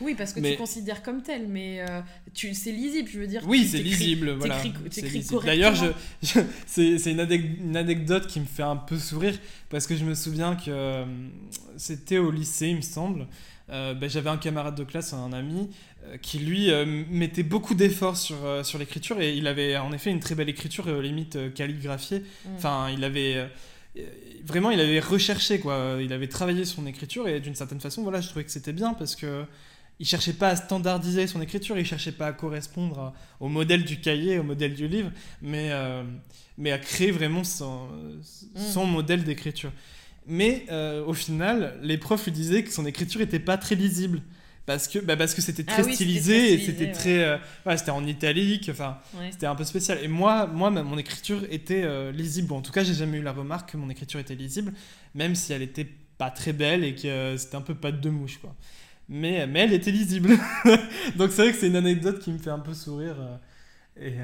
Oui, 0.00 0.14
parce 0.16 0.32
que 0.32 0.40
Mais- 0.40 0.52
tu 0.52 0.56
considères 0.58 1.02
comme 1.02 1.22
tel, 1.22 1.46
mais 1.48 1.80
euh, 1.80 2.00
tu 2.32 2.54
c'est 2.54 2.72
lisible, 2.72 3.08
je 3.12 3.18
veux 3.20 3.26
dire. 3.26 3.42
Oui, 3.46 3.66
c'est 3.66 3.78
lisible, 3.82 4.30
voilà. 4.32 4.60
D'ailleurs, 5.44 5.74
je, 5.74 5.86
je- 6.22 6.40
c'est 6.66 7.10
une, 7.10 7.20
anec- 7.20 7.58
une 7.60 7.76
anecdote 7.76 8.26
qui 8.26 8.40
me 8.40 8.46
fait 8.46 8.62
un 8.62 8.76
peu 8.76 8.98
sourire 8.98 9.38
parce 9.70 9.86
que 9.86 9.96
je 9.96 10.04
me 10.04 10.14
souviens 10.14 10.56
que 10.56 10.64
euh, 10.70 11.04
c'était 11.76 12.18
au 12.18 12.30
lycée, 12.30 12.68
il 12.68 12.76
me 12.76 12.82
semble. 12.82 13.26
Euh, 13.70 13.94
ben, 13.94 14.10
J'avais 14.10 14.28
un 14.30 14.36
camarade 14.36 14.74
de 14.74 14.84
classe, 14.84 15.14
un 15.14 15.32
ami, 15.32 15.70
euh, 16.04 16.18
qui 16.18 16.38
lui 16.38 16.70
euh, 16.70 16.84
mettait 17.08 17.42
beaucoup 17.42 17.74
d'efforts 17.74 18.18
sur, 18.18 18.36
sur 18.64 18.78
l'écriture 18.78 19.20
et 19.22 19.34
il 19.34 19.46
avait 19.46 19.76
en 19.78 19.90
effet 19.92 20.10
une 20.10 20.20
très 20.20 20.34
belle 20.34 20.50
écriture, 20.50 20.86
limite 21.00 21.54
calligraphiée. 21.54 22.18
Mm. 22.20 22.48
Enfin, 22.56 22.90
il 22.92 23.02
avait 23.04 23.48
vraiment, 24.44 24.70
il 24.70 24.80
avait 24.80 25.00
recherché 25.00 25.58
quoi. 25.60 25.98
Il 26.00 26.12
avait 26.12 26.28
travaillé 26.28 26.64
son 26.64 26.86
écriture 26.86 27.28
et 27.28 27.40
d'une 27.40 27.54
certaine 27.54 27.80
façon, 27.80 28.02
voilà, 28.02 28.20
je 28.20 28.28
trouvais 28.28 28.44
que 28.44 28.50
c'était 28.50 28.72
bien 28.72 28.94
parce 28.94 29.16
que 29.16 29.44
il 30.00 30.06
cherchait 30.06 30.32
pas 30.32 30.48
à 30.48 30.56
standardiser 30.56 31.28
son 31.28 31.40
écriture, 31.40 31.78
il 31.78 31.86
cherchait 31.86 32.10
pas 32.12 32.26
à 32.26 32.32
correspondre 32.32 32.98
à- 32.98 33.14
au 33.38 33.48
modèle 33.48 33.84
du 33.84 34.00
cahier, 34.00 34.38
au 34.40 34.42
modèle 34.42 34.74
du 34.74 34.88
livre, 34.88 35.12
mais 35.40 35.68
euh, 35.70 36.02
mais 36.58 36.72
à 36.72 36.78
créer 36.78 37.10
vraiment 37.12 37.44
son, 37.44 37.88
son 38.56 38.86
modèle 38.86 39.22
d'écriture. 39.24 39.72
Mais 40.26 40.66
euh, 40.70 41.04
au 41.04 41.12
final, 41.14 41.78
les 41.82 41.98
profs 41.98 42.24
lui 42.24 42.32
disaient 42.32 42.64
que 42.64 42.72
son 42.72 42.86
écriture 42.86 43.20
était 43.20 43.38
pas 43.38 43.56
très 43.58 43.74
lisible. 43.74 44.20
Parce 44.66 44.88
que, 44.88 44.98
bah 44.98 45.14
parce 45.16 45.34
que 45.34 45.42
c'était 45.42 45.64
Ah 45.68 45.72
très 45.74 45.82
c'était 45.82 45.94
stylisé 45.96 46.56
très 46.56 46.64
c'était 46.64 46.84
ouais. 46.86 46.92
très. 46.92 47.24
euh, 47.24 47.36
ouais, 47.66 47.76
c'était 47.76 47.90
en 47.90 48.06
italique, 48.06 48.68
enfin. 48.72 48.98
Ouais. 49.14 49.30
C'était 49.30 49.46
un 49.46 49.54
peu 49.54 49.64
spécial. 49.64 49.98
Et 50.02 50.08
moi, 50.08 50.46
moi 50.46 50.70
mon 50.70 50.96
écriture 50.96 51.42
était 51.50 51.82
euh, 51.84 52.12
lisible. 52.12 52.48
Bon, 52.48 52.56
en 52.58 52.62
tout 52.62 52.72
cas, 52.72 52.82
j'ai 52.82 52.94
jamais 52.94 53.18
eu 53.18 53.22
la 53.22 53.32
remarque 53.32 53.72
que 53.72 53.76
mon 53.76 53.90
écriture 53.90 54.20
était 54.20 54.34
lisible, 54.34 54.72
même 55.14 55.34
si 55.34 55.52
elle 55.52 55.60
était 55.60 55.84
pas 56.16 56.30
très 56.30 56.54
belle 56.54 56.82
et 56.82 56.94
que 56.94 57.06
euh, 57.08 57.36
c'était 57.36 57.56
un 57.56 57.60
peu 57.60 57.74
pas 57.74 57.92
de 57.92 58.08
mouche, 58.08 58.38
quoi. 58.38 58.54
Mais, 59.08 59.46
mais 59.46 59.60
elle 59.60 59.74
était 59.74 59.90
lisible. 59.90 60.30
donc 61.16 61.30
c'est 61.32 61.42
vrai 61.42 61.52
que 61.52 61.58
c'est 61.58 61.66
une 61.66 61.76
anecdote 61.76 62.20
qui 62.20 62.32
me 62.32 62.38
fait 62.38 62.48
un 62.50 62.58
peu 62.58 62.72
sourire. 62.72 63.16
et, 64.00 64.14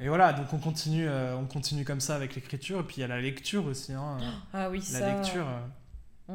et 0.00 0.06
voilà, 0.08 0.32
donc 0.32 0.52
on 0.52 0.58
continue, 0.58 1.08
on 1.08 1.44
continue 1.46 1.84
comme 1.84 1.98
ça 2.00 2.14
avec 2.14 2.36
l'écriture. 2.36 2.78
Et 2.78 2.82
puis 2.84 2.98
il 2.98 3.00
y 3.00 3.02
a 3.02 3.08
la 3.08 3.20
lecture 3.20 3.66
aussi. 3.66 3.92
hein, 3.94 4.18
Ah 4.54 4.70
oui, 4.70 4.78
la 4.92 4.98
ça. 5.00 5.12
lecture. 5.16 5.46
Mm. 6.28 6.34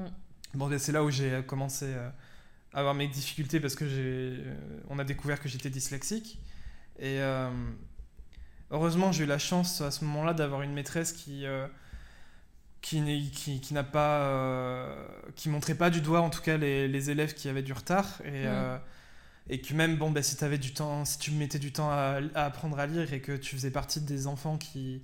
Bon, 0.55 0.69
c'est 0.77 0.91
là 0.91 1.01
où 1.01 1.09
j'ai 1.09 1.41
commencé 1.47 1.85
avoir 2.73 2.93
mes 2.93 3.07
difficultés 3.07 3.59
parce 3.59 3.75
que 3.75 3.87
j'ai, 3.87 3.95
euh, 3.97 4.55
on 4.89 4.99
a 4.99 5.03
découvert 5.03 5.39
que 5.39 5.47
j'étais 5.49 5.69
dyslexique. 5.69 6.39
Et 6.99 7.19
euh, 7.21 7.49
heureusement, 8.71 9.11
j'ai 9.11 9.23
eu 9.23 9.27
la 9.27 9.37
chance 9.39 9.81
à 9.81 9.91
ce 9.91 10.05
moment-là 10.05 10.33
d'avoir 10.33 10.61
une 10.61 10.73
maîtresse 10.73 11.11
qui, 11.13 11.45
euh, 11.45 11.67
qui, 12.81 13.01
n'est- 13.01 13.21
qui, 13.31 13.61
qui 13.61 13.73
n'a 13.73 13.83
pas, 13.83 14.21
euh, 14.23 15.05
qui 15.35 15.49
montrait 15.49 15.75
pas 15.75 15.89
du 15.89 16.01
doigt 16.01 16.21
en 16.21 16.29
tout 16.29 16.41
cas 16.41 16.57
les, 16.57 16.87
les 16.87 17.09
élèves 17.09 17.33
qui 17.33 17.47
avaient 17.49 17.61
du 17.63 17.73
retard 17.73 18.21
et, 18.25 18.45
euh, 18.45 18.77
et 19.49 19.61
que 19.61 19.73
même 19.73 19.97
bon, 19.97 20.11
ben, 20.11 20.23
si 20.23 20.35
tu 20.37 20.43
avais 20.43 20.57
du 20.57 20.73
temps, 20.73 21.05
si 21.05 21.17
tu 21.19 21.31
mettais 21.31 21.59
du 21.59 21.71
temps 21.71 21.89
à, 21.89 22.19
à 22.35 22.45
apprendre 22.45 22.79
à 22.79 22.85
lire 22.87 23.13
et 23.13 23.21
que 23.21 23.35
tu 23.37 23.55
faisais 23.55 23.71
partie 23.71 24.01
des 24.01 24.27
enfants 24.27 24.57
qui 24.57 25.01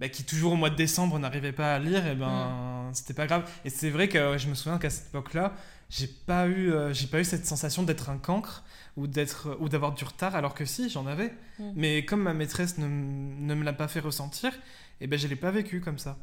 bah, 0.00 0.08
qui 0.08 0.22
toujours 0.24 0.52
au 0.52 0.56
mois 0.56 0.70
de 0.70 0.76
décembre 0.76 1.18
n'arrivaient 1.18 1.50
pas 1.52 1.74
à 1.74 1.78
lire, 1.80 2.06
et 2.06 2.14
ben 2.14 2.88
c'était 2.92 3.14
pas 3.14 3.26
grave. 3.26 3.50
Et 3.64 3.70
c'est 3.70 3.90
vrai 3.90 4.08
que 4.08 4.38
je 4.38 4.46
me 4.48 4.54
souviens 4.54 4.78
qu'à 4.78 4.90
cette 4.90 5.08
époque-là, 5.08 5.54
j'ai 5.90 6.06
pas 6.06 6.46
eu, 6.46 6.70
euh, 6.72 6.92
j'ai 6.92 7.06
pas 7.06 7.20
eu 7.20 7.24
cette 7.24 7.46
sensation 7.46 7.82
d'être 7.82 8.10
un 8.10 8.18
cancre 8.18 8.64
ou 8.96 9.06
d'être 9.06 9.56
ou 9.60 9.68
d'avoir 9.68 9.94
du 9.94 10.04
retard, 10.04 10.34
alors 10.34 10.54
que 10.54 10.64
si 10.64 10.90
j'en 10.90 11.06
avais. 11.06 11.32
Mm. 11.58 11.70
Mais 11.76 12.04
comme 12.04 12.22
ma 12.22 12.34
maîtresse 12.34 12.78
ne, 12.78 12.86
ne 12.86 13.54
me 13.54 13.64
l'a 13.64 13.72
pas 13.72 13.88
fait 13.88 14.00
ressentir, 14.00 14.52
et 15.00 15.06
ben 15.06 15.18
je 15.18 15.26
l'ai 15.28 15.36
pas 15.36 15.50
vécu 15.50 15.80
comme 15.80 15.98
ça. 15.98 16.18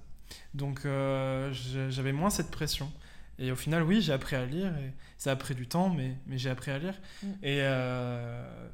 Donc 0.53 0.85
euh, 0.85 1.51
j'avais 1.89 2.11
moins 2.11 2.29
cette 2.29 2.51
pression. 2.51 2.91
Et 3.37 3.51
au 3.51 3.55
final, 3.55 3.83
oui, 3.83 4.01
j'ai 4.01 4.13
appris 4.13 4.35
à 4.35 4.45
lire. 4.45 4.67
Et 4.77 4.93
ça 5.17 5.31
a 5.31 5.35
pris 5.35 5.55
du 5.55 5.67
temps, 5.67 5.89
mais, 5.89 6.15
mais 6.27 6.37
j'ai 6.37 6.49
appris 6.49 6.71
à 6.71 6.77
lire. 6.77 6.95
Mm. 7.23 7.27
Et 7.43 7.59
euh, 7.61 8.69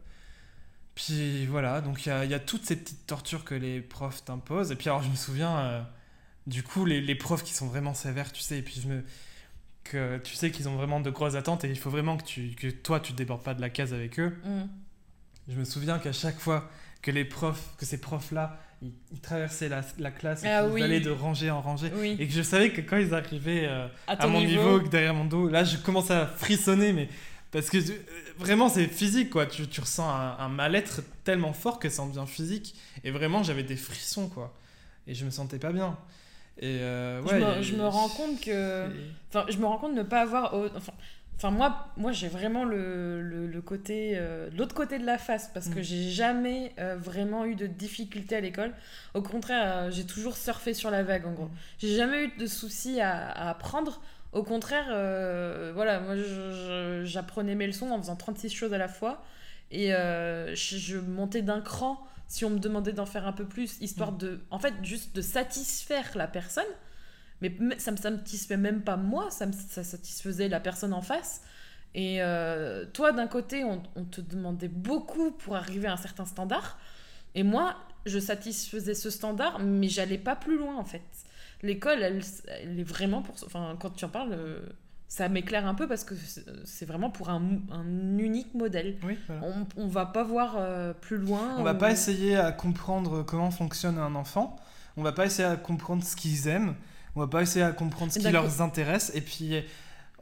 puis 0.93 1.45
voilà, 1.45 1.81
donc 1.81 2.05
il 2.05 2.09
y 2.09 2.11
a, 2.11 2.25
y 2.25 2.33
a 2.33 2.39
toutes 2.39 2.65
ces 2.65 2.75
petites 2.75 3.07
tortures 3.07 3.45
que 3.45 3.55
les 3.55 3.79
profs 3.81 4.25
t'imposent. 4.25 4.71
Et 4.71 4.75
puis 4.75 4.89
alors, 4.89 5.03
je 5.03 5.09
me 5.09 5.15
souviens, 5.15 5.87
du 6.47 6.63
coup, 6.63 6.85
les, 6.85 7.01
les 7.01 7.15
profs 7.15 7.43
qui 7.43 7.53
sont 7.53 7.67
vraiment 7.67 7.93
sévères, 7.93 8.31
tu 8.31 8.41
sais, 8.41 8.59
et 8.59 8.61
puis 8.61 8.81
je 8.81 8.87
me 8.87 9.03
que 9.83 10.17
tu 10.19 10.35
sais 10.35 10.51
qu'ils 10.51 10.69
ont 10.69 10.75
vraiment 10.75 10.99
de 11.01 11.09
grosses 11.09 11.35
attentes 11.35 11.63
et 11.63 11.69
il 11.69 11.77
faut 11.77 11.89
vraiment 11.89 12.17
que, 12.17 12.23
tu, 12.23 12.49
que 12.55 12.67
toi 12.67 12.99
tu 12.99 13.13
débordes 13.13 13.43
pas 13.43 13.53
de 13.53 13.61
la 13.61 13.69
case 13.69 13.93
avec 13.93 14.19
eux. 14.19 14.37
Mm. 14.45 14.61
Je 15.49 15.55
me 15.57 15.65
souviens 15.65 15.99
qu'à 15.99 16.13
chaque 16.13 16.39
fois 16.39 16.69
que 17.01 17.09
les 17.11 17.25
profs, 17.25 17.75
que 17.77 17.85
ces 17.85 17.99
profs-là, 17.99 18.59
ils, 18.83 18.91
ils 19.11 19.19
traversaient 19.19 19.69
la, 19.69 19.81
la 19.97 20.11
classe 20.11 20.43
et 20.43 20.47
Ah 20.49 20.67
oui. 20.67 20.83
allaient 20.83 20.99
de 20.99 21.09
rangée 21.09 21.49
en 21.49 21.61
rangée, 21.61 21.91
Oui. 21.95 22.15
et 22.19 22.27
que 22.27 22.33
je 22.33 22.41
savais 22.43 22.71
que 22.71 22.81
quand 22.81 22.97
ils 22.97 23.13
arrivaient 23.13 23.65
euh, 23.67 23.87
À 24.07 24.27
mon 24.27 24.41
niveau. 24.41 24.79
derrière 24.79 25.13
mon 25.15 25.25
dos, 25.25 25.49
là 25.49 25.63
je 25.63 25.77
commençais 25.77 26.13
à 26.13 26.27
frissonner, 26.27 26.93
mais 26.93 27.09
parce 27.51 27.69
que 27.69 27.77
euh, 27.79 27.95
vraiment 28.37 28.69
c'est 28.69 28.87
physique 28.87 29.29
quoi, 29.31 29.45
tu, 29.47 29.67
tu 29.67 29.81
ressens 29.81 30.07
un, 30.09 30.37
un 30.37 30.47
mal-être 30.47 31.01
tellement 31.23 31.53
fort 31.53 31.79
que 31.79 31.89
ça 31.89 32.03
en 32.03 32.07
devient 32.07 32.27
physique, 32.27 32.75
et 33.03 33.09
vraiment 33.11 33.41
j'avais 33.43 33.63
des 33.63 33.75
frissons 33.75 34.29
quoi, 34.29 34.53
et 35.07 35.15
je 35.15 35.25
me 35.25 35.31
sentais 35.31 35.59
pas 35.59 35.71
bien. 35.73 35.97
Et 36.61 36.79
euh, 36.81 37.25
je, 37.25 37.35
me, 37.35 37.57
et- 37.59 37.63
je 37.63 37.75
me 37.75 37.87
rends 37.87 38.09
compte 38.09 38.39
que. 38.41 38.85
Enfin, 39.29 39.45
je 39.49 39.57
me 39.57 39.65
rends 39.65 39.77
compte 39.77 39.93
de 39.95 39.99
ne 39.99 40.03
pas 40.03 40.21
avoir. 40.21 40.53
Enfin, 40.53 40.93
enfin 41.37 41.49
moi, 41.51 41.87
moi 41.97 42.11
j'ai 42.11 42.27
vraiment 42.27 42.63
le, 42.63 43.21
le, 43.21 43.47
le 43.47 43.61
côté. 43.61 44.11
euh, 44.15 44.49
l'autre 44.55 44.75
côté 44.75 44.99
de 44.99 45.05
la 45.05 45.17
face, 45.17 45.49
parce 45.53 45.69
que 45.69 45.79
Mm. 45.79 45.83
j'ai 45.83 46.09
jamais 46.11 46.71
euh, 46.79 46.95
vraiment 46.97 47.45
eu 47.45 47.55
de 47.55 47.65
difficultés 47.65 48.35
à 48.35 48.41
l'école. 48.41 48.73
Au 49.15 49.21
contraire, 49.23 49.89
j'ai 49.91 50.05
toujours 50.05 50.37
surfé 50.37 50.73
sur 50.75 50.91
la 50.91 51.01
vague, 51.03 51.25
en 51.25 51.31
gros. 51.33 51.45
Mm. 51.45 51.51
J'ai 51.79 51.95
jamais 51.95 52.25
eu 52.25 52.31
de 52.37 52.45
soucis 52.45 53.01
à, 53.01 53.29
à 53.31 53.49
apprendre. 53.49 53.99
Au 54.33 54.43
contraire, 54.43 54.85
voilà, 55.73 55.99
moi 55.99 56.15
j'apprenais 57.03 57.55
mes 57.55 57.67
leçons 57.67 57.89
en 57.91 57.97
faisant 57.97 58.15
36 58.15 58.49
choses 58.49 58.73
à 58.73 58.77
la 58.77 58.87
fois. 58.87 59.23
Et 59.71 59.89
je, 59.89 60.53
je 60.55 60.97
montais 60.97 61.41
d'un 61.41 61.61
cran 61.61 61.99
si 62.31 62.45
on 62.45 62.49
me 62.49 62.59
demandait 62.59 62.93
d'en 62.93 63.05
faire 63.05 63.27
un 63.27 63.33
peu 63.33 63.45
plus, 63.45 63.77
histoire 63.81 64.13
Mm. 64.13 64.17
de. 64.19 64.39
En 64.51 64.57
fait, 64.59 64.73
juste 64.83 65.13
de 65.13 65.21
satisfaire 65.21 66.09
la 66.15 66.27
personne. 66.27 66.63
Mais 67.41 67.57
ça 67.77 67.91
me 67.91 67.97
satisfait 67.97 68.55
même 68.55 68.83
pas 68.83 68.95
moi, 68.95 69.29
ça, 69.31 69.47
me, 69.47 69.51
ça 69.51 69.83
satisfaisait 69.83 70.47
la 70.47 70.61
personne 70.61 70.93
en 70.93 71.01
face. 71.01 71.41
Et 71.93 72.21
euh, 72.21 72.85
toi, 72.93 73.11
d'un 73.11 73.27
côté, 73.27 73.65
on, 73.65 73.83
on 73.95 74.05
te 74.05 74.21
demandait 74.21 74.69
beaucoup 74.69 75.31
pour 75.31 75.55
arriver 75.57 75.87
à 75.89 75.93
un 75.93 75.97
certain 75.97 76.25
standard. 76.25 76.79
Et 77.35 77.43
moi, 77.43 77.75
je 78.05 78.17
satisfaisais 78.19 78.93
ce 78.93 79.09
standard, 79.09 79.59
mais 79.59 79.89
j'allais 79.89 80.17
pas 80.17 80.37
plus 80.37 80.57
loin 80.57 80.77
en 80.77 80.85
fait. 80.85 81.01
L'école, 81.63 82.01
elle, 82.01 82.21
elle 82.47 82.79
est 82.79 82.83
vraiment 82.83 83.21
pour. 83.23 83.35
Enfin, 83.45 83.75
quand 83.79 83.89
tu 83.89 84.05
en 84.05 84.09
parles, 84.09 84.33
euh, 84.33 84.59
ça 85.13 85.27
m'éclaire 85.27 85.67
un 85.67 85.73
peu 85.73 85.89
parce 85.89 86.05
que 86.05 86.15
c'est 86.63 86.85
vraiment 86.85 87.09
pour 87.09 87.29
un, 87.29 87.41
un 87.69 88.17
unique 88.17 88.53
modèle. 88.53 88.95
Oui, 89.03 89.17
voilà. 89.27 89.41
On, 89.45 89.83
on 89.83 89.87
va 89.87 90.05
pas 90.05 90.23
voir 90.23 90.55
euh, 90.57 90.93
plus 90.93 91.17
loin. 91.17 91.57
On 91.57 91.63
va 91.63 91.73
ou- 91.73 91.77
pas 91.77 91.91
essayer 91.91 92.37
à 92.37 92.53
comprendre 92.53 93.21
comment 93.21 93.51
fonctionne 93.51 93.97
un 93.97 94.15
enfant. 94.15 94.55
On 94.95 95.03
va 95.03 95.11
pas 95.11 95.25
essayer 95.25 95.45
à 95.49 95.57
comprendre 95.57 96.01
ce 96.05 96.15
qu'ils 96.15 96.47
aiment. 96.47 96.75
On 97.17 97.19
va 97.19 97.27
pas 97.27 97.41
essayer 97.41 97.65
à 97.65 97.73
comprendre 97.73 98.09
ce 98.13 98.19
qui 98.19 98.31
leur 98.31 98.61
intéresse. 98.61 99.11
Et 99.13 99.19
puis, 99.19 99.61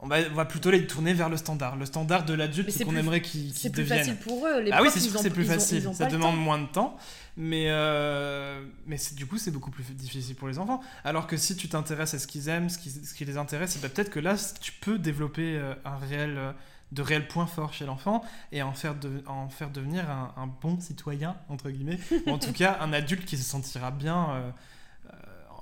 on 0.02 0.08
va, 0.08 0.16
on 0.30 0.34
va, 0.34 0.44
plutôt 0.44 0.70
les 0.70 0.86
tourner 0.86 1.12
vers 1.12 1.28
le 1.28 1.36
standard. 1.36 1.76
Le 1.76 1.84
standard 1.84 2.24
de 2.24 2.34
l'adulte 2.34 2.84
qu'on 2.84 2.96
aimerait 2.96 3.20
qu'ils 3.20 3.48
deviennent. 3.48 3.54
C'est 3.62 3.70
plus 3.70 3.84
facile 3.84 4.16
pour 4.16 4.46
eux. 4.46 4.62
Les 4.62 4.72
ah 4.72 4.82
oui, 4.82 4.88
c'est 4.90 5.00
sûr 5.00 5.12
que 5.12 5.20
c'est 5.20 5.30
plus 5.30 5.44
facile. 5.44 5.88
ça 5.92 6.06
demande 6.06 6.38
moins 6.38 6.58
de 6.58 6.66
temps. 6.66 6.96
Mais, 7.36 7.66
euh, 7.68 8.64
mais 8.86 8.96
du 9.14 9.26
coup, 9.26 9.38
c'est 9.38 9.50
beaucoup 9.50 9.70
plus 9.70 9.84
difficile 9.94 10.34
pour 10.36 10.48
les 10.48 10.58
enfants. 10.58 10.80
Alors 11.04 11.26
que 11.26 11.36
si 11.36 11.56
tu 11.56 11.68
t'intéresses 11.68 12.14
à 12.14 12.18
ce 12.18 12.26
qu'ils 12.26 12.48
aiment, 12.48 12.68
ce 12.68 12.78
qui, 12.78 12.90
ce 12.90 13.14
qui 13.14 13.24
les 13.24 13.36
intéresse, 13.36 13.78
ben, 13.78 13.90
peut-être 13.90 14.10
que 14.10 14.20
là, 14.20 14.36
tu 14.60 14.72
peux 14.72 14.98
développer 14.98 15.56
euh, 15.56 15.74
un 15.84 15.96
réel, 15.96 16.34
euh, 16.36 16.52
de 16.92 17.02
réels 17.02 17.28
points 17.28 17.46
forts 17.46 17.72
chez 17.72 17.86
l'enfant 17.86 18.22
et 18.52 18.62
en 18.62 18.72
faire, 18.72 18.94
de, 18.94 19.22
en 19.26 19.48
faire 19.48 19.70
devenir 19.70 20.10
un, 20.10 20.34
un, 20.36 20.46
bon 20.46 20.80
citoyen, 20.80 21.36
entre 21.48 21.70
guillemets. 21.70 21.98
ou 22.26 22.30
en 22.30 22.38
tout 22.38 22.52
cas, 22.52 22.78
un 22.80 22.92
adulte 22.92 23.24
qui 23.24 23.36
se 23.36 23.44
sentira 23.44 23.90
bien 23.90 24.52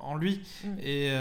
en 0.01 0.17
lui. 0.17 0.43
Mm. 0.65 0.79
Et 0.81 1.13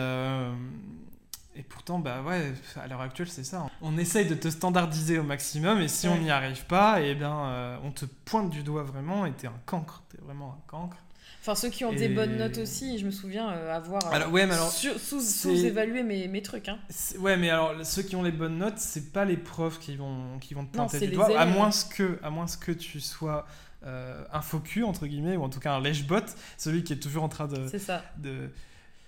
et 1.58 1.64
pourtant, 1.64 1.98
bah 1.98 2.22
ouais, 2.22 2.54
à 2.76 2.88
l'heure 2.88 3.02
actuelle, 3.02 3.30
c'est 3.30 3.44
ça. 3.44 3.68
On 3.82 3.98
essaye 3.98 4.28
de 4.28 4.36
te 4.36 4.48
standardiser 4.48 5.18
au 5.18 5.24
maximum, 5.24 5.82
et 5.82 5.88
si 5.88 6.08
on 6.08 6.18
n'y 6.20 6.30
arrive 6.30 6.66
pas, 6.66 7.02
et 7.02 7.12
eh 7.12 7.16
bien, 7.16 7.36
euh, 7.36 7.78
on 7.84 7.92
te 7.92 8.06
pointe 8.06 8.52
du 8.52 8.62
doigt 8.62 8.84
vraiment, 8.84 9.26
et 9.26 9.32
t'es 9.32 9.48
un 9.48 9.60
cancre. 9.66 10.04
T'es 10.10 10.20
vraiment 10.22 10.52
un 10.52 10.70
cancre. 10.70 10.98
Enfin, 11.42 11.56
ceux 11.56 11.70
qui 11.70 11.84
ont 11.84 11.94
des 11.94 12.10
bonnes 12.10 12.38
notes 12.38 12.60
aussi, 12.60 13.00
je 13.00 13.06
me 13.06 13.12
souviens 13.12 13.50
euh, 13.50 13.76
avoir 13.76 14.06
euh, 14.06 14.16
alors, 14.16 14.32
ouais, 14.32 14.46
mais 14.46 14.54
alors, 14.54 14.70
sous-évalué 14.70 16.04
mes, 16.04 16.28
mes, 16.28 16.42
trucs. 16.44 16.70
Hein. 16.70 16.78
Ouais, 17.20 17.38
mais 17.38 17.50
alors, 17.50 17.74
ceux 17.84 18.04
qui 18.04 18.16
ont 18.16 18.24
les 18.24 18.32
bonnes 18.32 18.60
notes, 18.60 18.78
c'est 18.78 19.12
pas 19.12 19.26
les 19.26 19.38
profs 19.38 19.80
qui 19.80 19.96
vont, 19.96 20.38
qui 20.40 20.54
vont 20.54 20.66
te 20.66 20.76
pointer 20.76 21.08
du 21.08 21.14
doigt, 21.14 21.40
à 21.40 21.46
moins, 21.48 21.72
que, 21.90 22.20
à 22.22 22.30
moins 22.30 22.46
que 22.62 22.72
tu 22.72 23.00
sois 23.00 23.48
un 23.84 24.42
faux 24.42 24.60
cul, 24.60 24.84
entre 24.84 25.08
guillemets, 25.08 25.38
ou 25.38 25.44
en 25.44 25.50
tout 25.50 25.62
cas 25.62 25.74
un 25.74 25.82
lèche-bot, 25.82 26.26
celui 26.58 26.84
qui 26.84 26.94
est 26.94 27.00
toujours 27.00 27.24
en 27.24 27.30
train 27.30 27.48
de. 27.48 27.68
C'est 27.68 27.80
ça. 27.80 28.04
De, 28.18 28.52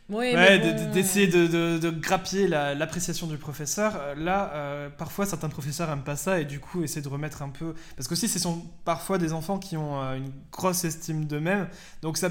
ouais, 0.10 0.60
d'essayer 0.91 1.28
de, 1.28 1.47
de, 1.47 1.78
de, 1.78 1.89
grappiller 1.89 2.47
l'appréciation 2.47 3.28
du 3.28 3.38
professeur. 3.38 3.93
Euh, 3.95 4.16
là, 4.16 4.51
euh, 4.53 4.89
parfois, 4.89 5.26
certains 5.26 5.49
professeurs 5.49 5.89
aiment 5.89 6.03
pas 6.03 6.16
ça 6.16 6.39
et 6.39 6.45
du 6.45 6.60
coup 6.60 6.84
essaient 6.84 7.01
de 7.01 7.07
remettre 7.07 7.41
un 7.41 7.49
peu. 7.49 7.74
Parce 7.95 8.07
que 8.07 8.14
aussi, 8.14 8.28
ce 8.28 8.39
sont 8.39 8.64
parfois 8.86 9.18
des 9.18 9.34
enfants 9.34 9.60
qui 9.60 9.78
ont 9.78 10.01
euh, 10.01 10.16
une 10.16 10.32
grosse 10.51 10.84
estime 10.84 11.26
d'eux-mêmes. 11.26 11.68
Donc, 12.01 12.18
ça. 12.18 12.30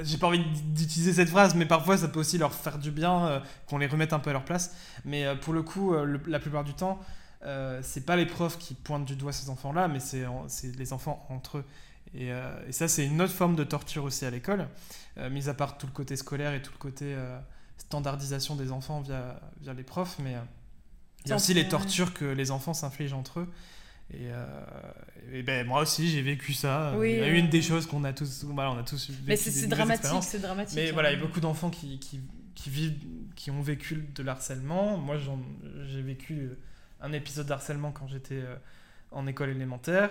J'ai 0.00 0.16
pas 0.16 0.28
envie 0.28 0.42
d'utiliser 0.68 1.12
cette 1.12 1.28
phrase, 1.28 1.54
mais 1.54 1.66
parfois 1.66 1.98
ça 1.98 2.08
peut 2.08 2.18
aussi 2.18 2.38
leur 2.38 2.54
faire 2.54 2.78
du 2.78 2.90
bien 2.90 3.42
qu'on 3.66 3.76
les 3.76 3.86
remette 3.86 4.14
un 4.14 4.20
peu 4.20 4.30
à 4.30 4.32
leur 4.32 4.46
place. 4.46 4.74
Mais 5.04 5.26
pour 5.42 5.52
le 5.52 5.62
coup, 5.62 5.94
la 6.26 6.38
plupart 6.38 6.64
du 6.64 6.72
temps, 6.72 6.98
c'est 7.82 8.06
pas 8.06 8.16
les 8.16 8.24
profs 8.24 8.56
qui 8.56 8.72
pointent 8.72 9.04
du 9.04 9.16
doigt 9.16 9.32
ces 9.32 9.50
enfants-là, 9.50 9.88
mais 9.88 10.00
c'est 10.00 10.24
les 10.78 10.92
enfants 10.94 11.26
entre 11.28 11.58
eux. 11.58 11.64
Et, 12.14 12.28
et 12.28 12.72
ça, 12.72 12.88
c'est 12.88 13.06
une 13.06 13.22
autre 13.22 13.32
forme 13.32 13.56
de 13.56 13.64
torture 13.64 14.04
aussi 14.04 14.24
à 14.24 14.30
l'école. 14.30 14.68
Euh, 15.18 15.28
mis 15.28 15.50
à 15.50 15.54
part 15.54 15.76
tout 15.76 15.86
le 15.86 15.92
côté 15.92 16.16
scolaire 16.16 16.54
et 16.54 16.62
tout 16.62 16.72
le 16.72 16.78
côté 16.78 17.04
euh, 17.14 17.38
standardisation 17.76 18.56
des 18.56 18.72
enfants 18.72 19.02
via, 19.02 19.38
via 19.60 19.74
les 19.74 19.82
profs, 19.82 20.18
mais 20.18 20.36
euh, 20.36 20.40
il 21.24 21.28
y 21.28 21.32
a 21.32 21.36
aussi 21.36 21.52
les 21.52 21.68
tortures 21.68 22.14
que 22.14 22.24
les 22.24 22.50
enfants 22.50 22.72
s'infligent 22.72 23.12
entre 23.12 23.40
eux. 23.40 23.48
Et, 24.14 24.28
et, 25.32 25.42
ben 25.42 25.66
moi 25.66 25.80
aussi 25.80 26.10
j'ai 26.10 26.20
vécu 26.20 26.52
ça. 26.52 26.92
Oui, 26.98 27.18
a 27.20 27.28
une 27.28 27.48
des 27.48 27.62
choses 27.62 27.86
qu'on 27.86 28.04
a 28.04 28.12
tous, 28.12 28.44
on 28.44 28.58
a 28.58 28.82
tous 28.82 29.08
vécu. 29.08 29.22
Mais 29.26 29.36
c'est 29.36 29.68
dramatique, 29.68 30.22
c'est 30.22 30.40
dramatique. 30.40 30.76
Mais 30.76 30.90
voilà, 30.90 31.12
il 31.12 31.18
y 31.18 31.22
a 31.22 31.24
beaucoup 31.24 31.40
d'enfants 31.40 31.70
qui, 31.70 31.98
qui, 31.98 32.20
qui, 32.54 32.68
vivent, 32.68 32.98
qui 33.36 33.50
ont 33.50 33.62
vécu 33.62 34.04
de 34.14 34.22
l'harcèlement. 34.22 34.98
Moi 34.98 35.16
j'ai 35.86 36.02
vécu 36.02 36.50
un 37.00 37.12
épisode 37.12 37.46
d'harcèlement 37.46 37.90
quand 37.90 38.06
j'étais 38.08 38.42
en 39.12 39.26
école 39.26 39.50
élémentaire. 39.50 40.10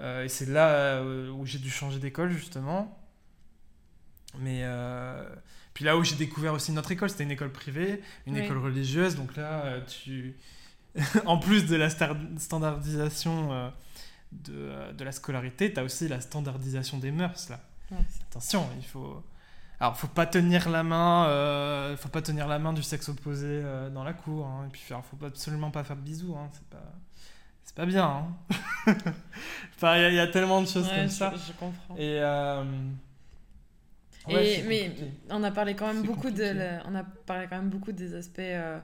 Et 0.00 0.28
c'est 0.28 0.46
là 0.46 1.02
où 1.02 1.46
j'ai 1.46 1.58
dû 1.58 1.70
changer 1.70 1.98
d'école 1.98 2.30
justement. 2.32 2.98
Mais 4.38 4.60
euh, 4.62 5.24
puis 5.74 5.84
là 5.84 5.96
où 5.96 6.04
j'ai 6.04 6.16
découvert 6.16 6.54
aussi 6.54 6.72
notre 6.72 6.92
école, 6.92 7.10
c'était 7.10 7.24
une 7.24 7.30
école 7.30 7.52
privée, 7.52 8.02
une 8.26 8.36
école 8.36 8.58
religieuse. 8.58 9.16
Donc 9.16 9.36
là, 9.36 9.64
euh, 9.64 9.80
tu, 9.86 10.36
en 11.26 11.38
plus 11.38 11.66
de 11.66 11.76
la 11.76 11.90
standardisation 11.90 13.52
euh, 13.52 13.68
de, 14.32 14.92
de, 14.92 15.04
la 15.04 15.12
scolarité, 15.12 15.72
tu 15.72 15.80
as 15.80 15.84
aussi 15.84 16.08
la 16.08 16.20
standardisation 16.20 16.98
des 16.98 17.10
mœurs 17.10 17.48
là. 17.50 17.60
Attention, 18.30 18.66
il 18.78 18.86
faut. 18.86 19.22
Alors, 19.78 19.98
faut 19.98 20.06
pas 20.06 20.26
tenir 20.26 20.70
la 20.70 20.82
main, 20.82 21.94
faut 21.96 22.08
pas 22.08 22.22
tenir 22.22 22.46
la 22.46 22.58
main 22.58 22.72
du 22.72 22.82
sexe 22.82 23.08
opposé 23.08 23.62
dans 23.92 24.04
la 24.04 24.14
cour. 24.14 24.46
Hein. 24.46 24.66
et 24.68 24.70
puis, 24.70 24.80
faut 24.86 25.26
absolument 25.26 25.70
pas 25.70 25.84
faire 25.84 25.96
de 25.96 26.02
bisous. 26.02 26.34
Hein, 26.34 26.48
c'est 26.52 26.64
pas 26.68 26.94
c'est 27.72 27.80
pas 27.80 27.86
bien. 27.86 28.04
Hein. 28.04 28.56
enfin, 29.76 29.96
il 30.08 30.14
y, 30.14 30.20
a 30.20 30.26
tellement 30.26 30.60
de 30.60 30.68
choses 30.68 30.88
comme 30.88 31.08
ça. 31.08 31.32
Je 31.34 31.52
comprends. 31.52 31.96
Et, 31.96 32.20
mais 34.28 34.92
on 35.30 35.42
a 35.42 35.50
parlé 35.50 35.74
quand 35.74 35.86
même 35.86 36.02
beaucoup 36.02 36.30
de, 36.30 36.78
on 36.88 36.94
a 36.94 37.04
parlé 37.04 37.46
quand 37.48 37.56
même 37.56 37.70
beaucoup 37.70 37.92
des 37.92 38.14
aspects 38.14 38.38
euh, 38.40 38.78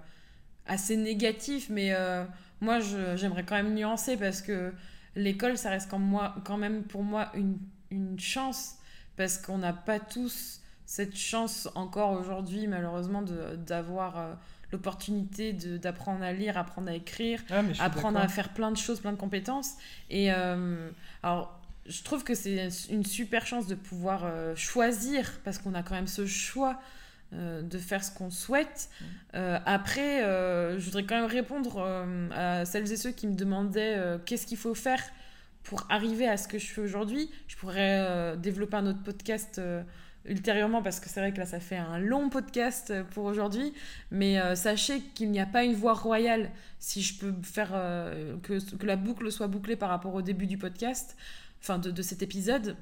assez 0.66 0.96
négatifs, 0.96 1.68
mais 1.70 1.92
euh, 1.92 2.24
moi 2.60 2.80
j'aimerais 2.80 3.44
quand 3.44 3.54
même 3.56 3.74
nuancer 3.74 4.16
parce 4.16 4.42
que 4.42 4.72
l'école 5.14 5.56
ça 5.56 5.70
reste 5.70 5.90
quand, 5.90 5.98
moi, 5.98 6.34
quand 6.44 6.56
même 6.56 6.82
pour 6.82 7.02
moi 7.02 7.30
une, 7.34 7.58
une 7.90 8.18
chance 8.18 8.76
parce 9.16 9.38
qu'on 9.38 9.58
n'a 9.58 9.72
pas 9.72 10.00
tous 10.00 10.60
cette 10.86 11.16
chance 11.16 11.68
encore 11.74 12.12
aujourd'hui 12.12 12.66
malheureusement 12.66 13.22
d'avoir 13.22 14.18
euh, 14.18 14.34
l'opportunité 14.72 15.52
d'apprendre 15.52 16.22
à 16.22 16.32
lire, 16.32 16.58
apprendre 16.58 16.88
à 16.88 16.94
écrire, 16.94 17.42
ah, 17.50 17.62
apprendre 17.78 18.18
à 18.18 18.28
faire 18.28 18.50
plein 18.50 18.70
de 18.70 18.76
choses, 18.76 19.00
plein 19.00 19.12
de 19.12 19.16
compétences. 19.16 19.74
Et 20.10 20.30
alors 20.30 21.58
je 21.88 22.02
trouve 22.02 22.22
que 22.22 22.34
c'est 22.34 22.68
une 22.90 23.04
super 23.04 23.46
chance 23.46 23.66
de 23.66 23.74
pouvoir 23.74 24.22
euh, 24.24 24.54
choisir, 24.54 25.40
parce 25.42 25.58
qu'on 25.58 25.74
a 25.74 25.82
quand 25.82 25.94
même 25.94 26.06
ce 26.06 26.26
choix 26.26 26.80
euh, 27.32 27.62
de 27.62 27.78
faire 27.78 28.04
ce 28.04 28.10
qu'on 28.10 28.30
souhaite. 28.30 28.90
Euh, 29.34 29.58
après, 29.64 30.20
je 30.78 30.84
voudrais 30.84 31.04
quand 31.04 31.16
même 31.16 31.30
répondre 31.30 31.80
à 32.32 32.64
celles 32.64 32.92
et 32.92 32.96
ceux 32.96 33.10
qui 33.10 33.26
me 33.26 33.34
demandaient 33.34 33.98
qu'est-ce 34.26 34.46
qu'il 34.46 34.58
faut 34.58 34.74
faire 34.74 35.02
pour 35.62 35.86
arriver 35.90 36.28
à 36.28 36.36
ce 36.36 36.46
que 36.48 36.58
je 36.58 36.66
fais 36.66 36.80
aujourd'hui. 36.80 37.30
Je 37.48 37.56
pourrais 37.56 38.36
développer 38.36 38.76
un 38.76 38.86
autre 38.86 39.02
podcast 39.02 39.60
ultérieurement 40.24 40.82
parce 40.82 41.00
que 41.00 41.08
c'est 41.08 41.20
vrai 41.20 41.32
que 41.32 41.38
là 41.38 41.46
ça 41.46 41.60
fait 41.60 41.76
un 41.76 41.98
long 41.98 42.28
podcast 42.28 42.92
pour 43.12 43.24
aujourd'hui 43.24 43.72
mais 44.10 44.38
sachez 44.56 45.00
qu'il 45.14 45.30
n'y 45.30 45.40
a 45.40 45.46
pas 45.46 45.64
une 45.64 45.74
voie 45.74 45.94
royale 45.94 46.50
si 46.78 47.00
je 47.00 47.18
peux 47.18 47.34
faire 47.42 47.70
que, 48.42 48.76
que, 48.76 48.86
la 48.86 48.96
boucle 48.96 49.32
soit 49.32 49.46
bouclée 49.46 49.76
par 49.76 49.88
rapport 49.88 50.14
au 50.14 50.20
début 50.20 50.46
du 50.46 50.58
podcast 50.58 51.16
enfin 51.60 51.78
de, 51.78 52.02
cet 52.02 52.22
épisode, 52.22 52.76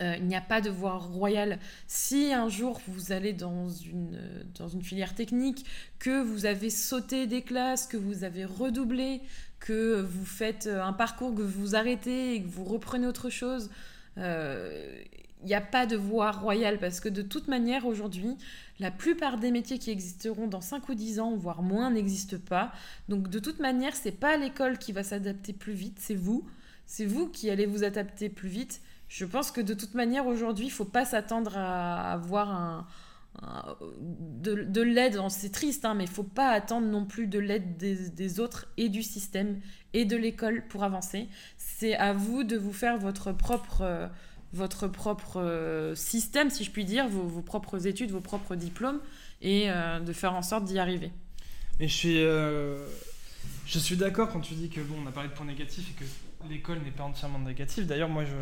euh, 0.00 0.16
il 0.18 0.26
n'y 0.26 0.36
a 0.36 0.40
pas 0.40 0.60
de 0.60 0.70
voie 0.70 0.96
royale. 0.98 1.58
Si 1.86 2.32
un 2.32 2.48
jour 2.48 2.80
vous 2.88 3.12
allez 3.12 3.32
dans 3.32 3.68
une, 3.68 4.18
dans 4.58 4.68
une 4.68 4.82
filière 4.82 5.14
technique, 5.14 5.66
que 5.98 6.22
vous 6.22 6.46
avez 6.46 6.70
sauté 6.70 7.26
des 7.26 7.42
classes, 7.42 7.86
que 7.86 7.96
vous 7.96 8.24
avez 8.24 8.44
redoublé, 8.44 9.20
que 9.60 10.00
vous 10.00 10.24
faites 10.24 10.66
un 10.66 10.92
parcours, 10.92 11.34
que 11.34 11.42
vous 11.42 11.76
arrêtez 11.76 12.34
et 12.34 12.42
que 12.42 12.48
vous 12.48 12.64
reprenez 12.64 13.06
autre 13.06 13.30
chose, 13.30 13.70
euh, 14.18 15.00
il 15.42 15.46
n'y 15.46 15.54
a 15.54 15.60
pas 15.60 15.86
de 15.86 15.96
voie 15.96 16.30
royale 16.30 16.78
parce 16.78 17.00
que 17.00 17.08
de 17.08 17.22
toute 17.22 17.48
manière 17.48 17.86
aujourd'hui, 17.86 18.36
la 18.78 18.90
plupart 18.90 19.38
des 19.38 19.50
métiers 19.50 19.78
qui 19.78 19.90
existeront 19.90 20.46
dans 20.46 20.60
5 20.60 20.88
ou 20.88 20.94
10 20.94 21.20
ans, 21.20 21.36
voire 21.36 21.62
moins, 21.62 21.90
n'existent 21.90 22.36
pas. 22.48 22.72
Donc 23.08 23.28
de 23.28 23.38
toute 23.38 23.60
manière, 23.60 23.94
c'est 23.94 24.12
pas 24.12 24.36
l'école 24.36 24.78
qui 24.78 24.92
va 24.92 25.02
s'adapter 25.02 25.52
plus 25.52 25.74
vite, 25.74 25.98
c'est 25.98 26.14
vous 26.14 26.44
c'est 26.92 27.06
vous 27.06 27.28
qui 27.28 27.48
allez 27.50 27.64
vous 27.64 27.84
adapter 27.84 28.28
plus 28.28 28.50
vite. 28.50 28.82
Je 29.08 29.24
pense 29.24 29.50
que 29.50 29.62
de 29.62 29.72
toute 29.72 29.94
manière, 29.94 30.26
aujourd'hui, 30.26 30.66
il 30.66 30.70
faut 30.70 30.84
pas 30.84 31.06
s'attendre 31.06 31.56
à 31.56 32.12
avoir 32.12 32.50
un, 32.50 32.86
de, 34.10 34.82
l'aide. 34.82 35.18
C'est 35.30 35.52
triste, 35.52 35.86
hein, 35.86 35.94
mais 35.94 36.04
il 36.04 36.10
faut 36.10 36.22
pas 36.22 36.48
attendre 36.48 36.86
non 36.86 37.06
plus 37.06 37.26
de 37.26 37.38
l'aide 37.38 37.78
des, 37.78 38.40
autres 38.40 38.66
et 38.76 38.90
du 38.90 39.02
système 39.02 39.60
et 39.94 40.04
de 40.04 40.16
l'école 40.16 40.66
pour 40.68 40.84
avancer. 40.84 41.28
C'est 41.56 41.94
à 41.94 42.12
vous 42.12 42.44
de 42.44 42.56
vous 42.56 42.72
faire 42.72 42.98
votre 42.98 43.32
propre, 43.32 43.80
euh, 43.82 44.06
votre 44.52 44.88
propre 44.88 45.40
euh, 45.40 45.94
système, 45.94 46.50
si 46.50 46.64
je 46.64 46.70
puis 46.70 46.84
dire, 46.84 47.08
vos, 47.08 47.42
propres 47.42 47.86
études, 47.86 48.10
vos 48.10 48.20
propres 48.20 48.54
diplômes, 48.54 49.00
et 49.40 49.70
euh, 49.70 50.00
de 50.00 50.12
faire 50.12 50.34
en 50.34 50.42
sorte 50.42 50.64
d'y 50.64 50.78
arriver. 50.78 51.10
Mais 51.80 51.88
je 51.88 51.94
suis, 51.94 52.18
je 53.66 53.78
suis 53.78 53.96
d'accord 53.96 54.28
quand 54.28 54.40
tu 54.40 54.54
dis 54.54 54.68
que 54.68 54.80
bon, 54.80 54.96
on 55.02 55.06
a 55.06 55.12
parlé 55.12 55.28
de 55.28 55.34
points 55.34 55.46
négatifs 55.46 55.90
et 55.90 55.94
que 55.94 56.50
l'école 56.50 56.78
n'est 56.82 56.90
pas 56.90 57.04
entièrement 57.04 57.38
négative. 57.38 57.86
D'ailleurs, 57.86 58.08
moi, 58.08 58.24
je, 58.24 58.32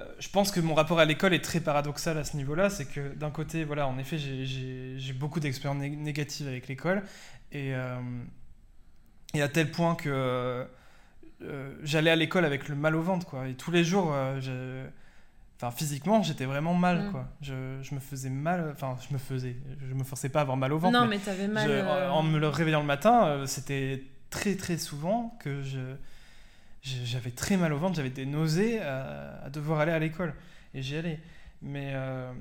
euh, 0.00 0.04
je 0.18 0.28
pense 0.28 0.50
que 0.50 0.60
mon 0.60 0.74
rapport 0.74 0.98
à 0.98 1.04
l'école 1.04 1.34
est 1.34 1.44
très 1.44 1.60
paradoxal 1.60 2.18
à 2.18 2.24
ce 2.24 2.36
niveau-là. 2.36 2.70
C'est 2.70 2.86
que 2.86 3.14
d'un 3.14 3.30
côté, 3.30 3.64
voilà, 3.64 3.86
en 3.86 3.98
effet, 3.98 4.18
j'ai 4.18 5.12
beaucoup 5.12 5.40
d'expériences 5.40 5.82
négatives 5.82 6.46
avec 6.46 6.68
l'école. 6.68 7.02
Et, 7.52 7.74
euh, 7.74 8.00
et, 9.34 9.42
à 9.42 9.48
tel 9.48 9.70
point 9.70 9.94
que 9.94 10.66
euh, 11.42 11.74
j'allais 11.82 12.10
à 12.10 12.16
l'école 12.16 12.44
avec 12.44 12.68
le 12.68 12.74
mal 12.74 12.96
au 12.96 13.02
ventre, 13.02 13.26
quoi. 13.26 13.48
Et 13.48 13.54
tous 13.54 13.70
les 13.70 13.84
jours, 13.84 14.14
enfin, 15.56 15.70
physiquement, 15.70 16.22
j'étais 16.22 16.44
vraiment 16.44 16.74
mal, 16.74 17.04
mm. 17.04 17.10
quoi. 17.10 17.28
Je, 17.42 17.78
je, 17.82 17.94
me 17.94 18.00
faisais 18.00 18.30
mal, 18.30 18.70
enfin, 18.72 18.96
je 19.08 19.12
me 19.12 19.18
faisais, 19.18 19.56
je 19.88 19.94
me 19.94 20.04
forçais 20.04 20.28
pas 20.28 20.40
à 20.40 20.42
avoir 20.42 20.56
mal 20.56 20.72
au 20.72 20.78
ventre. 20.78 20.98
Non, 20.98 21.06
mais, 21.06 21.18
t'avais 21.18 21.48
mal. 21.48 21.86
en 22.10 22.22
me 22.22 22.38
le 22.38 22.48
réveillant 22.48 22.80
le 22.80 22.86
matin, 22.86 23.44
c'était 23.46 24.04
très, 24.30 24.56
très 24.56 24.78
souvent 24.78 25.36
que 25.40 25.62
je 25.62 25.96
j'avais 26.82 27.30
très 27.30 27.56
mal 27.56 27.72
au 27.72 27.78
ventre, 27.78 27.96
j'avais 27.96 28.10
des 28.10 28.26
nausées 28.26 28.80
à, 28.80 29.48
devoir 29.50 29.80
aller 29.80 29.92
à 29.92 29.98
l'école. 29.98 30.34
Et 30.74 30.82
j'y 30.82 30.96
allais. 30.96 31.20
Mais. 31.62 31.92
Euh, 31.94 32.32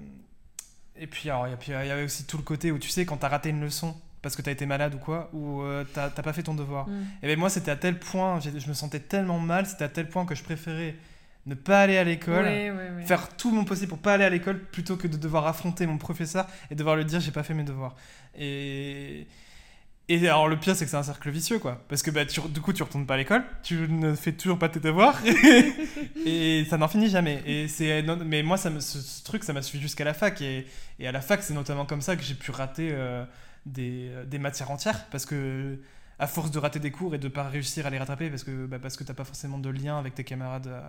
et 0.96 1.08
puis, 1.08 1.30
alors, 1.30 1.48
il 1.48 1.72
y 1.72 1.74
avait 1.74 2.04
aussi 2.04 2.26
tout 2.26 2.38
le 2.38 2.44
côté 2.44 2.72
où 2.72 2.80
tu 2.80 2.90
sais, 2.90 3.06
quand 3.06 3.18
t'as 3.18 3.28
raté 3.28 3.50
une 3.50 3.62
leçon 3.62 3.96
parce 4.28 4.36
que 4.36 4.42
t'as 4.42 4.52
été 4.52 4.66
malade 4.66 4.94
ou 4.94 4.98
quoi, 4.98 5.30
ou 5.32 5.62
euh, 5.62 5.86
t'as 5.94 6.10
pas 6.10 6.34
fait 6.34 6.44
ton 6.44 6.54
devoir. 6.54 6.90
Mm. 6.90 7.06
Et 7.24 7.28
ben 7.28 7.40
moi, 7.40 7.50
c'était 7.50 7.72
à 7.72 7.78
tel 7.78 7.98
point, 7.98 8.42
je 8.42 8.68
me 8.68 8.74
sentais 8.74 9.00
tellement 9.00 9.40
mal, 9.40 9.66
c'était 9.66 9.86
à 9.86 9.90
tel 9.90 10.10
point 10.10 10.26
que 10.26 10.36
je 10.36 10.44
préférais 10.44 10.96
ne 11.46 11.56
pas 11.56 11.82
aller 11.82 11.98
à 11.98 12.04
l'école, 12.04 12.46
faire 13.06 13.30
tout 13.38 13.52
mon 13.52 13.64
possible 13.64 13.88
pour 13.88 14.00
pas 14.00 14.16
aller 14.16 14.26
à 14.26 14.30
l'école 14.30 14.60
plutôt 14.60 14.98
que 14.98 15.08
de 15.08 15.16
devoir 15.16 15.48
affronter 15.48 15.88
mon 15.88 15.98
professeur 15.98 16.46
et 16.70 16.76
devoir 16.76 16.98
lui 16.98 17.06
dire 17.06 17.22
j'ai 17.22 17.32
pas 17.32 17.44
fait 17.44 17.54
mes 17.54 17.64
devoirs. 17.64 17.96
Et 18.38 19.28
et 20.10 20.26
alors 20.28 20.48
le 20.48 20.58
pire 20.58 20.76
c'est 20.76 20.86
que 20.86 20.92
c'est 20.92 20.98
un 20.98 21.04
cercle 21.04 21.30
vicieux 21.30 21.60
quoi, 21.60 21.84
parce 21.90 22.02
que 22.02 22.12
bah, 22.12 22.24
du 22.26 22.62
coup 22.62 22.74
tu 22.74 22.84
retournes 22.84 23.06
pas 23.06 23.14
à 23.14 23.18
l'école, 23.18 23.44
tu 23.64 23.88
ne 23.90 24.14
fais 24.14 24.34
toujours 24.34 24.60
pas 24.60 24.68
tes 24.68 24.80
devoirs 24.82 25.18
et, 26.26 26.66
ça 26.70 26.78
n'en 26.78 26.88
finit 26.90 27.10
jamais. 27.10 27.42
Et 27.46 27.70
c'est 27.70 28.04
mais 28.26 28.44
moi 28.44 28.58
ça 28.58 28.70
me, 28.70 28.82
ce, 28.82 29.24
truc 29.24 29.46
ça 29.46 29.54
m'a 29.54 29.62
suivi 29.62 29.82
jusqu'à 29.82 30.04
la 30.04 30.14
fac 30.14 30.42
et, 30.42 30.68
et, 31.00 31.08
à 31.08 31.14
la 31.14 31.22
fac 31.22 31.44
c'est 31.44 31.54
notamment 31.54 31.86
comme 31.86 32.02
ça 32.02 32.18
que 32.18 32.24
j'ai 32.24 32.36
pu 32.36 32.52
rater 32.52 32.90
euh, 32.92 33.24
des, 33.68 34.10
euh, 34.10 34.26
des, 34.26 34.40
matières 34.40 34.72
entières 34.72 35.06
parce 35.12 35.26
que 35.26 35.80
à 36.20 36.28
force 36.28 36.52
de 36.52 36.60
rater 36.60 36.80
des 36.80 36.92
cours 36.92 37.14
et 37.14 37.20
de 37.20 37.28
pas 37.28 37.48
réussir 37.48 37.86
à 37.86 37.90
les 37.90 37.98
rattraper 37.98 38.30
parce 38.30 38.44
que 38.44 38.66
bah, 38.66 38.80
parce 38.80 38.98
que 38.98 39.04
t'as 39.04 39.14
pas 39.14 39.24
forcément 39.24 39.60
de 39.60 39.70
lien 39.70 40.00
avec 40.00 40.16
tes 40.16 40.24
camarades 40.24 40.68
euh, 40.68 40.82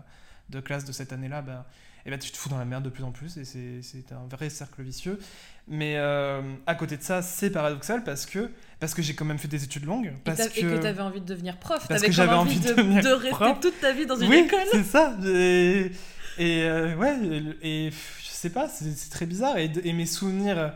de 0.51 0.61
classe 0.61 0.85
de 0.85 0.93
cette 0.93 1.12
année 1.12 1.29
là, 1.29 1.43
bah, 1.43 1.66
et 2.07 2.11
bah, 2.11 2.18
tu 2.18 2.31
te 2.31 2.37
fous 2.37 2.49
dans 2.49 2.59
la 2.59 2.64
merde 2.64 2.85
de 2.85 2.89
plus 2.89 3.05
en 3.05 3.12
plus 3.12 3.37
et 3.37 3.45
c'est 3.45 4.12
un 4.12 4.26
vrai 4.35 4.49
cercle 4.49 4.83
vicieux. 4.83 5.18
Mais 5.66 5.97
euh, 5.97 6.41
à 6.66 6.74
côté 6.74 6.97
de 6.97 7.03
ça, 7.03 7.20
c'est 7.20 7.51
paradoxal 7.51 8.03
parce 8.03 8.24
que, 8.24 8.51
parce 8.81 8.95
que 8.95 9.03
j'ai 9.03 9.14
quand 9.14 9.26
même 9.26 9.39
fait 9.39 9.49
des 9.49 9.62
études 9.62 9.85
longues. 9.85 10.14
Parce 10.24 10.41
et, 10.57 10.62
que, 10.62 10.81
tu 10.81 10.87
avais 10.87 11.03
envie 11.03 11.20
de 11.20 11.26
devenir 11.26 11.59
prof. 11.59 11.87
Parce 11.87 12.03
que 12.03 12.12
j'avais 12.12 12.35
envie, 12.35 12.61
de, 12.61 12.72
de, 12.72 13.12
rester 13.12 13.61
toute 13.61 13.81
ta 13.81 13.93
vie 13.93 14.07
dans 14.07 14.16
une 14.16 14.31
oui, 14.31 14.39
école. 14.39 14.59
c'est 14.72 14.85
ça. 14.85 15.14
Et, 15.26 15.93
et 16.39 16.62
euh, 16.62 16.97
ouais, 16.97 17.18
et, 17.61 17.91
je 17.91 18.31
sais 18.31 18.51
pas, 18.51 18.68
c'est 18.68 19.11
très 19.11 19.26
bizarre. 19.26 19.59
Et, 19.59 19.70
et 19.85 19.93
mes 19.93 20.07
souvenirs, 20.07 20.72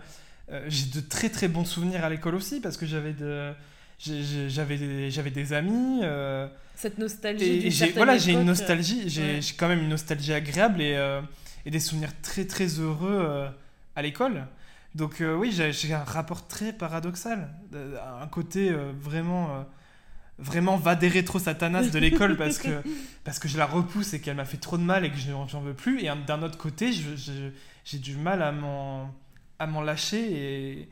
euh, 0.52 0.64
j'ai 0.68 0.86
de 0.86 1.00
très 1.00 1.28
très 1.30 1.48
bons 1.48 1.64
souvenirs 1.64 2.04
à 2.04 2.10
l'école 2.10 2.34
aussi 2.34 2.60
parce 2.60 2.76
que 2.76 2.86
j'avais 2.86 3.12
de 3.12 3.52
j'avais 4.48 4.76
des, 4.76 5.10
j'avais 5.10 5.30
des 5.30 5.52
amis 5.52 6.00
euh, 6.02 6.48
cette 6.74 6.98
nostalgie 6.98 7.66
et 7.66 7.90
voilà 7.92 8.18
j'ai 8.18 8.32
une 8.32 8.44
nostalgie 8.44 9.08
j'ai 9.08 9.40
quand 9.56 9.68
même 9.68 9.80
une 9.80 9.90
nostalgie 9.90 10.32
agréable 10.32 10.82
et, 10.82 10.96
euh, 10.96 11.20
et 11.64 11.70
des 11.70 11.80
souvenirs 11.80 12.10
très 12.20 12.46
très 12.46 12.66
heureux 12.66 13.18
euh, 13.20 13.48
à 13.94 14.02
l'école. 14.02 14.46
Donc 14.94 15.22
oui 15.38 15.52
j'ai 15.52 15.94
un 15.94 16.04
rapport 16.04 16.46
très 16.46 16.72
paradoxal 16.72 17.48
un 18.20 18.26
côté 18.26 18.74
vraiment 19.00 19.64
vraiment 20.38 20.76
va 20.76 20.96
des 20.96 21.08
rétro 21.08 21.38
satanas 21.38 21.88
de 21.88 21.98
l'école 21.98 22.36
parce 22.36 22.58
que 22.58 22.82
parce 23.24 23.38
que 23.38 23.48
je 23.48 23.56
la 23.56 23.64
repousse 23.64 24.12
et 24.12 24.20
qu'elle 24.20 24.36
m'a 24.36 24.44
fait 24.44 24.58
trop 24.58 24.76
de 24.76 24.82
mal 24.82 25.06
et 25.06 25.10
que 25.10 25.16
j'en 25.16 25.60
veux 25.60 25.72
plus. 25.74 26.02
Et 26.02 26.10
d'un 26.26 26.42
autre 26.42 26.58
côté 26.58 26.90
j'ai 27.84 27.98
du 27.98 28.16
mal 28.16 28.42
à 28.42 28.52
m'en 28.52 29.14
à 29.62 29.66
m'en 29.66 29.80
lâcher 29.80 30.18
et 30.32 30.88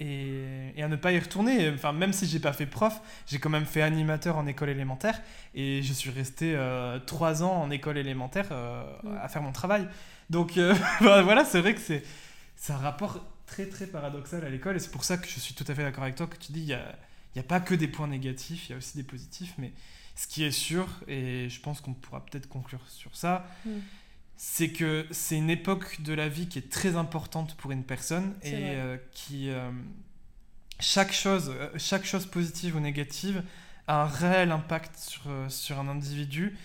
et, 0.00 0.82
à 0.82 0.88
ne 0.88 0.96
pas 0.96 1.12
y 1.12 1.18
retourner. 1.18 1.70
Enfin, 1.70 1.92
même 1.92 2.12
si 2.12 2.26
j'ai 2.26 2.40
pas 2.40 2.52
fait 2.52 2.66
prof, 2.66 3.00
j'ai 3.26 3.38
quand 3.38 3.50
même 3.50 3.66
fait 3.66 3.82
animateur 3.82 4.36
en 4.36 4.46
école 4.46 4.70
élémentaire 4.70 5.20
et 5.54 5.82
je 5.82 5.92
suis 5.92 6.10
resté 6.10 6.54
euh, 6.56 6.98
trois 6.98 7.42
ans 7.42 7.52
en 7.52 7.70
école 7.70 7.98
élémentaire 7.98 8.48
euh, 8.50 8.82
à 9.20 9.28
faire 9.28 9.42
mon 9.42 9.52
travail. 9.52 9.86
Donc 10.30 10.56
euh, 10.56 10.74
bah, 11.00 11.22
voilà, 11.22 11.44
c'est 11.44 11.60
vrai 11.60 11.74
que 11.74 11.80
c'est 11.80 12.72
un 12.72 12.76
rapport 12.76 13.20
très 13.46 13.66
très 13.66 13.86
paradoxal 13.86 14.44
à 14.44 14.48
l'école 14.48 14.76
et 14.76 14.78
c'est 14.78 14.92
pour 14.92 15.04
ça 15.04 15.18
que 15.18 15.28
je 15.28 15.38
suis 15.38 15.54
tout 15.54 15.64
à 15.68 15.74
fait 15.74 15.82
d'accord 15.82 16.04
avec 16.04 16.14
toi 16.14 16.26
que 16.26 16.36
tu 16.36 16.52
dis 16.52 16.60
il 16.60 16.66
n'y 16.66 16.72
a, 16.72 16.94
y 17.36 17.40
a 17.40 17.42
pas 17.44 17.60
que 17.60 17.74
des 17.74 17.88
points 17.88 18.06
négatifs, 18.06 18.68
il 18.68 18.72
y 18.72 18.74
a 18.74 18.78
aussi 18.78 18.96
des 18.96 19.02
positifs, 19.02 19.54
mais 19.58 19.72
ce 20.14 20.26
qui 20.28 20.44
est 20.44 20.50
sûr, 20.50 20.86
et 21.08 21.48
je 21.48 21.60
pense 21.60 21.80
qu'on 21.80 21.94
pourra 21.94 22.24
peut-être 22.24 22.48
conclure 22.48 22.82
sur 22.88 23.16
ça, 23.16 23.46
mm 23.64 23.70
c'est 24.42 24.70
que 24.70 25.06
c'est 25.10 25.36
une 25.36 25.50
époque 25.50 26.00
de 26.00 26.14
la 26.14 26.26
vie 26.30 26.48
qui 26.48 26.58
est 26.58 26.70
très 26.72 26.96
importante 26.96 27.58
pour 27.58 27.72
une 27.72 27.84
personne 27.84 28.34
et 28.42 28.54
euh, 28.54 28.96
qui 29.12 29.50
euh, 29.50 29.70
chaque 30.78 31.12
chose 31.12 31.52
euh, 31.54 31.68
chaque 31.76 32.06
chose 32.06 32.24
positive 32.24 32.74
ou 32.74 32.80
négative 32.80 33.44
a 33.86 34.04
un 34.04 34.06
réel 34.06 34.50
impact 34.50 34.96
sur, 34.96 35.20
sur 35.48 35.78
un 35.78 35.88
individu 35.88 36.56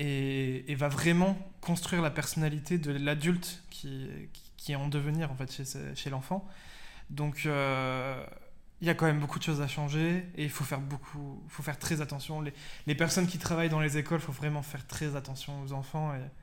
et, 0.00 0.68
et, 0.68 0.74
va 0.74 0.88
vraiment 0.88 1.38
construire 1.60 2.02
la 2.02 2.10
personnalité 2.10 2.76
de 2.76 2.90
l'adulte 2.90 3.62
qui, 3.70 4.08
qui, 4.56 4.72
est 4.72 4.76
en 4.76 4.88
devenir 4.88 5.30
en 5.30 5.36
fait 5.36 5.52
chez, 5.52 5.94
chez 5.94 6.10
l'enfant. 6.10 6.44
Donc 7.08 7.44
il 7.44 8.86
y 8.86 8.90
a 8.90 8.94
quand 8.94 9.06
même 9.06 9.20
beaucoup 9.20 9.38
de 9.38 9.44
choses 9.44 9.60
à 9.60 9.68
changer 9.68 10.26
et 10.34 10.42
il 10.42 10.50
faut 10.50 10.64
faire 10.64 10.80
beaucoup 10.80 11.40
faut 11.46 11.62
faire 11.62 11.78
très 11.78 12.00
attention. 12.00 12.40
Les, 12.40 12.52
les 12.88 12.96
personnes 12.96 13.28
qui 13.28 13.38
travaillent 13.38 13.68
dans 13.68 13.80
les 13.80 13.96
écoles 13.96 14.18
il 14.18 14.24
faut 14.24 14.32
vraiment 14.32 14.62
faire 14.62 14.84
très 14.88 15.14
attention 15.14 15.62
aux 15.62 15.72
enfants 15.72 16.12
et 16.16 16.41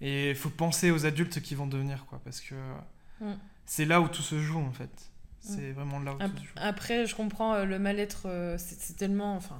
et 0.00 0.30
il 0.30 0.36
faut 0.36 0.50
penser 0.50 0.90
aux 0.90 1.06
adultes 1.06 1.40
qui 1.40 1.54
vont 1.54 1.66
devenir, 1.66 2.04
quoi, 2.06 2.20
parce 2.24 2.40
que 2.40 2.54
mm. 3.20 3.34
c'est 3.64 3.84
là 3.84 4.00
où 4.00 4.08
tout 4.08 4.22
se 4.22 4.38
joue, 4.38 4.58
en 4.58 4.72
fait. 4.72 5.10
C'est 5.40 5.70
mm. 5.70 5.72
vraiment 5.72 6.00
là 6.00 6.14
où 6.14 6.18
tout 6.18 6.36
se 6.36 6.42
joue. 6.42 6.52
Après, 6.56 7.06
je 7.06 7.14
comprends 7.14 7.54
euh, 7.54 7.64
le 7.64 7.78
mal-être, 7.78 8.26
euh, 8.26 8.56
c'est 8.58 8.96
tellement. 8.96 9.36
Enfin. 9.36 9.56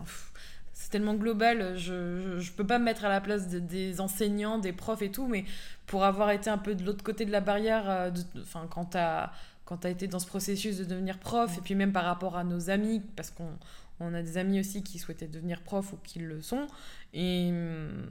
c'est 0.73 0.91
tellement 0.91 1.15
global, 1.15 1.77
je, 1.79 2.39
je, 2.39 2.53
peux 2.53 2.67
pas 2.67 2.79
me 2.79 2.85
mettre 2.85 3.05
à 3.07 3.09
la 3.09 3.21
place 3.21 3.49
des 3.49 4.01
enseignants, 4.01 4.59
des 4.59 4.73
profs 4.73 5.03
et 5.03 5.11
tout, 5.11 5.27
mais 5.27 5.45
pour 5.87 6.05
avoir 6.05 6.31
été 6.31 6.51
un 6.51 6.59
peu 6.59 6.75
de 6.75 6.85
l'autre 6.85 7.03
côté 7.03 7.25
de 7.25 7.33
la 7.33 7.41
barrière, 7.41 7.89
euh, 7.89 8.11
enfin, 8.43 8.67
quand 8.69 8.91
tu 8.91 8.99
as, 8.99 9.33
as 9.71 9.89
été 9.89 10.07
dans 10.07 10.19
ce 10.19 10.27
processus 10.27 10.77
de 10.77 10.85
devenir 10.85 11.19
prof, 11.19 11.57
mm. 11.57 11.59
et 11.59 11.63
puis 11.63 11.75
même 11.75 11.93
par 11.93 12.05
rapport 12.05 12.37
à 12.37 12.45
nos 12.45 12.69
amis, 12.69 13.01
parce 13.17 13.31
qu'on 13.31 13.57
on 14.01 14.13
a 14.13 14.21
des 14.21 14.37
amis 14.37 14.61
aussi 14.61 14.83
qui 14.83 14.99
souhaitaient 14.99 15.29
devenir 15.29 15.63
prof 15.63 15.95
ou 15.95 15.99
qui 16.05 16.19
le 16.19 16.43
sont, 16.43 16.67
et 17.15 17.49
hum, 17.51 18.11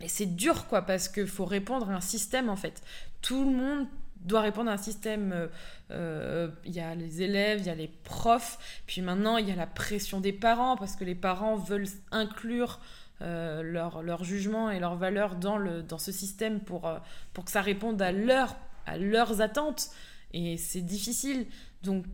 et 0.00 0.08
c'est 0.08 0.26
dur, 0.26 0.66
quoi, 0.66 0.82
parce 0.82 1.08
qu'il 1.08 1.26
faut 1.26 1.44
répondre 1.44 1.90
à 1.90 1.94
un 1.94 2.00
système, 2.00 2.48
en 2.48 2.56
fait. 2.56 2.82
Tout 3.20 3.44
le 3.44 3.56
monde 3.56 3.86
doit 4.22 4.40
répondre 4.40 4.70
à 4.70 4.74
un 4.74 4.78
système. 4.78 5.32
Euh, 5.32 5.48
euh, 5.90 6.48
il 6.64 6.72
y 6.72 6.80
a 6.80 6.94
les 6.94 7.22
élèves, 7.22 7.60
il 7.60 7.66
y 7.66 7.70
a 7.70 7.74
les 7.74 7.88
profs, 7.88 8.82
puis 8.86 9.02
maintenant, 9.02 9.36
il 9.36 9.48
y 9.48 9.52
a 9.52 9.56
la 9.56 9.66
pression 9.66 10.20
des 10.20 10.32
parents, 10.32 10.76
parce 10.76 10.96
que 10.96 11.04
les 11.04 11.14
parents 11.14 11.56
veulent 11.56 11.88
inclure 12.12 12.80
euh, 13.22 13.62
leur, 13.62 14.02
leur, 14.02 14.24
jugement 14.24 14.70
et 14.70 14.80
leurs 14.80 14.96
valeurs 14.96 15.36
dans, 15.36 15.58
le, 15.58 15.82
dans 15.82 15.98
ce 15.98 16.12
système 16.12 16.60
pour, 16.60 16.90
pour 17.34 17.44
que 17.44 17.50
ça 17.50 17.60
réponde 17.60 18.00
à, 18.00 18.12
leur, 18.12 18.56
à 18.86 18.96
leurs 18.96 19.42
attentes. 19.42 19.90
Et 20.32 20.56
c'est 20.56 20.80
difficile. 20.80 21.46
Donc, 21.82 22.06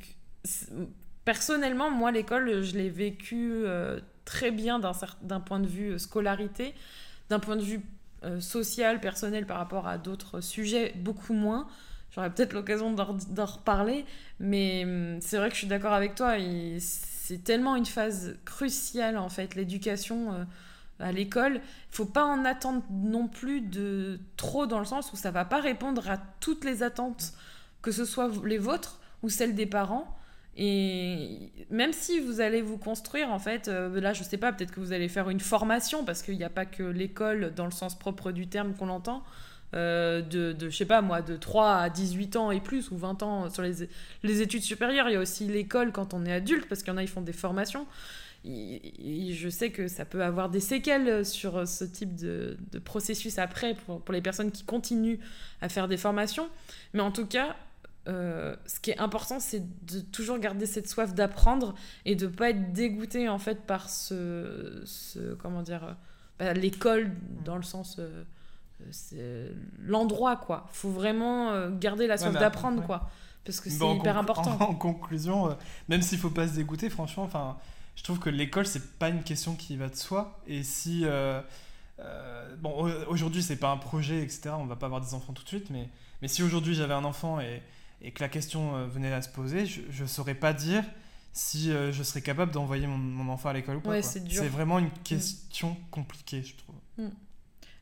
personnellement, 1.24 1.90
moi, 1.90 2.10
l'école, 2.10 2.62
je 2.62 2.76
l'ai 2.76 2.88
vécu 2.88 3.64
très 4.24 4.50
bien 4.50 4.80
d'un 5.22 5.40
point 5.40 5.60
de 5.60 5.66
vue 5.66 5.98
scolarité 5.98 6.74
d'un 7.28 7.38
point 7.38 7.56
de 7.56 7.62
vue 7.62 7.80
euh, 8.24 8.40
social, 8.40 9.00
personnel 9.00 9.46
par 9.46 9.58
rapport 9.58 9.86
à 9.86 9.98
d'autres 9.98 10.40
sujets, 10.40 10.94
beaucoup 10.96 11.34
moins. 11.34 11.66
J'aurais 12.14 12.30
peut-être 12.30 12.54
l'occasion 12.54 12.92
d'en 12.92 13.44
reparler, 13.44 14.06
mais 14.40 14.84
hum, 14.84 15.18
c'est 15.20 15.36
vrai 15.36 15.48
que 15.48 15.54
je 15.54 15.60
suis 15.60 15.66
d'accord 15.66 15.92
avec 15.92 16.14
toi. 16.14 16.36
C'est 16.78 17.44
tellement 17.44 17.76
une 17.76 17.86
phase 17.86 18.36
cruciale, 18.44 19.18
en 19.18 19.28
fait, 19.28 19.54
l'éducation 19.54 20.32
euh, 20.32 20.44
à 20.98 21.12
l'école. 21.12 21.56
Il 21.56 21.94
faut 21.94 22.06
pas 22.06 22.24
en 22.24 22.44
attendre 22.44 22.82
non 22.90 23.28
plus 23.28 23.60
de 23.60 24.18
trop, 24.36 24.66
dans 24.66 24.78
le 24.78 24.86
sens 24.86 25.12
où 25.12 25.16
ça 25.16 25.30
va 25.30 25.44
pas 25.44 25.60
répondre 25.60 26.08
à 26.08 26.16
toutes 26.40 26.64
les 26.64 26.82
attentes, 26.82 27.34
que 27.82 27.92
ce 27.92 28.04
soit 28.04 28.30
les 28.44 28.58
vôtres 28.58 28.98
ou 29.22 29.28
celles 29.28 29.54
des 29.54 29.66
parents. 29.66 30.15
Et 30.58 31.50
même 31.70 31.92
si 31.92 32.18
vous 32.18 32.40
allez 32.40 32.62
vous 32.62 32.78
construire, 32.78 33.30
en 33.30 33.38
fait, 33.38 33.68
euh, 33.68 34.00
là, 34.00 34.14
je 34.14 34.22
sais 34.22 34.38
pas, 34.38 34.52
peut-être 34.52 34.72
que 34.72 34.80
vous 34.80 34.92
allez 34.92 35.08
faire 35.08 35.28
une 35.28 35.40
formation, 35.40 36.04
parce 36.04 36.22
qu'il 36.22 36.36
n'y 36.36 36.44
a 36.44 36.50
pas 36.50 36.64
que 36.64 36.82
l'école, 36.82 37.52
dans 37.54 37.66
le 37.66 37.70
sens 37.70 37.98
propre 37.98 38.32
du 38.32 38.46
terme 38.46 38.74
qu'on 38.74 38.88
entend, 38.88 39.22
euh, 39.74 40.22
de, 40.22 40.56
je 40.58 40.74
sais 40.74 40.86
pas 40.86 41.02
moi, 41.02 41.20
de 41.20 41.36
3 41.36 41.74
à 41.74 41.90
18 41.90 42.36
ans 42.36 42.50
et 42.50 42.60
plus, 42.60 42.90
ou 42.90 42.96
20 42.96 43.22
ans 43.22 43.50
sur 43.50 43.62
les, 43.62 43.88
les 44.22 44.40
études 44.40 44.62
supérieures. 44.62 45.10
Il 45.10 45.12
y 45.12 45.16
a 45.16 45.20
aussi 45.20 45.46
l'école 45.46 45.92
quand 45.92 46.14
on 46.14 46.24
est 46.24 46.32
adulte, 46.32 46.66
parce 46.68 46.82
qu'il 46.82 46.92
y 46.92 46.94
en 46.94 46.98
a, 46.98 47.02
ils 47.02 47.08
font 47.08 47.20
des 47.20 47.34
formations. 47.34 47.86
Je 48.46 49.48
sais 49.50 49.70
que 49.70 49.88
ça 49.88 50.04
peut 50.06 50.22
avoir 50.22 50.48
des 50.48 50.60
séquelles 50.60 51.26
sur 51.26 51.66
ce 51.68 51.84
type 51.84 52.14
de, 52.14 52.56
de 52.70 52.78
processus 52.78 53.38
après, 53.38 53.74
pour, 53.74 54.00
pour 54.00 54.14
les 54.14 54.22
personnes 54.22 54.52
qui 54.52 54.62
continuent 54.62 55.18
à 55.60 55.68
faire 55.68 55.88
des 55.88 55.96
formations. 55.96 56.48
Mais 56.94 57.00
en 57.02 57.10
tout 57.10 57.26
cas, 57.26 57.56
euh, 58.08 58.54
ce 58.66 58.78
qui 58.78 58.90
est 58.90 58.98
important, 58.98 59.40
c'est 59.40 59.62
de 59.86 60.00
toujours 60.00 60.38
garder 60.38 60.66
cette 60.66 60.88
soif 60.88 61.12
d'apprendre 61.14 61.74
et 62.04 62.14
de 62.14 62.26
pas 62.26 62.50
être 62.50 62.72
dégoûté 62.72 63.28
en 63.28 63.38
fait 63.38 63.66
par 63.66 63.90
ce, 63.90 64.82
ce 64.84 65.34
comment 65.34 65.62
dire, 65.62 65.84
euh, 65.84 65.92
bah, 66.38 66.52
l'école 66.52 67.10
dans 67.44 67.56
le 67.56 67.64
sens, 67.64 67.96
euh, 67.98 68.22
c'est 68.92 69.50
l'endroit 69.80 70.36
quoi. 70.36 70.66
Faut 70.70 70.90
vraiment 70.90 71.68
garder 71.70 72.06
la 72.06 72.16
soif 72.16 72.34
d'apprendre 72.34 72.84
quoi, 72.84 73.10
parce 73.44 73.60
que 73.60 73.70
c'est 73.70 73.96
hyper 73.96 74.16
important. 74.18 74.56
En, 74.60 74.74
conclusion, 74.74 75.56
même 75.88 76.02
s'il 76.02 76.18
faut 76.18 76.30
pas 76.30 76.46
se 76.46 76.54
dégoûter, 76.54 76.90
franchement, 76.90 77.24
enfin, 77.24 77.56
je 77.96 78.04
trouve 78.04 78.20
que 78.20 78.30
l'école 78.30 78.66
c'est 78.66 78.98
pas 78.98 79.08
une 79.08 79.22
question 79.22 79.54
qui 79.54 79.76
va 79.76 79.88
de 79.88 79.96
soi 79.96 80.38
et 80.46 80.62
si 80.62 81.04
bon 82.60 82.92
aujourd'hui 83.08 83.42
c'est 83.42 83.56
pas 83.56 83.70
un 83.70 83.78
projet 83.78 84.22
etc, 84.22 84.50
on 84.58 84.66
va 84.66 84.76
pas 84.76 84.86
avoir 84.86 85.00
des 85.00 85.14
enfants 85.14 85.32
tout 85.32 85.42
de 85.42 85.48
suite, 85.48 85.70
mais 85.70 85.88
mais 86.22 86.28
si 86.28 86.42
aujourd'hui 86.42 86.74
j'avais 86.74 86.94
un 86.94 87.04
enfant 87.04 87.40
et 87.40 87.62
et 88.02 88.12
que 88.12 88.22
la 88.22 88.28
question 88.28 88.76
euh, 88.76 88.86
venait 88.86 89.12
à 89.12 89.22
se 89.22 89.28
poser, 89.28 89.66
je 89.66 90.02
ne 90.02 90.08
saurais 90.08 90.34
pas 90.34 90.52
dire 90.52 90.84
si 91.32 91.70
euh, 91.70 91.92
je 91.92 92.02
serais 92.02 92.22
capable 92.22 92.52
d'envoyer 92.52 92.86
mon, 92.86 93.28
enfant 93.28 93.50
à 93.50 93.52
l'école 93.52 93.76
ou 93.76 93.80
pas. 93.80 94.00
c'est 94.02 94.48
vraiment 94.48 94.78
une 94.78 94.86
mm. 94.86 95.02
question 95.04 95.76
compliquée, 95.90 96.42
je 96.42 96.56
trouve. 96.56 96.76
Mm. 96.98 97.10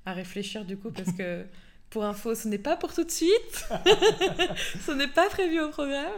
À 0.06 0.12
réfléchir 0.12 0.64
du 0.64 0.76
coup, 0.76 0.90
parce 0.90 1.12
que 1.12 1.46
Pour 1.94 2.04
info, 2.04 2.34
ce 2.34 2.48
n'est 2.48 2.58
pas 2.58 2.76
pour 2.76 2.92
tout 2.92 3.04
de 3.04 3.10
suite. 3.12 3.68
ce 4.84 4.90
n'est 4.90 5.06
pas 5.06 5.28
prévu 5.28 5.60
au 5.60 5.68
programme. 5.68 6.10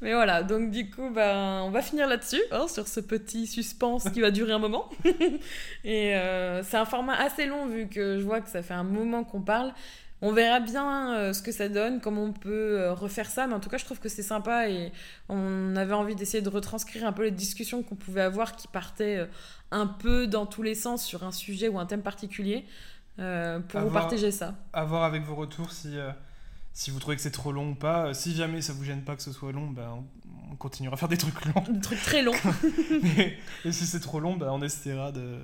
Mais 0.00 0.12
voilà, 0.12 0.42
donc 0.42 0.72
du 0.72 0.90
coup, 0.90 1.08
ben, 1.10 1.62
on 1.62 1.70
va 1.70 1.82
finir 1.82 2.08
là-dessus, 2.08 2.42
hein, 2.50 2.66
sur 2.66 2.88
ce 2.88 2.98
petit 2.98 3.46
suspense 3.46 4.10
qui 4.10 4.20
va 4.20 4.32
durer 4.32 4.52
un 4.52 4.58
moment. 4.58 4.90
Et 5.84 6.16
euh, 6.16 6.64
c'est 6.64 6.78
un 6.78 6.84
format 6.84 7.14
assez 7.14 7.46
long 7.46 7.66
vu 7.66 7.86
que 7.86 8.18
je 8.18 8.24
vois 8.24 8.40
que 8.40 8.50
ça 8.50 8.64
fait 8.64 8.74
un 8.74 8.82
moment 8.82 9.22
qu'on 9.22 9.40
parle. 9.40 9.72
On 10.22 10.32
verra 10.32 10.60
bien 10.60 11.14
euh, 11.14 11.32
ce 11.32 11.40
que 11.40 11.50
ça 11.50 11.68
donne, 11.68 12.00
comment 12.00 12.24
on 12.24 12.32
peut 12.32 12.78
euh, 12.78 12.92
refaire 12.92 13.30
ça, 13.30 13.46
mais 13.46 13.54
en 13.54 13.60
tout 13.60 13.70
cas, 13.70 13.78
je 13.78 13.86
trouve 13.86 14.00
que 14.00 14.10
c'est 14.10 14.22
sympa 14.22 14.68
et 14.68 14.92
on 15.30 15.74
avait 15.76 15.94
envie 15.94 16.14
d'essayer 16.14 16.42
de 16.42 16.48
retranscrire 16.50 17.06
un 17.06 17.12
peu 17.12 17.24
les 17.24 17.30
discussions 17.30 17.82
qu'on 17.82 17.96
pouvait 17.96 18.20
avoir 18.20 18.54
qui 18.54 18.68
partaient 18.68 19.16
euh, 19.16 19.26
un 19.70 19.86
peu 19.86 20.26
dans 20.26 20.44
tous 20.44 20.62
les 20.62 20.74
sens 20.74 21.04
sur 21.04 21.24
un 21.24 21.32
sujet 21.32 21.68
ou 21.68 21.78
un 21.78 21.86
thème 21.86 22.02
particulier 22.02 22.66
pour 23.16 23.80
vous 23.82 23.90
partager 23.90 24.30
ça. 24.30 24.54
À 24.72 24.84
voir 24.84 25.04
avec 25.04 25.24
vos 25.24 25.34
retours 25.34 25.72
si, 25.72 25.94
si 26.72 26.90
vous 26.90 26.98
trouvez 27.00 27.16
que 27.16 27.22
c'est 27.22 27.30
trop 27.30 27.52
long 27.52 27.72
ou 27.72 27.74
pas. 27.74 28.14
Si 28.14 28.34
jamais 28.34 28.62
ça 28.62 28.72
vous 28.72 28.82
gêne 28.82 29.02
pas 29.02 29.14
que 29.14 29.22
ce 29.22 29.30
soit 29.30 29.52
long, 29.52 29.66
ben, 29.66 30.02
on 30.50 30.56
continuera 30.56 30.94
à 30.94 30.96
faire 30.96 31.08
des 31.08 31.18
trucs 31.18 31.44
longs. 31.44 31.62
Des 31.68 31.80
trucs 31.80 32.02
très 32.02 32.22
longs. 32.22 32.32
et 33.64 33.72
si 33.72 33.84
c'est 33.84 34.00
trop 34.00 34.20
long, 34.20 34.38
ben, 34.38 34.48
on 34.50 34.62
essaiera 34.62 35.12
de. 35.12 35.38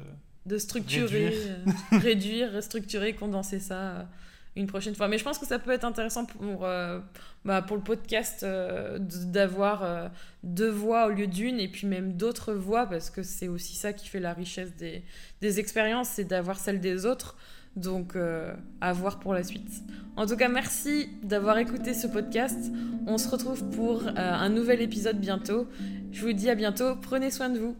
De 0.46 0.56
structurer, 0.56 1.28
réduire, 1.28 2.02
réduire 2.02 2.52
restructurer, 2.52 3.14
condenser 3.14 3.60
ça 3.60 4.06
une 4.56 4.66
prochaine 4.66 4.94
fois. 4.94 5.08
Mais 5.08 5.18
je 5.18 5.24
pense 5.24 5.38
que 5.38 5.46
ça 5.46 5.58
peut 5.58 5.70
être 5.70 5.84
intéressant 5.84 6.24
pour, 6.24 6.64
euh, 6.64 6.98
bah, 7.44 7.62
pour 7.62 7.76
le 7.76 7.82
podcast 7.82 8.42
euh, 8.42 8.98
d'avoir 8.98 9.84
euh, 9.84 10.08
deux 10.42 10.70
voix 10.70 11.06
au 11.06 11.10
lieu 11.10 11.26
d'une 11.26 11.60
et 11.60 11.68
puis 11.68 11.86
même 11.86 12.14
d'autres 12.14 12.54
voix 12.54 12.86
parce 12.86 13.10
que 13.10 13.22
c'est 13.22 13.48
aussi 13.48 13.76
ça 13.76 13.92
qui 13.92 14.08
fait 14.08 14.20
la 14.20 14.32
richesse 14.32 14.74
des, 14.76 15.04
des 15.40 15.60
expériences, 15.60 16.08
c'est 16.08 16.24
d'avoir 16.24 16.58
celle 16.58 16.80
des 16.80 17.06
autres. 17.06 17.36
Donc 17.76 18.16
à 18.80 18.92
voir 18.94 19.20
pour 19.20 19.34
la 19.34 19.42
suite. 19.42 19.68
En 20.16 20.24
tout 20.24 20.36
cas, 20.38 20.48
merci 20.48 21.10
d'avoir 21.22 21.58
écouté 21.58 21.92
ce 21.92 22.06
podcast. 22.06 22.72
On 23.06 23.18
se 23.18 23.28
retrouve 23.28 23.68
pour 23.68 24.02
un 24.16 24.48
nouvel 24.48 24.80
épisode 24.80 25.20
bientôt. 25.20 25.68
Je 26.10 26.22
vous 26.24 26.32
dis 26.32 26.48
à 26.48 26.54
bientôt. 26.54 26.96
Prenez 26.96 27.30
soin 27.30 27.50
de 27.50 27.58
vous. 27.58 27.76